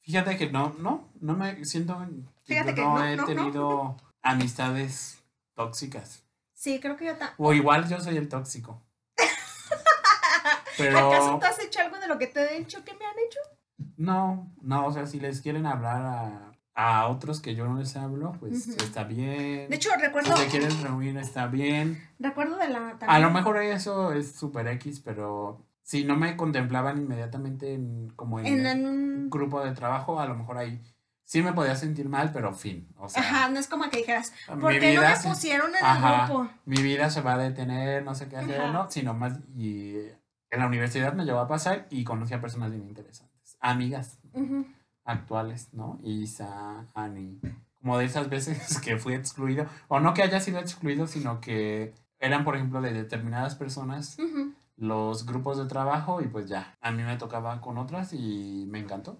Fíjate 0.00 0.36
que 0.36 0.50
no, 0.50 0.74
no, 0.76 1.08
no 1.20 1.34
me 1.36 1.64
siento 1.64 1.96
que 2.44 2.54
Fíjate 2.54 2.70
yo 2.70 2.74
que 2.74 2.82
no, 2.82 2.94
no, 2.98 3.04
he 3.04 3.16
no, 3.16 3.22
no. 3.22 3.28
tenido 3.28 3.96
amistades 4.22 5.22
tóxicas. 5.54 6.24
Sí, 6.52 6.80
creo 6.80 6.96
que 6.96 7.04
yo 7.04 7.12
también. 7.12 7.34
O 7.38 7.52
igual 7.52 7.88
yo 7.88 8.00
soy 8.00 8.16
el 8.16 8.28
tóxico. 8.28 8.82
¿Acaso 9.16 10.68
Pero 10.76 11.38
tú 11.38 11.46
has 11.46 11.60
hecho 11.60 11.80
algo 11.80 11.96
de 11.98 12.08
lo 12.08 12.18
que 12.18 12.26
te 12.26 12.56
he 12.56 12.58
dicho 12.58 12.84
que 12.84 12.92
me 12.94 13.04
han 13.06 13.18
hecho? 13.20 13.38
No, 13.96 14.52
no, 14.62 14.86
o 14.86 14.92
sea, 14.92 15.06
si 15.06 15.20
les 15.20 15.40
quieren 15.40 15.66
hablar 15.66 16.02
a, 16.02 16.52
a 16.74 17.06
otros 17.08 17.40
que 17.40 17.54
yo 17.54 17.66
no 17.66 17.78
les 17.78 17.96
hablo, 17.96 18.32
pues 18.40 18.68
está 18.68 19.04
bien. 19.04 19.68
De 19.68 19.76
hecho, 19.76 19.90
recuerdo, 20.00 20.36
si 20.36 20.46
quieren 20.46 20.82
reunir, 20.82 21.16
está 21.18 21.46
bien. 21.46 22.02
recuerdo 22.18 22.56
de 22.56 22.68
la... 22.68 22.88
A 22.90 22.98
también- 22.98 23.22
lo 23.22 23.30
mejor 23.30 23.58
eso 23.58 24.12
es 24.12 24.32
super 24.32 24.66
X, 24.68 25.00
pero 25.04 25.64
si 25.82 26.04
no 26.04 26.16
me 26.16 26.36
contemplaban 26.36 26.98
inmediatamente 26.98 27.74
en, 27.74 28.10
como 28.16 28.38
en, 28.40 28.46
En, 28.46 28.60
el 28.60 28.66
en 28.66 28.86
un... 28.86 29.30
grupo 29.30 29.62
de 29.64 29.72
trabajo, 29.72 30.20
a 30.20 30.26
lo 30.26 30.34
mejor 30.36 30.58
ahí 30.58 30.80
sí 31.24 31.42
me 31.42 31.52
podía 31.52 31.76
sentir 31.76 32.08
mal, 32.08 32.32
pero 32.32 32.52
fin. 32.52 32.88
O 32.98 33.08
sea, 33.08 33.22
Ajá, 33.22 33.48
no 33.50 33.58
es 33.60 33.68
como 33.68 33.88
que 33.90 33.98
dijeras, 33.98 34.32
¿por 34.60 34.78
qué 34.78 34.94
no 34.94 35.02
me 35.02 35.16
pusieron 35.22 35.70
en 35.70 35.84
Ajá. 35.84 36.22
el 36.24 36.26
grupo? 36.28 36.50
mi 36.64 36.82
vida 36.82 37.08
se 37.10 37.20
va 37.22 37.34
a 37.34 37.38
detener, 37.38 38.04
no 38.04 38.14
sé 38.16 38.28
qué 38.28 38.36
hacer, 38.36 38.60
Ajá. 38.60 38.72
¿no? 38.72 38.90
Sino 38.90 39.14
más, 39.14 39.38
y 39.56 39.94
en 40.50 40.58
la 40.58 40.66
universidad 40.66 41.12
me 41.12 41.24
llevó 41.24 41.38
a 41.38 41.46
pasar 41.46 41.86
y 41.90 42.02
conocí 42.02 42.34
a 42.34 42.40
personas 42.40 42.70
bien 42.72 42.82
interesantes, 42.88 43.29
amigas 43.60 44.18
actuales, 45.04 45.72
¿no? 45.72 45.98
Isa, 46.02 46.86
Ani, 46.94 47.40
como 47.80 47.98
de 47.98 48.04
esas 48.04 48.28
veces 48.28 48.80
que 48.84 48.96
fui 48.96 49.14
excluido, 49.14 49.66
o 49.88 50.00
no 50.00 50.14
que 50.14 50.22
haya 50.22 50.40
sido 50.40 50.58
excluido, 50.58 51.06
sino 51.06 51.40
que 51.40 51.94
eran, 52.18 52.44
por 52.44 52.56
ejemplo, 52.56 52.80
de 52.80 52.92
determinadas 52.92 53.54
personas 53.54 54.18
los 54.76 55.26
grupos 55.26 55.58
de 55.58 55.66
trabajo 55.66 56.22
y 56.22 56.26
pues 56.26 56.48
ya, 56.48 56.76
a 56.80 56.90
mí 56.90 57.02
me 57.02 57.18
tocaba 57.18 57.60
con 57.60 57.76
otras 57.76 58.14
y 58.14 58.64
me 58.68 58.78
encantó, 58.78 59.18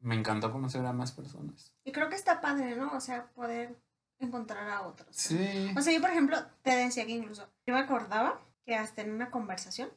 me 0.00 0.16
encantó 0.16 0.50
conocer 0.50 0.84
a 0.84 0.92
más 0.92 1.12
personas. 1.12 1.72
Y 1.84 1.92
creo 1.92 2.08
que 2.08 2.16
está 2.16 2.40
padre, 2.40 2.74
¿no? 2.74 2.92
O 2.92 3.00
sea, 3.00 3.26
poder 3.34 3.76
encontrar 4.18 4.68
a 4.68 4.82
otros. 4.82 5.14
Sí. 5.14 5.72
O 5.76 5.80
sea, 5.80 5.92
yo, 5.92 6.00
por 6.00 6.10
ejemplo, 6.10 6.38
te 6.62 6.74
decía 6.74 7.06
que 7.06 7.12
incluso, 7.12 7.48
yo 7.66 7.74
me 7.74 7.80
acordaba 7.80 8.40
que 8.64 8.74
hasta 8.74 9.02
en 9.02 9.12
una 9.12 9.30
conversación 9.30 9.90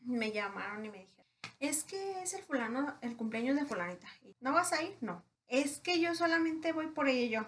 me 0.00 0.32
llamaron 0.32 0.84
y 0.84 0.90
me 0.90 0.98
dijeron, 0.98 1.13
es 1.60 1.84
que 1.84 2.22
es 2.22 2.34
el 2.34 2.42
fulano, 2.42 2.94
el 3.00 3.16
cumpleaños 3.16 3.56
de 3.56 3.64
fulanita. 3.64 4.06
¿No 4.40 4.52
vas 4.52 4.72
a 4.72 4.82
ir? 4.82 4.96
No. 5.00 5.22
Es 5.48 5.78
que 5.80 6.00
yo 6.00 6.14
solamente 6.14 6.72
voy 6.72 6.86
por 6.88 7.08
ella 7.08 7.20
y 7.22 7.28
yo. 7.30 7.46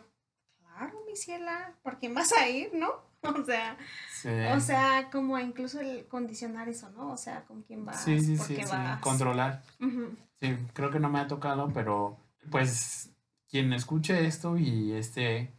Claro, 0.59 1.03
mi 1.07 1.17
ciela, 1.17 1.73
¿por 1.83 1.99
quién 1.99 2.15
vas 2.15 2.33
a 2.33 2.49
ir, 2.49 2.71
no? 2.75 3.05
O 3.23 3.45
sea, 3.45 3.77
Sí. 4.13 4.29
o 4.55 4.61
sea, 4.61 5.09
como 5.11 5.37
incluso 5.41 5.81
el 5.81 6.07
condicionar 6.07 6.69
eso, 6.69 6.91
¿no? 6.91 7.11
O 7.11 7.17
sea, 7.17 7.45
con 7.45 7.63
quién 7.63 7.85
vas, 7.85 8.05
sí, 8.05 8.21
sí, 8.21 8.37
por 8.37 8.47
sí, 8.47 8.55
qué 8.57 8.65
vas. 8.67 9.01
controlar. 9.01 9.63
Sí, 10.39 10.57
creo 10.75 10.91
que 10.93 11.01
no 11.01 11.09
me 11.09 11.19
ha 11.19 11.27
tocado, 11.27 11.71
pero 11.75 12.17
pues 12.53 13.11
quien 13.51 13.73
escuche 13.73 14.27
esto 14.27 14.57
y 14.59 14.93
esté 14.93 15.51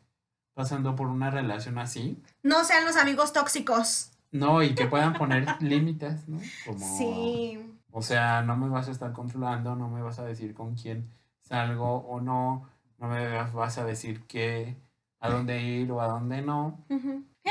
pasando 0.53 0.95
por 0.95 1.07
una 1.07 1.29
relación 1.29 1.77
así, 1.77 2.17
No 2.41 2.63
sean 2.63 2.85
los 2.85 2.95
amigos 2.95 3.33
tóxicos. 3.33 4.11
no, 4.31 4.63
y 4.63 4.73
que 4.73 4.85
puedan 4.87 5.13
poner 5.13 5.45
límites, 5.61 6.25
¿no? 6.29 6.39
Como, 6.65 6.97
Sí. 6.97 7.59
O 7.91 8.01
sea, 8.01 8.41
no 8.41 8.55
me 8.57 8.69
vas 8.69 8.87
a 8.87 8.91
estar 8.91 9.13
controlando, 9.13 9.75
no 9.75 9.89
me 9.89 10.01
vas 10.01 10.19
a 10.19 10.25
decir 10.25 10.53
con 10.53 10.75
quién 10.75 11.09
salgo 11.41 11.97
o 11.97 12.19
no, 12.21 12.69
no 12.99 13.07
me 13.07 13.27
vas 13.53 13.77
a 13.77 13.85
decir 13.85 14.23
qué, 14.27 14.75
a 15.19 15.29
dónde 15.29 15.61
ir 15.63 15.91
o 15.91 16.01
a 16.01 16.07
dónde 16.07 16.41
no, 16.41 16.85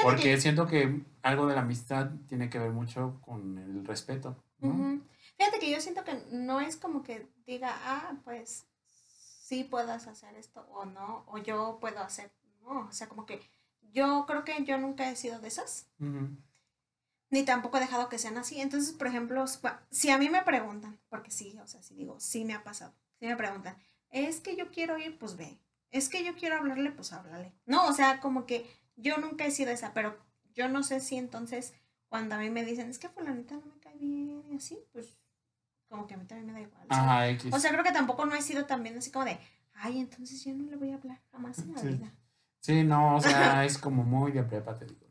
porque 0.02 0.22
que- 0.34 0.40
siento 0.40 0.66
que 0.66 1.02
algo 1.22 1.46
de 1.46 1.54
la 1.54 1.62
amistad 1.62 2.10
tiene 2.28 2.48
que 2.50 2.58
ver 2.58 2.70
mucho 2.72 3.18
con 3.22 3.58
el 3.58 3.84
respeto. 3.84 4.36
Fíjate 5.38 5.58
que 5.58 5.70
yo 5.70 5.80
siento 5.80 6.02
que 6.04 6.14
no 6.32 6.60
es 6.60 6.76
como 6.76 7.02
que 7.02 7.28
diga, 7.46 7.70
ah, 7.84 8.14
pues 8.24 8.66
sí 8.88 9.64
puedas 9.64 10.06
hacer 10.06 10.34
esto 10.36 10.66
o 10.70 10.84
no, 10.86 11.24
o 11.28 11.38
yo 11.38 11.78
puedo 11.80 12.00
hacer, 12.00 12.30
no, 12.62 12.80
o 12.88 12.92
sea, 12.92 13.08
como 13.08 13.26
que 13.26 13.40
yo 13.92 14.24
creo 14.26 14.44
que 14.44 14.64
yo 14.64 14.78
nunca 14.78 15.08
he 15.10 15.16
sido 15.16 15.38
de 15.40 15.48
esas. 15.48 15.86
Ni 17.36 17.44
tampoco 17.44 17.76
he 17.76 17.80
dejado 17.80 18.08
que 18.08 18.18
sean 18.18 18.38
así. 18.38 18.60
Entonces, 18.60 18.92
por 18.94 19.06
ejemplo, 19.06 19.44
si 19.90 20.10
a 20.10 20.18
mí 20.18 20.30
me 20.30 20.42
preguntan, 20.42 20.98
porque 21.10 21.30
sí, 21.30 21.58
o 21.62 21.66
sea, 21.66 21.82
si 21.82 21.94
digo, 21.94 22.18
sí 22.18 22.44
me 22.44 22.54
ha 22.54 22.64
pasado, 22.64 22.94
si 23.18 23.26
me 23.26 23.36
preguntan, 23.36 23.76
es 24.10 24.40
que 24.40 24.56
yo 24.56 24.70
quiero 24.70 24.98
ir, 24.98 25.18
pues 25.18 25.36
ve, 25.36 25.58
es 25.90 26.08
que 26.08 26.24
yo 26.24 26.34
quiero 26.34 26.56
hablarle, 26.56 26.92
pues 26.92 27.12
háblale. 27.12 27.52
No, 27.66 27.86
o 27.88 27.92
sea, 27.92 28.20
como 28.20 28.46
que 28.46 28.66
yo 28.96 29.18
nunca 29.18 29.44
he 29.44 29.50
sido 29.50 29.70
esa, 29.70 29.92
pero 29.92 30.16
yo 30.54 30.68
no 30.68 30.82
sé 30.82 31.00
si 31.00 31.16
entonces 31.16 31.74
cuando 32.08 32.36
a 32.36 32.38
mí 32.38 32.48
me 32.48 32.64
dicen, 32.64 32.88
es 32.88 32.98
que 32.98 33.10
fulanita 33.10 33.54
no 33.56 33.66
me 33.66 33.78
cae 33.80 33.96
bien 33.98 34.42
y 34.50 34.56
así, 34.56 34.78
pues 34.92 35.18
como 35.88 36.06
que 36.06 36.14
a 36.14 36.16
mí 36.16 36.24
también 36.24 36.46
me 36.46 36.52
da 36.54 36.60
igual. 36.60 36.86
Ajá, 36.88 37.28
X. 37.28 37.52
O 37.52 37.58
sea, 37.58 37.70
creo 37.70 37.84
que 37.84 37.92
tampoco 37.92 38.24
no 38.24 38.34
he 38.34 38.42
sido 38.42 38.64
también 38.64 38.96
así 38.96 39.10
como 39.10 39.26
de, 39.26 39.38
ay, 39.74 40.00
entonces 40.00 40.42
yo 40.42 40.54
no 40.54 40.64
le 40.70 40.76
voy 40.76 40.92
a 40.92 40.94
hablar 40.96 41.20
jamás 41.30 41.58
en 41.58 41.74
la 41.74 41.80
Sí. 41.80 41.88
vida. 41.88 42.12
Sí, 42.60 42.82
no, 42.82 43.16
o 43.16 43.20
sea, 43.20 43.64
es 43.64 43.76
como 43.78 44.02
muy 44.02 44.32
de 44.32 44.42
prepa, 44.42 44.76
te 44.76 44.86
digo. 44.86 45.05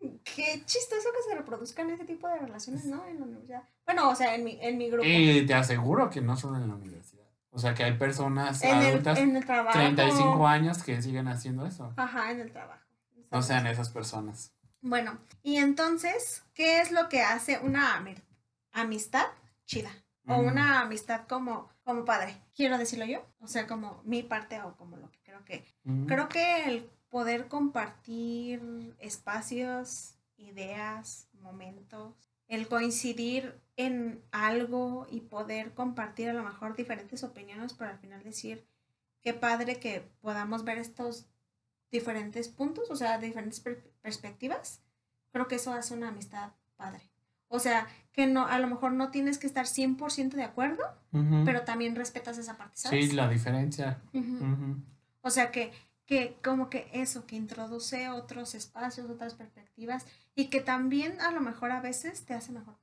Qué 0.00 0.62
chistoso 0.64 1.08
que 1.12 1.28
se 1.30 1.36
reproduzcan 1.36 1.90
ese 1.90 2.04
tipo 2.04 2.28
de 2.28 2.38
relaciones, 2.38 2.84
¿no? 2.84 3.04
En 3.06 3.18
la 3.20 3.26
universidad. 3.26 3.62
Bueno, 3.84 4.08
o 4.10 4.14
sea, 4.14 4.34
en 4.34 4.44
mi, 4.44 4.58
en 4.60 4.78
mi 4.78 4.88
grupo. 4.90 5.06
Y 5.08 5.44
te 5.46 5.54
aseguro 5.54 6.08
que 6.10 6.20
no 6.20 6.36
solo 6.36 6.56
en 6.56 6.68
la 6.68 6.74
universidad. 6.74 7.24
O 7.50 7.58
sea, 7.58 7.74
que 7.74 7.82
hay 7.82 7.96
personas 7.96 8.62
En 8.62 8.78
el, 8.78 8.86
adultas, 8.88 9.18
en 9.18 9.34
el 9.36 9.44
trabajo. 9.44 9.76
35 9.78 10.46
años, 10.46 10.82
que 10.82 11.00
siguen 11.02 11.26
haciendo 11.28 11.66
eso. 11.66 11.92
Ajá, 11.96 12.30
en 12.30 12.40
el 12.40 12.52
trabajo. 12.52 12.84
No 13.30 13.42
sean 13.42 13.66
esas 13.66 13.88
personas. 13.90 14.52
Bueno, 14.80 15.18
y 15.42 15.56
entonces, 15.56 16.44
¿qué 16.54 16.80
es 16.80 16.92
lo 16.92 17.08
que 17.08 17.22
hace 17.22 17.58
una 17.58 17.98
ami- 18.00 18.22
amistad 18.72 19.26
chida? 19.66 19.90
O 20.28 20.36
una 20.36 20.80
amistad 20.82 21.22
como, 21.26 21.70
como 21.84 22.04
padre. 22.04 22.36
Quiero 22.54 22.76
decirlo 22.76 23.06
yo. 23.06 23.24
O 23.40 23.48
sea, 23.48 23.66
como 23.66 24.02
mi 24.04 24.22
parte 24.22 24.60
o 24.60 24.76
como 24.76 24.96
lo 24.98 25.10
que 25.10 25.18
creo 25.22 25.42
que. 25.44 25.64
Creo 26.06 26.28
que 26.28 26.64
el 26.66 26.90
poder 27.10 27.48
compartir 27.48 28.94
espacios, 28.98 30.14
ideas, 30.36 31.28
momentos, 31.40 32.14
el 32.48 32.66
coincidir 32.68 33.60
en 33.76 34.22
algo 34.30 35.06
y 35.10 35.20
poder 35.20 35.74
compartir 35.74 36.28
a 36.30 36.32
lo 36.32 36.42
mejor 36.42 36.76
diferentes 36.76 37.22
opiniones, 37.22 37.74
pero 37.74 37.90
al 37.90 37.98
final 37.98 38.22
decir 38.22 38.66
qué 39.20 39.34
padre 39.34 39.78
que 39.78 40.00
podamos 40.20 40.64
ver 40.64 40.78
estos 40.78 41.26
diferentes 41.90 42.48
puntos, 42.48 42.90
o 42.90 42.96
sea, 42.96 43.18
diferentes 43.18 43.60
per- 43.60 43.90
perspectivas. 44.02 44.82
Creo 45.32 45.48
que 45.48 45.56
eso 45.56 45.72
hace 45.72 45.94
una 45.94 46.08
amistad 46.08 46.52
padre. 46.76 47.10
O 47.48 47.58
sea, 47.58 47.86
que 48.12 48.26
no, 48.26 48.46
a 48.46 48.58
lo 48.58 48.66
mejor 48.68 48.92
no 48.92 49.10
tienes 49.10 49.38
que 49.38 49.46
estar 49.46 49.66
100% 49.66 50.36
de 50.36 50.44
acuerdo, 50.44 50.82
pero 51.44 51.62
también 51.62 51.96
respetas 51.96 52.36
esa 52.38 52.56
parte, 52.58 52.76
¿sabes? 52.76 53.06
Sí, 53.08 53.12
la 53.16 53.28
diferencia. 53.28 54.02
O 55.22 55.30
sea 55.30 55.50
que, 55.50 55.72
que 56.08 56.38
como 56.42 56.70
que 56.70 56.88
eso, 56.94 57.26
que 57.26 57.36
introduce 57.36 58.08
otros 58.08 58.54
espacios, 58.54 59.10
otras 59.10 59.34
perspectivas 59.34 60.06
y 60.34 60.46
que 60.46 60.60
también 60.60 61.20
a 61.20 61.30
lo 61.30 61.42
mejor 61.42 61.70
a 61.70 61.82
veces 61.82 62.24
te 62.24 62.32
hace 62.32 62.50
mejor. 62.50 62.76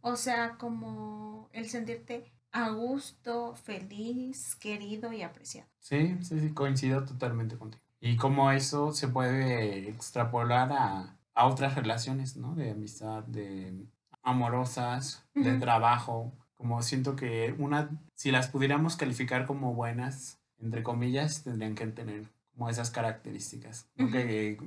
O 0.00 0.16
sea, 0.16 0.56
como 0.58 1.48
el 1.52 1.68
sentirte 1.68 2.32
a 2.50 2.70
gusto, 2.70 3.54
feliz, 3.54 4.56
querido 4.56 5.12
y 5.12 5.22
apreciado. 5.22 5.68
Sí, 5.78 6.16
sí, 6.20 6.40
sí, 6.40 6.52
coincido 6.52 7.04
totalmente 7.04 7.56
contigo. 7.56 7.82
Y 8.00 8.16
cómo 8.16 8.50
eso 8.50 8.92
se 8.92 9.06
puede 9.06 9.88
extrapolar 9.88 10.72
a, 10.72 11.16
a 11.34 11.46
otras 11.46 11.76
relaciones, 11.76 12.36
¿no? 12.36 12.56
De 12.56 12.72
amistad, 12.72 13.22
de 13.24 13.86
amorosas, 14.22 15.24
de 15.34 15.58
trabajo. 15.58 16.32
Como 16.56 16.82
siento 16.82 17.14
que 17.14 17.54
una, 17.58 17.88
si 18.16 18.32
las 18.32 18.48
pudiéramos 18.48 18.96
calificar 18.96 19.46
como 19.46 19.74
buenas, 19.74 20.40
entre 20.62 20.82
comillas, 20.82 21.42
tendrían 21.42 21.74
que 21.74 21.86
tener 21.88 22.31
como 22.52 22.68
esas 22.68 22.90
características. 22.90 23.88
Que 23.96 24.58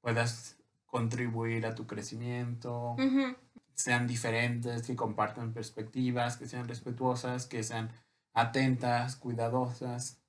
puedas 0.00 0.56
contribuir 0.86 1.66
a 1.66 1.74
tu 1.74 1.86
crecimiento, 1.86 2.96
sean 3.74 4.06
diferentes, 4.06 4.82
que 4.86 4.94
compartan 4.96 5.52
perspectivas, 5.52 6.36
que 6.36 6.46
sean 6.46 6.68
respetuosas, 6.68 7.46
que 7.46 7.62
sean 7.62 7.90
atentas, 8.34 9.16
cuidadosas, 9.16 10.20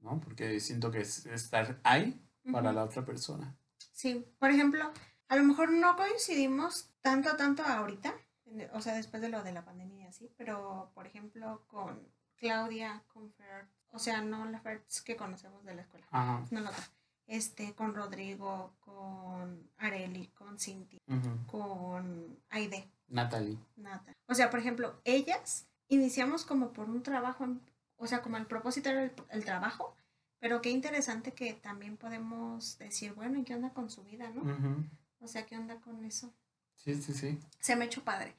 ¿no? 0.00 0.20
Porque 0.20 0.60
siento 0.60 0.90
que 0.90 1.00
es 1.00 1.26
estar 1.26 1.80
ahí 1.84 2.20
para 2.52 2.72
la 2.72 2.84
otra 2.84 3.04
persona. 3.04 3.56
Sí, 3.92 4.24
por 4.38 4.50
ejemplo, 4.50 4.92
a 5.28 5.36
lo 5.36 5.44
mejor 5.44 5.70
no 5.72 5.96
coincidimos 5.96 6.90
tanto, 7.00 7.36
tanto 7.36 7.62
ahorita, 7.64 8.14
el- 8.46 8.68
o 8.72 8.80
sea, 8.80 8.94
después 8.94 9.22
de 9.22 9.28
lo 9.30 9.42
de 9.42 9.52
la 9.52 9.64
pandemia 9.64 10.04
y 10.04 10.08
así, 10.08 10.30
pero 10.36 10.90
por 10.94 11.06
ejemplo 11.06 11.64
con 11.66 12.00
Claudia, 12.36 13.02
con 13.12 13.30
Fer, 13.32 13.66
o 13.94 13.98
sea, 13.98 14.20
no 14.20 14.44
la 14.44 14.58
Fer 14.60 14.82
que 15.04 15.16
conocemos 15.16 15.64
de 15.64 15.74
la 15.74 15.82
escuela, 15.82 16.06
Ajá. 16.10 16.44
no 16.50 16.60
otra, 16.60 16.84
este, 17.26 17.74
con 17.74 17.94
Rodrigo, 17.94 18.74
con 18.80 19.70
Areli, 19.78 20.26
con 20.28 20.58
Cinti, 20.58 20.98
con 21.46 22.38
Aide, 22.50 22.88
Natalie. 23.08 23.58
Nata. 23.76 24.14
O 24.26 24.34
sea, 24.34 24.50
por 24.50 24.60
ejemplo, 24.60 25.00
ellas 25.04 25.66
iniciamos 25.88 26.44
como 26.44 26.72
por 26.72 26.88
un 26.90 27.02
trabajo, 27.02 27.44
en- 27.44 27.60
o 27.96 28.06
sea, 28.06 28.22
como 28.22 28.36
el 28.36 28.46
propósito 28.46 28.90
era 28.90 29.02
el, 29.04 29.12
el 29.30 29.44
trabajo, 29.44 29.94
pero 30.40 30.60
qué 30.60 30.70
interesante 30.70 31.32
que 31.32 31.54
también 31.54 31.96
podemos 31.96 32.76
decir, 32.78 33.14
bueno, 33.14 33.38
¿y 33.38 33.44
qué 33.44 33.54
onda 33.54 33.70
con 33.72 33.88
su 33.90 34.02
vida, 34.02 34.28
no? 34.30 34.42
Ujú. 34.42 34.84
O 35.20 35.28
sea, 35.28 35.46
¿qué 35.46 35.56
onda 35.56 35.80
con 35.80 36.04
eso? 36.04 36.32
Sí, 36.74 36.94
sí, 37.00 37.14
sí. 37.14 37.38
Se 37.60 37.76
me 37.76 37.84
ha 37.84 37.86
hecho 37.86 38.04
padre. 38.04 38.34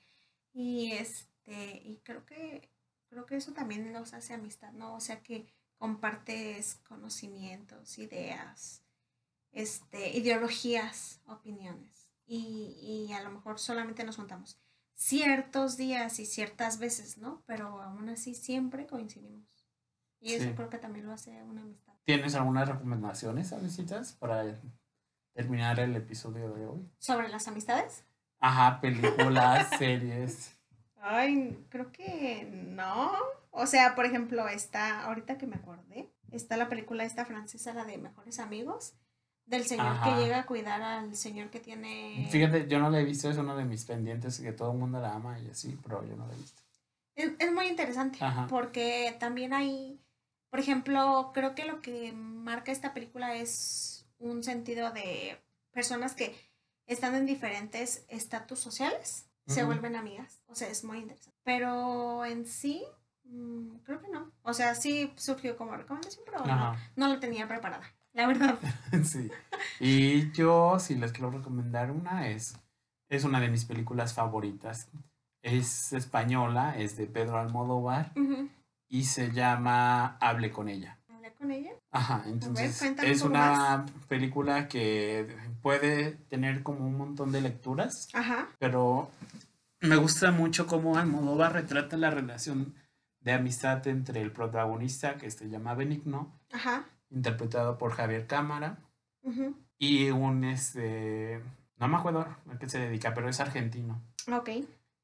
Y 0.53 0.91
este, 0.93 1.81
y 1.83 1.99
creo 2.03 2.25
que, 2.25 2.69
creo 3.15 3.25
que 3.25 3.37
eso 3.37 3.53
también 3.53 3.93
los 3.93 4.13
hace 4.13 4.33
amistad, 4.33 4.73
¿no? 4.73 4.93
O 4.95 4.99
sea 4.99 5.21
que 5.23 5.47
compartes 5.77 6.75
conocimientos, 6.87 7.97
ideas, 7.97 8.83
este, 9.53 10.17
ideologías, 10.17 11.21
opiniones. 11.25 12.11
Y, 12.25 13.07
y 13.07 13.13
a 13.13 13.21
lo 13.23 13.29
mejor 13.31 13.57
solamente 13.57 14.03
nos 14.03 14.17
juntamos 14.17 14.59
ciertos 14.95 15.77
días 15.77 16.19
y 16.19 16.25
ciertas 16.25 16.77
veces, 16.77 17.17
¿no? 17.17 17.41
Pero 17.45 17.81
aún 17.81 18.09
así 18.09 18.35
siempre 18.35 18.85
coincidimos. 18.85 19.47
Y 20.19 20.33
eso 20.33 20.49
Sí. 20.49 20.53
creo 20.55 20.69
que 20.69 20.77
también 20.77 21.05
lo 21.05 21.13
hace 21.13 21.41
una 21.43 21.61
amistad. 21.61 21.93
¿Tienes 22.03 22.35
algunas 22.35 22.67
recomendaciones, 22.67 23.53
Avesitas, 23.53 24.11
para 24.13 24.59
terminar 25.33 25.79
el 25.79 25.95
episodio 25.95 26.51
de 26.53 26.65
hoy? 26.65 26.91
¿Sobre 26.97 27.29
las 27.29 27.47
amistades? 27.47 28.03
Ajá, 28.39 28.81
películas, 28.81 29.69
series. 29.79 30.54
Ay, 31.07 31.63
creo 31.69 31.91
que 31.91 32.49
no. 32.51 33.11
O 33.51 33.67
sea, 33.67 33.93
por 33.93 34.05
ejemplo, 34.05 34.47
está, 34.47 35.03
ahorita 35.03 35.37
que 35.37 35.45
me 35.45 35.57
acordé, 35.57 36.11
está 36.31 36.57
la 36.57 36.67
película 36.67 37.05
esta 37.05 37.25
francesa, 37.25 37.75
la 37.75 37.85
de 37.85 37.99
Mejores 37.99 38.39
Amigos, 38.39 38.95
del 39.45 39.65
señor 39.65 39.85
Ajá. 39.85 40.03
que 40.15 40.23
llega 40.23 40.39
a 40.39 40.45
cuidar 40.47 40.81
al 40.81 41.15
señor 41.15 41.51
que 41.51 41.59
tiene... 41.59 42.27
Fíjate, 42.31 42.67
yo 42.67 42.79
no 42.79 42.89
la 42.89 43.01
he 43.01 43.05
visto, 43.05 43.29
es 43.29 43.37
uno 43.37 43.55
de 43.55 43.65
mis 43.65 43.85
pendientes 43.85 44.39
que 44.39 44.51
todo 44.51 44.71
el 44.71 44.79
mundo 44.79 44.99
la 44.99 45.13
ama 45.13 45.39
y 45.39 45.47
así, 45.47 45.77
pero 45.83 46.03
yo 46.07 46.15
no 46.15 46.25
la 46.25 46.33
he 46.33 46.37
visto. 46.37 46.63
Es, 47.13 47.33
es 47.37 47.53
muy 47.53 47.67
interesante, 47.67 48.17
Ajá. 48.21 48.47
porque 48.47 49.15
también 49.19 49.53
hay, 49.53 50.01
por 50.49 50.59
ejemplo, 50.59 51.29
creo 51.35 51.53
que 51.53 51.65
lo 51.65 51.81
que 51.81 52.13
marca 52.13 52.71
esta 52.71 52.95
película 52.95 53.35
es 53.35 54.07
un 54.17 54.43
sentido 54.43 54.91
de 54.91 55.39
personas 55.71 56.15
que 56.15 56.35
están 56.87 57.13
en 57.13 57.27
diferentes 57.27 58.05
estatus 58.09 58.59
sociales, 58.59 59.24
se 59.45 59.63
vuelven 59.63 59.95
amigas, 59.95 60.41
o 60.47 60.55
sea, 60.55 60.69
es 60.69 60.83
muy 60.83 60.99
interesante. 60.99 61.37
Pero 61.43 62.25
en 62.25 62.45
sí, 62.45 62.83
mm, 63.25 63.77
creo 63.83 64.01
que 64.01 64.09
no. 64.09 64.31
O 64.43 64.53
sea, 64.53 64.75
sí 64.75 65.13
surgió 65.17 65.55
como 65.57 65.75
recomendación, 65.75 66.23
pero 66.25 66.45
no, 66.45 66.75
no 66.95 67.07
la 67.07 67.19
tenía 67.19 67.47
preparada, 67.47 67.85
la 68.13 68.27
verdad. 68.27 68.57
Sí. 69.03 69.29
Y 69.79 70.31
yo, 70.31 70.79
si 70.79 70.95
les 70.95 71.11
quiero 71.11 71.31
recomendar 71.31 71.91
una, 71.91 72.29
es, 72.29 72.57
es 73.09 73.23
una 73.23 73.39
de 73.39 73.49
mis 73.49 73.65
películas 73.65 74.13
favoritas. 74.13 74.89
Es 75.41 75.93
española, 75.93 76.75
es 76.77 76.97
de 76.97 77.05
Pedro 77.05 77.37
Almodóvar 77.37 78.13
y 78.87 79.03
se 79.03 79.31
llama 79.31 80.17
Hable 80.19 80.51
con 80.51 80.69
ella. 80.69 80.99
Con 81.45 81.51
ella. 81.51 81.73
Ajá, 81.91 82.23
entonces 82.25 82.81
es 82.81 83.21
una 83.21 83.85
película 84.07 84.67
que 84.67 85.27
puede 85.61 86.13
tener 86.27 86.63
como 86.63 86.87
un 86.87 86.97
montón 86.97 87.31
de 87.31 87.39
lecturas, 87.41 88.07
Ajá. 88.13 88.49
pero 88.57 89.11
me 89.79 89.95
gusta 89.95 90.31
mucho 90.31 90.65
cómo 90.65 90.97
Almodóvar 90.97 91.53
retrata 91.53 91.97
la 91.97 92.09
relación 92.09 92.73
de 93.19 93.33
amistad 93.33 93.85
entre 93.87 94.21
el 94.21 94.31
protagonista, 94.31 95.17
que 95.17 95.29
se 95.29 95.47
llama 95.47 95.75
Benigno, 95.75 96.39
Ajá. 96.51 96.85
interpretado 97.11 97.77
por 97.77 97.91
Javier 97.91 98.25
Cámara, 98.25 98.79
y 99.77 100.09
un, 100.09 100.45
este, 100.45 101.43
no 101.77 101.87
me 101.87 101.97
acuerdo 101.97 102.21
a 102.21 102.57
qué 102.59 102.67
se 102.67 102.79
dedica, 102.79 103.13
pero 103.13 103.29
es 103.29 103.39
argentino, 103.39 104.01
Ok. 104.35 104.49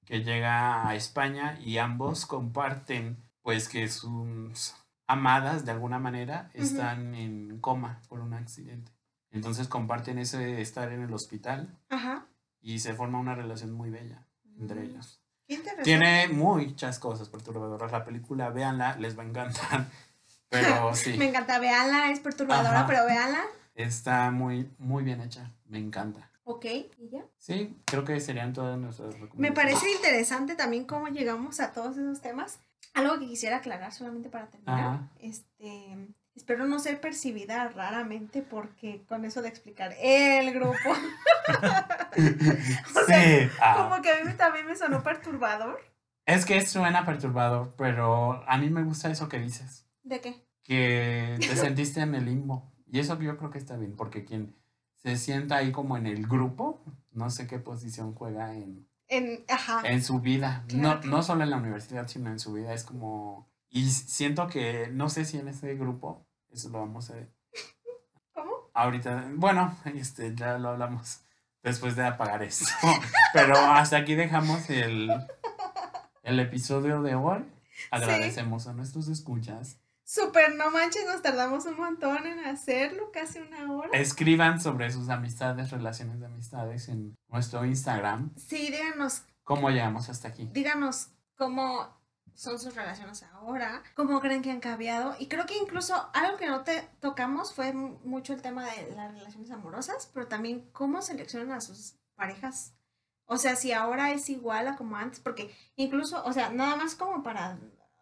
que 0.05 0.23
llega 0.23 0.87
a 0.87 0.95
España 0.95 1.59
y 1.63 1.77
ambos 1.77 2.25
comparten, 2.25 3.17
pues, 3.43 3.69
que 3.69 3.87
sus 3.89 4.75
amadas, 5.11 5.65
de 5.65 5.71
alguna 5.71 5.99
manera, 5.99 6.49
están 6.53 7.15
en 7.15 7.59
coma 7.59 8.01
por 8.07 8.19
un 8.21 8.33
accidente. 8.33 8.91
Entonces 9.31 9.67
comparten 9.67 10.17
ese 10.19 10.61
estar 10.61 10.91
en 10.91 11.01
el 11.03 11.13
hospital 11.13 11.77
Ajá. 11.89 12.25
y 12.61 12.79
se 12.79 12.93
forma 12.93 13.19
una 13.19 13.35
relación 13.35 13.71
muy 13.71 13.89
bella 13.89 14.25
entre 14.59 14.81
Mm, 14.81 14.83
ellos. 14.83 15.21
Tiene 15.83 16.27
muchas 16.29 16.97
cosas 16.99 17.27
perturbadoras 17.29 17.91
la 17.91 18.05
película, 18.05 18.49
véanla, 18.49 18.95
les 18.97 19.17
va 19.17 19.23
a 19.23 19.25
encantar. 19.25 19.87
Pero 20.49 20.93
sí, 20.95 21.17
Me 21.17 21.29
encanta, 21.29 21.59
véanla, 21.59 22.11
es 22.11 22.19
perturbadora, 22.19 22.79
Ajá. 22.79 22.87
pero 22.87 23.05
véanla. 23.05 23.41
está 23.73 24.31
muy, 24.31 24.69
muy 24.79 25.01
bien 25.03 25.21
hecha, 25.21 25.49
me 25.67 25.77
encanta. 25.79 26.29
Ok, 26.43 26.65
¿y 26.65 27.09
ya? 27.09 27.21
Sí, 27.37 27.77
creo 27.85 28.03
que 28.03 28.19
serían 28.19 28.51
todas 28.51 28.77
nuestras 28.77 29.13
recomendaciones. 29.13 29.49
Me 29.49 29.51
parece 29.55 29.89
interesante 29.93 30.55
también 30.55 30.83
cómo 30.85 31.07
llegamos 31.07 31.61
a 31.61 31.71
todos 31.71 31.97
esos 31.97 32.19
temas. 32.19 32.59
Algo 32.93 33.19
que 33.19 33.27
quisiera 33.27 33.57
aclarar 33.57 33.91
solamente 33.93 34.29
para 34.29 34.49
terminar. 34.49 34.79
Ajá. 34.79 35.09
Este, 35.19 36.13
espero 36.35 36.65
no 36.67 36.79
ser 36.79 36.99
percibida 36.99 37.67
raramente 37.69 38.41
porque 38.41 39.03
con 39.07 39.25
eso 39.25 39.41
de 39.41 39.49
explicar 39.49 39.93
el 40.01 40.53
grupo, 40.53 40.75
o 42.95 43.05
sea, 43.05 43.21
Sí, 43.23 43.49
ah, 43.61 43.75
como 43.77 44.01
que 44.01 44.11
a 44.11 44.23
mí 44.23 44.33
también 44.33 44.65
me 44.65 44.75
sonó 44.75 45.03
perturbador. 45.03 45.79
es 46.25 46.45
que 46.45 46.65
suena 46.65 47.05
perturbador, 47.05 47.73
pero 47.77 48.43
a 48.47 48.57
mí 48.57 48.69
me 48.69 48.83
gusta 48.83 49.09
eso 49.09 49.27
que 49.29 49.39
dices, 49.39 49.87
¿De 50.03 50.19
qué? 50.21 50.45
que 50.63 51.37
te 51.39 51.55
sentiste 51.55 52.01
en 52.01 52.15
el 52.15 52.25
limbo. 52.25 52.71
Y 52.87 52.99
eso 52.99 53.17
yo 53.19 53.37
creo 53.37 53.49
que 53.51 53.57
está 53.57 53.77
bien, 53.77 53.95
porque 53.95 54.25
quien 54.25 54.55
se 54.95 55.17
sienta 55.17 55.57
ahí 55.57 55.71
como 55.71 55.97
en 55.97 56.05
el 56.07 56.27
grupo, 56.27 56.83
no 57.11 57.29
sé 57.29 57.47
qué 57.47 57.57
posición 57.57 58.13
juega 58.13 58.53
en, 58.53 58.87
En, 59.11 59.43
ajá. 59.49 59.81
en 59.83 60.01
su 60.01 60.21
vida. 60.21 60.63
Claro. 60.67 61.01
No, 61.03 61.17
no 61.17 61.23
solo 61.23 61.43
en 61.43 61.49
la 61.49 61.57
universidad, 61.57 62.07
sino 62.07 62.29
en 62.31 62.39
su 62.39 62.53
vida. 62.53 62.73
Es 62.73 62.85
como 62.85 63.51
Y 63.69 63.89
siento 63.89 64.47
que, 64.47 64.87
no 64.91 65.09
sé 65.09 65.25
si 65.25 65.37
en 65.37 65.49
este 65.49 65.75
grupo, 65.75 66.25
eso 66.49 66.69
lo 66.69 66.79
vamos 66.79 67.11
a... 67.11 67.15
¿Cómo? 68.33 68.51
Ahorita, 68.73 69.29
bueno, 69.35 69.77
este, 69.95 70.33
ya 70.33 70.57
lo 70.57 70.69
hablamos 70.69 71.21
después 71.61 71.97
de 71.97 72.05
apagar 72.05 72.41
esto. 72.41 72.65
Pero 73.33 73.57
hasta 73.57 73.97
aquí 73.97 74.15
dejamos 74.15 74.69
el, 74.69 75.11
el 76.23 76.39
episodio 76.39 77.01
de 77.01 77.15
hoy. 77.15 77.45
Agradecemos 77.89 78.67
a 78.67 78.73
nuestros 78.73 79.09
escuchas. 79.09 79.80
Súper, 80.13 80.55
no 80.55 80.69
manches, 80.71 81.05
nos 81.05 81.21
tardamos 81.21 81.65
un 81.67 81.77
montón 81.77 82.27
en 82.27 82.39
hacerlo, 82.39 83.13
casi 83.13 83.39
una 83.39 83.71
hora. 83.71 83.97
Escriban 83.97 84.59
sobre 84.59 84.91
sus 84.91 85.07
amistades, 85.07 85.71
relaciones 85.71 86.19
de 86.19 86.25
amistades 86.25 86.89
en 86.89 87.15
nuestro 87.29 87.63
Instagram. 87.63 88.35
Sí, 88.35 88.71
díganos. 88.71 89.23
¿Cómo 89.45 89.69
llegamos 89.69 90.09
hasta 90.09 90.27
aquí? 90.27 90.49
Díganos 90.51 91.11
cómo 91.37 91.97
son 92.33 92.59
sus 92.59 92.75
relaciones 92.75 93.23
ahora, 93.23 93.83
cómo 93.95 94.19
creen 94.19 94.41
que 94.41 94.51
han 94.51 94.59
cambiado. 94.59 95.15
Y 95.17 95.27
creo 95.27 95.45
que 95.45 95.55
incluso 95.55 96.09
algo 96.13 96.37
que 96.37 96.47
no 96.47 96.65
te 96.65 96.89
tocamos 96.99 97.53
fue 97.53 97.71
mucho 97.71 98.33
el 98.33 98.41
tema 98.41 98.65
de 98.65 98.93
las 98.93 99.13
relaciones 99.13 99.49
amorosas, 99.51 100.11
pero 100.13 100.27
también 100.27 100.69
cómo 100.73 101.01
seleccionan 101.01 101.53
a 101.53 101.61
sus 101.61 101.95
parejas. 102.15 102.73
O 103.27 103.37
sea, 103.37 103.55
si 103.55 103.71
ahora 103.71 104.11
es 104.11 104.27
igual 104.27 104.67
a 104.67 104.75
como 104.75 104.97
antes, 104.97 105.21
porque 105.21 105.55
incluso, 105.77 106.21
o 106.25 106.33
sea, 106.33 106.49
nada 106.49 106.75
más 106.75 106.95
como 106.95 107.23
para 107.23 107.57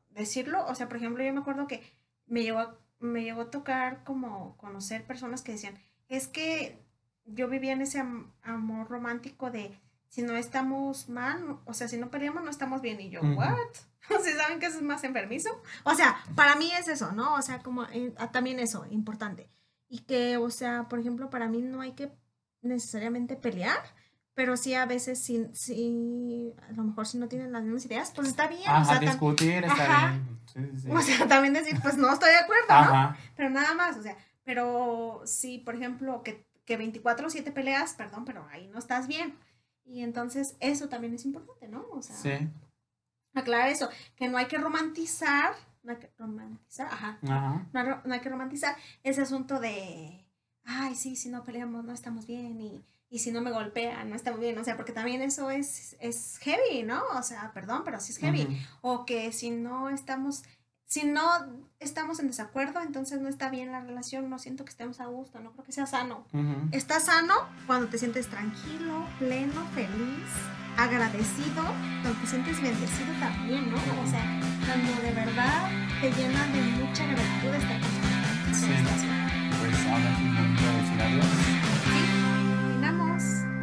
decirlo, 0.09 0.65
o 0.65 0.73
sea, 0.73 0.87
por 0.87 0.97
ejemplo, 0.97 1.23
yo 1.23 1.31
me 1.31 1.41
acuerdo 1.41 1.67
que 1.67 1.98
me 2.29 2.43
llegó, 2.43 2.59
a, 2.59 2.77
me 2.99 3.23
llegó 3.23 3.41
a 3.41 3.51
tocar 3.51 4.03
como 4.03 4.55
conocer 4.57 5.05
personas 5.05 5.41
que 5.41 5.51
decían, 5.51 5.77
es 6.07 6.27
que 6.27 6.81
yo 7.25 7.47
vivía 7.47 7.73
en 7.73 7.81
ese 7.81 7.99
amor 8.43 8.89
romántico 8.89 9.51
de 9.51 9.77
si 10.09 10.23
no 10.23 10.35
estamos 10.35 11.07
mal, 11.07 11.59
o 11.65 11.73
sea, 11.73 11.87
si 11.87 11.97
no 11.97 12.09
peleamos 12.09 12.43
no 12.43 12.49
estamos 12.49 12.81
bien. 12.81 12.99
Y 12.99 13.09
yo, 13.09 13.21
¿what? 13.21 13.57
O 14.17 14.23
sea, 14.23 14.35
¿saben 14.37 14.59
que 14.59 14.65
eso 14.65 14.77
es 14.77 14.83
más 14.83 15.03
enfermizo? 15.03 15.49
O 15.83 15.93
sea, 15.93 16.17
para 16.33 16.55
mí 16.55 16.71
es 16.71 16.87
eso, 16.87 17.11
¿no? 17.11 17.35
O 17.35 17.41
sea, 17.43 17.59
como 17.59 17.83
eh, 17.83 18.13
ah, 18.17 18.31
también 18.31 18.59
eso, 18.59 18.87
importante. 18.89 19.47
Y 19.87 19.99
que, 19.99 20.37
o 20.37 20.49
sea, 20.49 20.87
por 20.89 20.99
ejemplo, 20.99 21.29
para 21.29 21.47
mí 21.47 21.61
no 21.61 21.81
hay 21.81 21.91
que 21.91 22.11
necesariamente 22.61 23.35
pelear, 23.35 23.77
pero 24.39 24.55
sí 24.55 24.73
a 24.73 24.85
veces 24.85 25.19
si, 25.19 25.49
si 25.51 26.53
a 26.69 26.71
lo 26.71 26.85
mejor 26.85 27.05
si 27.05 27.17
no 27.17 27.27
tienen 27.27 27.51
las 27.51 27.61
mismas 27.61 27.85
ideas, 27.85 28.13
pues 28.15 28.29
está 28.29 28.47
bien. 28.47 28.61
Ajá, 28.65 28.83
o 28.83 28.85
sea, 28.85 28.99
discutir 28.99 29.65
está 29.65 30.07
bien. 30.07 30.39
Sí, 30.45 30.81
sí. 30.81 30.89
O 30.89 31.01
sea, 31.01 31.27
también 31.27 31.53
decir, 31.53 31.77
pues 31.81 31.97
no 31.97 32.09
estoy 32.09 32.29
de 32.29 32.37
acuerdo, 32.37 32.67
¿no? 32.69 33.17
Pero 33.35 33.49
nada 33.49 33.73
más, 33.73 33.97
o 33.97 34.01
sea, 34.01 34.15
pero 34.45 35.23
si, 35.25 35.57
por 35.57 35.75
ejemplo, 35.75 36.23
que, 36.23 36.47
que 36.63 36.77
24 36.77 37.27
o 37.27 37.29
7 37.29 37.51
peleas, 37.51 37.95
perdón, 37.95 38.23
pero 38.23 38.47
ahí 38.49 38.69
no 38.69 38.79
estás 38.79 39.07
bien. 39.07 39.37
Y 39.83 40.03
entonces 40.03 40.55
eso 40.61 40.87
también 40.87 41.13
es 41.15 41.25
importante, 41.25 41.67
¿no? 41.67 41.85
O 41.91 42.01
sea, 42.01 42.15
sí. 42.15 42.49
aclarar 43.33 43.67
eso, 43.67 43.89
que 44.15 44.29
no 44.29 44.37
hay 44.37 44.45
que 44.45 44.57
romantizar, 44.57 45.51
no 45.83 45.91
hay 45.91 45.97
que 45.97 46.13
romantizar, 46.17 46.87
ajá, 46.87 47.19
No, 47.73 48.13
hay 48.13 48.21
que 48.21 48.29
romantizar 48.29 48.77
ese 49.03 49.21
asunto 49.21 49.59
de, 49.59 50.25
ay, 50.63 50.95
sí, 50.95 51.17
si 51.17 51.27
no 51.27 51.43
peleamos 51.43 51.83
no 51.83 51.91
estamos 51.91 52.25
bien 52.25 52.61
y, 52.61 52.85
y 53.09 53.19
si 53.19 53.31
no 53.31 53.41
me 53.41 53.51
golpean 53.51 54.09
no 54.09 54.15
estamos 54.15 54.39
bien, 54.39 54.57
o 54.57 54.63
sea, 54.63 54.75
porque 54.75 54.91
también 54.91 55.21
eso 55.21 55.49
es, 55.49 55.95
es 55.99 56.37
heavy, 56.41 56.83
¿no? 56.83 57.01
O 57.17 57.23
sea, 57.23 57.51
perdón, 57.53 57.81
pero 57.83 57.99
sí 57.99 58.11
es 58.11 58.19
heavy. 58.19 58.61
O 58.81 59.05
que 59.05 59.31
si 59.31 59.51
no 59.51 59.89
estamos 59.89 60.43
si 60.89 61.03
no 61.03 61.21
estamos 61.79 62.19
en 62.19 62.25
desacuerdo, 62.25 62.81
entonces 62.81 63.21
no 63.21 63.29
está 63.29 63.51
bien 63.51 63.71
la 63.71 63.79
relación, 63.79 64.27
no 64.27 64.39
siento 64.39 64.65
que 64.65 64.71
estemos 64.71 64.99
a 64.99 65.05
gusto, 65.05 65.39
no 65.39 65.51
creo 65.51 65.63
que 65.63 65.71
sea 65.71 65.85
sano. 65.85 66.25
Está 66.71 66.99
sano 66.99 67.35
cuando 67.67 67.87
te 67.89 67.99
sientes 67.99 68.27
tranquilo, 68.27 69.05
pleno, 69.19 69.63
feliz, 69.75 70.29
agradecido, 70.77 71.63
cuando 72.01 72.19
te 72.19 72.27
sientes 72.27 72.59
bendecido 72.59 73.13
también, 73.19 73.69
¿no? 73.69 73.77
O 73.77 74.07
sea, 74.09 74.39
cuando 74.65 75.01
de 75.03 75.11
verdad 75.13 75.69
te 76.01 76.11
llena 76.11 76.47
de 76.47 76.61
mucha 76.63 77.05
gratitud 77.05 77.53
estar 77.53 77.81
con 77.81 77.99
Sí. 78.55 78.65
Pues 79.59 79.85
ahora 79.85 80.11
es 80.11 80.19
un 80.19 80.33
momento 80.33 80.63
de 80.63 80.81
decir 80.81 81.01
adiós. 81.01 81.68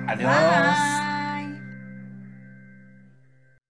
Adiós. 0.07 0.96